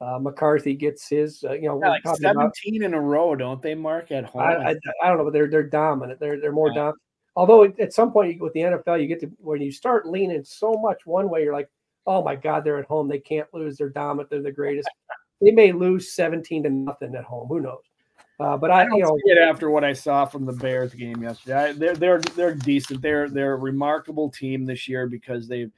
Uh, 0.00 0.18
McCarthy 0.18 0.74
gets 0.74 1.08
his, 1.08 1.44
uh, 1.44 1.52
you 1.52 1.68
know, 1.68 1.80
yeah, 1.82 1.90
like 1.90 2.02
seventeen 2.16 2.82
about, 2.82 2.86
in 2.86 2.94
a 2.94 3.00
row, 3.00 3.34
don't 3.34 3.62
they? 3.62 3.74
Mark 3.74 4.10
at 4.10 4.24
home. 4.24 4.42
I, 4.42 4.54
I, 4.54 4.74
I, 5.02 5.08
don't 5.08 5.18
know, 5.18 5.24
but 5.24 5.32
they're 5.32 5.48
they're 5.48 5.62
dominant. 5.62 6.20
They're 6.20 6.40
they're 6.40 6.52
more 6.52 6.68
yeah. 6.68 6.74
dominant. 6.74 7.02
Although 7.36 7.64
at 7.64 7.92
some 7.92 8.12
point 8.12 8.40
with 8.40 8.52
the 8.52 8.60
NFL, 8.60 9.00
you 9.00 9.06
get 9.06 9.20
to 9.20 9.30
when 9.38 9.60
you 9.60 9.72
start 9.72 10.06
leaning 10.06 10.44
so 10.44 10.74
much 10.74 11.06
one 11.06 11.28
way, 11.30 11.42
you're 11.42 11.52
like, 11.52 11.68
oh 12.06 12.22
my 12.22 12.36
God, 12.36 12.64
they're 12.64 12.78
at 12.78 12.86
home. 12.86 13.08
They 13.08 13.18
can't 13.18 13.48
lose. 13.52 13.76
They're 13.76 13.88
dominant. 13.88 14.30
They're 14.30 14.42
the 14.42 14.52
greatest. 14.52 14.88
they 15.40 15.50
may 15.50 15.72
lose 15.72 16.12
17 16.12 16.64
to 16.64 16.70
nothing 16.70 17.14
at 17.14 17.24
home. 17.24 17.48
Who 17.48 17.60
knows? 17.60 17.82
Uh, 18.40 18.56
but 18.56 18.70
I, 18.70 18.82
I 18.82 18.88
you 18.92 19.02
know, 19.02 19.16
it 19.24 19.38
after 19.38 19.70
what 19.70 19.84
I 19.84 19.92
saw 19.92 20.24
from 20.24 20.44
the 20.44 20.52
Bears 20.52 20.92
game 20.92 21.22
yesterday. 21.22 21.70
I, 21.70 21.72
they're 21.72 21.94
they're 21.94 22.20
they're 22.20 22.54
decent. 22.54 23.00
They're 23.00 23.28
they're 23.28 23.52
a 23.52 23.58
remarkable 23.58 24.28
team 24.28 24.64
this 24.64 24.88
year 24.88 25.06
because 25.06 25.46
they've 25.46 25.70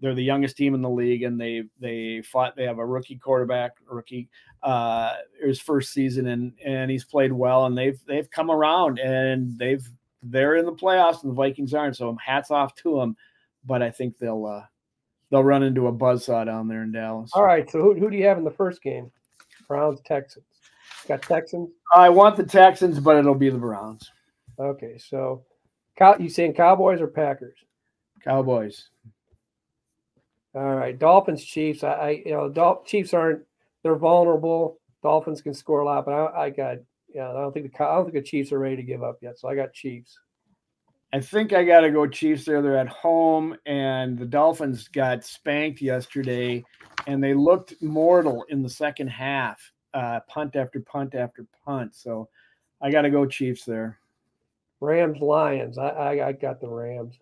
they're 0.00 0.14
the 0.14 0.22
youngest 0.22 0.56
team 0.56 0.74
in 0.74 0.82
the 0.82 0.90
league 0.90 1.22
and 1.22 1.40
they 1.40 1.64
they 1.80 2.22
fought. 2.22 2.56
They 2.56 2.64
have 2.64 2.78
a 2.78 2.86
rookie 2.86 3.16
quarterback, 3.16 3.72
rookie 3.88 4.28
uh, 4.62 5.14
his 5.40 5.60
first 5.60 5.92
season, 5.92 6.26
and 6.28 6.52
and 6.64 6.90
he's 6.90 7.04
played 7.04 7.32
well. 7.32 7.66
And 7.66 7.76
they've 7.76 7.98
they've 8.06 8.30
come 8.30 8.50
around 8.50 8.98
and 8.98 9.58
they've 9.58 9.86
they're 10.22 10.56
in 10.56 10.66
the 10.66 10.72
playoffs 10.72 11.22
and 11.22 11.32
the 11.32 11.36
Vikings 11.36 11.74
aren't. 11.74 11.96
So 11.96 12.16
hats 12.24 12.50
off 12.50 12.74
to 12.76 12.98
them. 12.98 13.16
But 13.64 13.82
I 13.82 13.90
think 13.90 14.18
they'll 14.18 14.44
uh, 14.44 14.64
they'll 15.30 15.44
run 15.44 15.62
into 15.62 15.86
a 15.86 15.92
buzzsaw 15.92 16.44
down 16.44 16.68
there 16.68 16.82
in 16.82 16.92
Dallas. 16.92 17.30
All 17.34 17.44
right. 17.44 17.68
So 17.70 17.80
who, 17.80 17.94
who 17.94 18.10
do 18.10 18.16
you 18.16 18.26
have 18.26 18.38
in 18.38 18.44
the 18.44 18.50
first 18.50 18.82
game? 18.82 19.10
Browns, 19.66 20.00
Texans. 20.04 20.44
Got 21.08 21.22
Texans. 21.22 21.70
I 21.94 22.08
want 22.08 22.36
the 22.36 22.44
Texans, 22.44 22.98
but 22.98 23.16
it'll 23.16 23.34
be 23.34 23.50
the 23.50 23.58
Browns. 23.58 24.10
Okay. 24.58 24.98
So, 24.98 25.44
you 26.18 26.28
saying 26.28 26.54
Cowboys 26.54 27.00
or 27.00 27.06
Packers? 27.06 27.56
Cowboys. 28.22 28.88
All 30.56 30.74
right. 30.74 30.98
Dolphins, 30.98 31.44
Chiefs. 31.44 31.84
I, 31.84 31.92
I 31.92 32.10
you 32.24 32.32
know, 32.32 32.48
Dol- 32.48 32.82
Chiefs 32.86 33.12
aren't. 33.12 33.42
They're 33.82 33.94
vulnerable. 33.94 34.80
Dolphins 35.02 35.42
can 35.42 35.54
score 35.54 35.80
a 35.80 35.84
lot, 35.84 36.06
but 36.06 36.12
I, 36.12 36.46
I 36.46 36.50
got. 36.50 36.78
Yeah, 37.14 37.30
I 37.30 37.34
don't 37.34 37.52
think 37.52 37.72
the 37.72 37.84
I 37.84 37.94
don't 37.94 38.04
think 38.04 38.14
the 38.14 38.28
Chiefs 38.28 38.52
are 38.52 38.58
ready 38.58 38.76
to 38.76 38.82
give 38.82 39.02
up 39.02 39.18
yet. 39.20 39.38
So 39.38 39.48
I 39.48 39.54
got 39.54 39.72
Chiefs. 39.74 40.18
I 41.12 41.20
think 41.20 41.52
I 41.52 41.62
got 41.62 41.80
to 41.80 41.90
go 41.90 42.06
Chiefs 42.06 42.44
there. 42.44 42.62
They're 42.62 42.78
at 42.78 42.88
home, 42.88 43.56
and 43.66 44.18
the 44.18 44.26
Dolphins 44.26 44.88
got 44.88 45.24
spanked 45.24 45.80
yesterday, 45.80 46.64
and 47.06 47.22
they 47.22 47.34
looked 47.34 47.80
mortal 47.80 48.44
in 48.48 48.62
the 48.62 48.68
second 48.68 49.08
half, 49.08 49.60
uh, 49.94 50.20
punt 50.28 50.56
after 50.56 50.80
punt 50.80 51.14
after 51.14 51.46
punt. 51.64 51.94
So 51.94 52.28
I 52.82 52.90
got 52.90 53.02
to 53.02 53.10
go 53.10 53.24
Chiefs 53.24 53.64
there. 53.64 53.98
Rams 54.80 55.20
Lions. 55.20 55.78
I, 55.78 55.88
I, 55.88 56.28
I 56.28 56.32
got 56.32 56.60
the 56.60 56.68
Rams. 56.68 57.18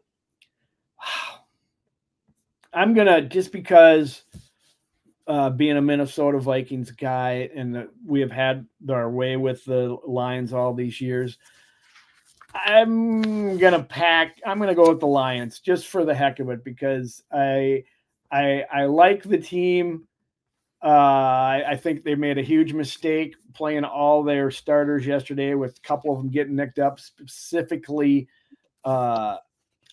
I'm 2.75 2.95
gonna 2.95 3.23
just 3.23 3.53
because 3.53 4.23
uh, 5.27 5.51
being 5.51 5.77
a 5.77 5.83
Minnesota 5.83 6.39
Vikings 6.39 6.91
guy, 6.91 7.51
and 7.55 7.75
the, 7.75 7.91
we 8.05 8.21
have 8.21 8.31
had 8.31 8.67
our 8.91 9.11
way 9.11 9.37
with 9.37 9.65
the 9.65 9.97
Lions 10.07 10.53
all 10.53 10.75
these 10.75 11.01
years. 11.01 11.39
I'm 12.55 13.59
gonna 13.59 13.83
pack. 13.83 14.41
I'm 14.45 14.59
gonna 14.59 14.75
go 14.75 14.89
with 14.89 15.01
the 15.01 15.07
Lions 15.07 15.61
just 15.61 15.87
for 15.87 16.05
the 16.05 16.15
heck 16.15 16.41
of 16.41 16.51
it 16.51 16.65
because 16.65 17.23
I 17.33 17.85
I 18.31 18.65
I 18.73 18.85
like 18.87 19.23
the 19.23 19.39
team. 19.39 20.07
Uh, 20.83 20.87
I, 20.87 21.65
I, 21.69 21.77
think 21.77 22.05
they 22.05 22.15
made 22.15 22.37
a 22.37 22.43
huge 22.43 22.75
mistake 22.75 23.37
playing 23.55 23.85
all 23.85 24.23
their 24.23 24.51
starters 24.51 25.07
yesterday, 25.07 25.55
with 25.55 25.79
a 25.79 25.81
couple 25.81 26.13
of 26.13 26.19
them 26.19 26.29
getting 26.29 26.57
nicked 26.57 26.79
up, 26.79 27.01
specifically 27.01 28.29
uh, 28.85 29.39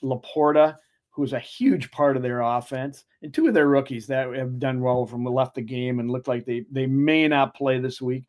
LaPorta, 0.04 0.76
who's 1.12 1.34
a 1.34 1.40
huge 1.40 1.92
part 1.92 2.18
of 2.18 2.24
their 2.24 2.42
offense, 2.42 3.06
and 3.22 3.34
two 3.34 3.48
of 3.48 3.54
their 3.54 3.68
rookies 3.68 4.08
that 4.08 4.34
have 4.34 4.60
done 4.60 4.82
well 4.82 5.06
from 5.06 5.24
left 5.24 5.56
the 5.56 5.62
game 5.62 6.00
and 6.00 6.10
look 6.10 6.28
like 6.28 6.46
they 6.46 6.66
they 6.72 6.88
may 6.88 7.28
not 7.28 7.56
play 7.56 7.80
this 7.80 8.02
week 8.02 8.24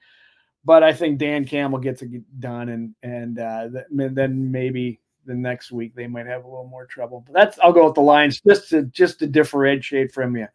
but 0.65 0.83
I 0.83 0.93
think 0.93 1.19
Dan 1.19 1.45
Campbell 1.45 1.79
gets 1.79 2.03
it 2.03 2.41
done, 2.41 2.69
and 2.69 2.95
and 3.03 3.39
uh, 3.39 3.69
then 3.91 4.51
maybe 4.51 5.01
the 5.25 5.35
next 5.35 5.73
week 5.73 5.95
they 5.95 6.07
might 6.07 6.27
have 6.27 6.45
a 6.45 6.49
little 6.49 6.69
more 6.69 6.87
trouble. 6.87 7.25
But 7.27 7.35
that's 7.35 7.59
I'll 7.59 7.73
go 7.73 7.87
with 7.87 7.95
the 7.95 8.01
Lions 8.01 8.41
just 8.47 8.69
to 8.71 8.85
just 8.85 9.19
to 9.21 9.27
differentiate 9.27 10.13
from 10.13 10.37
you. 10.37 10.47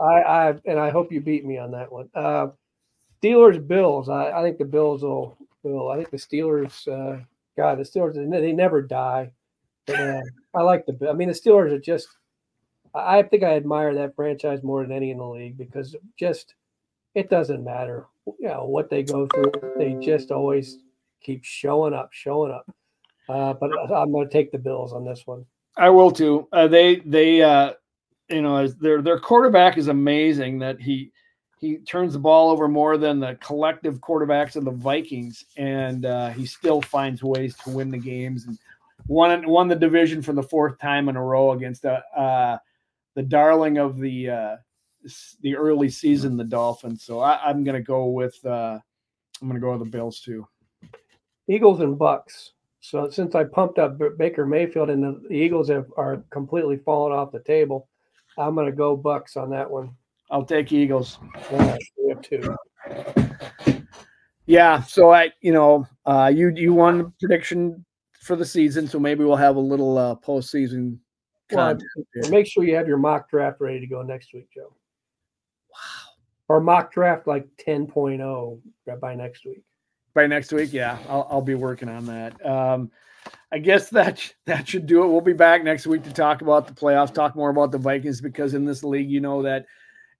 I, 0.00 0.04
I 0.04 0.48
and 0.66 0.78
I 0.78 0.90
hope 0.90 1.12
you 1.12 1.20
beat 1.20 1.44
me 1.44 1.58
on 1.58 1.70
that 1.72 1.90
one. 1.90 2.08
Uh, 2.14 2.48
Steelers 3.22 3.64
Bills. 3.66 4.08
I, 4.08 4.30
I 4.30 4.42
think 4.42 4.58
the 4.58 4.64
Bills 4.64 5.02
will. 5.02 5.36
will 5.62 5.90
I 5.90 5.96
think 5.96 6.10
the 6.10 6.16
Steelers. 6.16 6.88
Uh, 6.88 7.22
God, 7.56 7.78
the 7.78 7.84
Steelers 7.84 8.14
they 8.14 8.52
never 8.52 8.82
die. 8.82 9.30
Uh, 9.88 10.20
I 10.54 10.62
like 10.62 10.86
the. 10.86 11.08
I 11.08 11.12
mean, 11.12 11.28
the 11.28 11.34
Steelers 11.34 11.72
are 11.72 11.78
just. 11.78 12.08
I 12.94 13.22
think 13.22 13.42
I 13.42 13.56
admire 13.56 13.92
that 13.94 14.14
franchise 14.14 14.62
more 14.62 14.82
than 14.82 14.92
any 14.92 15.10
in 15.10 15.18
the 15.18 15.26
league 15.26 15.58
because 15.58 15.96
just 16.16 16.54
it 17.14 17.28
doesn't 17.28 17.64
matter 17.64 18.06
you 18.26 18.48
know 18.48 18.64
what 18.64 18.90
they 18.90 19.02
go 19.02 19.26
through. 19.26 19.52
They 19.76 19.94
just 19.94 20.30
always 20.30 20.78
keep 21.22 21.44
showing 21.44 21.94
up, 21.94 22.12
showing 22.12 22.52
up. 22.52 22.70
Uh, 23.28 23.54
but 23.54 23.70
I'm 23.92 24.12
going 24.12 24.28
to 24.28 24.32
take 24.32 24.52
the 24.52 24.58
Bills 24.58 24.92
on 24.92 25.04
this 25.04 25.26
one. 25.26 25.44
I 25.76 25.90
will 25.90 26.10
too. 26.10 26.48
Uh, 26.52 26.68
they 26.68 26.96
they 26.96 27.42
uh, 27.42 27.72
you 28.28 28.42
know 28.42 28.66
their 28.66 29.02
their 29.02 29.18
quarterback 29.18 29.76
is 29.76 29.88
amazing 29.88 30.58
that 30.60 30.80
he 30.80 31.10
he 31.60 31.78
turns 31.78 32.12
the 32.12 32.18
ball 32.18 32.50
over 32.50 32.68
more 32.68 32.96
than 32.96 33.20
the 33.20 33.36
collective 33.40 33.98
quarterbacks 34.00 34.56
of 34.56 34.64
the 34.64 34.70
Vikings, 34.70 35.44
and 35.56 36.06
uh, 36.06 36.30
he 36.30 36.46
still 36.46 36.80
finds 36.82 37.22
ways 37.22 37.56
to 37.64 37.70
win 37.70 37.90
the 37.90 37.98
games 37.98 38.46
and 38.46 38.58
won 39.06 39.46
won 39.48 39.68
the 39.68 39.76
division 39.76 40.22
for 40.22 40.32
the 40.32 40.42
fourth 40.42 40.78
time 40.78 41.08
in 41.08 41.16
a 41.16 41.22
row 41.22 41.52
against 41.52 41.82
the 41.82 42.02
uh, 42.16 42.58
the 43.14 43.22
darling 43.22 43.78
of 43.78 43.98
the 43.98 44.30
uh, 44.30 44.56
the 45.40 45.56
early 45.56 45.88
season, 45.88 46.36
the 46.36 46.44
Dolphins. 46.44 47.04
So 47.04 47.20
I, 47.20 47.50
am 47.50 47.64
going 47.64 47.76
to 47.76 47.82
go 47.82 48.06
with 48.06 48.38
uh, 48.44 48.78
I'm 49.40 49.48
going 49.48 49.60
to 49.60 49.64
go 49.64 49.72
with 49.72 49.80
the 49.80 49.90
Bills 49.90 50.20
too. 50.20 50.46
Eagles 51.48 51.80
and 51.80 51.98
Bucks. 51.98 52.52
So 52.80 53.08
since 53.08 53.34
I 53.34 53.44
pumped 53.44 53.78
up 53.78 53.98
Baker 54.18 54.46
Mayfield 54.46 54.90
and 54.90 55.02
the 55.02 55.32
Eagles 55.32 55.68
have, 55.68 55.86
are 55.96 56.22
completely 56.30 56.76
fallen 56.76 57.12
off 57.12 57.32
the 57.32 57.40
table, 57.40 57.88
I'm 58.36 58.54
going 58.54 58.66
to 58.66 58.72
go 58.72 58.96
Bucks 58.96 59.36
on 59.36 59.50
that 59.50 59.70
one. 59.70 59.90
I'll 60.30 60.44
take 60.44 60.72
Eagles. 60.72 61.18
Yeah, 61.50 61.78
we 62.02 62.08
have 62.10 62.22
two. 62.22 62.56
Yeah, 64.46 64.82
so 64.82 65.10
I, 65.10 65.32
you 65.40 65.52
know, 65.52 65.86
uh, 66.04 66.30
you 66.34 66.50
you 66.54 66.74
won 66.74 67.14
prediction 67.18 67.84
for 68.24 68.36
the 68.36 68.44
season, 68.44 68.88
so 68.88 68.98
maybe 68.98 69.22
we'll 69.24 69.36
have 69.36 69.56
a 69.56 69.60
little 69.60 69.98
uh, 69.98 70.14
postseason 70.16 70.98
well, 71.52 71.78
make 72.30 72.46
sure 72.46 72.64
you 72.64 72.74
have 72.74 72.88
your 72.88 72.96
mock 72.96 73.28
draft 73.28 73.60
ready 73.60 73.80
to 73.80 73.86
go 73.86 74.02
next 74.02 74.32
week, 74.32 74.48
Joe. 74.52 74.72
Wow. 75.70 76.12
Or 76.48 76.60
mock 76.60 76.92
draft 76.92 77.26
like 77.26 77.46
10.0 77.66 78.60
by 79.00 79.14
next 79.14 79.44
week. 79.44 79.62
By 80.14 80.26
next 80.26 80.52
week, 80.52 80.72
yeah, 80.72 80.98
I'll, 81.08 81.26
I'll 81.30 81.42
be 81.42 81.54
working 81.54 81.88
on 81.88 82.06
that. 82.06 82.46
Um, 82.46 82.90
I 83.52 83.58
guess 83.58 83.90
that 83.90 84.34
that 84.46 84.68
should 84.68 84.86
do 84.86 85.02
it. 85.04 85.08
We'll 85.08 85.20
be 85.20 85.32
back 85.32 85.64
next 85.64 85.86
week 85.86 86.02
to 86.04 86.12
talk 86.12 86.42
about 86.42 86.66
the 86.66 86.72
playoffs, 86.72 87.12
talk 87.12 87.34
more 87.36 87.50
about 87.50 87.72
the 87.72 87.78
Vikings 87.78 88.20
because 88.20 88.54
in 88.54 88.64
this 88.64 88.84
league, 88.84 89.10
you 89.10 89.20
know 89.20 89.42
that 89.42 89.66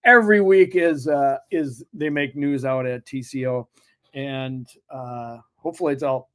every 0.05 0.41
week 0.41 0.75
is 0.75 1.07
uh, 1.09 1.39
is 1.51 1.85
they 1.93 2.11
make 2.11 2.37
news 2.37 2.65
out 2.65 2.87
at 2.87 3.05
TCO, 3.07 3.67
and 4.15 4.69
uh, 4.91 5.39
hopefully 5.57 5.93
it's 5.93 6.03
all 6.03 6.31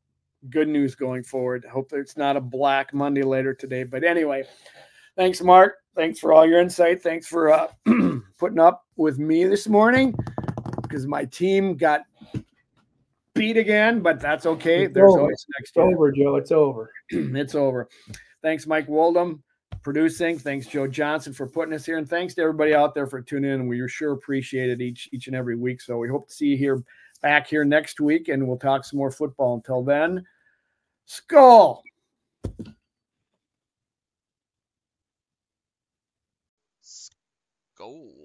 good 0.49 0.67
news 0.67 0.95
going 0.95 1.23
forward. 1.23 1.65
Hope 1.65 1.91
it's 1.93 2.17
not 2.17 2.37
a 2.37 2.41
black 2.41 2.93
Monday 2.93 3.23
later 3.23 3.53
today. 3.53 3.83
But 3.83 4.03
anyway, 4.03 4.43
thanks, 5.15 5.41
Mark. 5.41 5.75
Thanks 5.95 6.19
for 6.19 6.33
all 6.33 6.45
your 6.45 6.59
insight. 6.59 7.01
Thanks 7.01 7.27
for 7.27 7.51
uh, 7.51 7.67
putting 8.37 8.59
up 8.59 8.85
with 8.95 9.19
me 9.19 9.45
this 9.45 9.67
morning 9.67 10.15
because 10.81 11.05
my 11.05 11.25
team 11.25 11.75
got 11.75 12.01
beat 13.35 13.57
again, 13.57 14.01
but 14.01 14.19
that's 14.19 14.45
okay. 14.45 14.85
It's 14.85 14.93
There's 14.93 15.11
over. 15.11 15.21
always 15.21 15.45
next. 15.57 15.71
It's 15.71 15.77
over, 15.77 16.11
Joe. 16.11 16.35
It's 16.35 16.51
over. 16.51 16.91
it's 17.09 17.55
over. 17.55 17.89
Thanks, 18.41 18.65
Mike 18.65 18.87
Woldham 18.87 19.43
producing. 19.83 20.37
Thanks, 20.37 20.67
Joe 20.67 20.87
Johnson, 20.87 21.33
for 21.33 21.47
putting 21.47 21.73
us 21.73 21.85
here, 21.85 21.97
and 21.97 22.09
thanks 22.09 22.33
to 22.35 22.41
everybody 22.41 22.73
out 22.73 22.93
there 22.93 23.07
for 23.07 23.21
tuning 23.21 23.51
in. 23.51 23.67
We 23.67 23.87
sure 23.87 24.13
appreciate 24.13 24.69
it 24.69 24.81
each 24.81 25.09
each 25.11 25.27
and 25.27 25.35
every 25.35 25.55
week. 25.55 25.81
So 25.81 25.97
we 25.97 26.09
hope 26.09 26.27
to 26.27 26.33
see 26.33 26.47
you 26.47 26.57
here 26.57 26.83
back 27.21 27.47
here 27.47 27.65
next 27.65 27.99
week, 27.99 28.27
and 28.27 28.47
we'll 28.47 28.57
talk 28.57 28.85
some 28.85 28.97
more 28.97 29.11
football. 29.11 29.55
Until 29.55 29.83
then, 29.83 30.25
Skol. 31.07 31.81
Skol. 36.83 38.18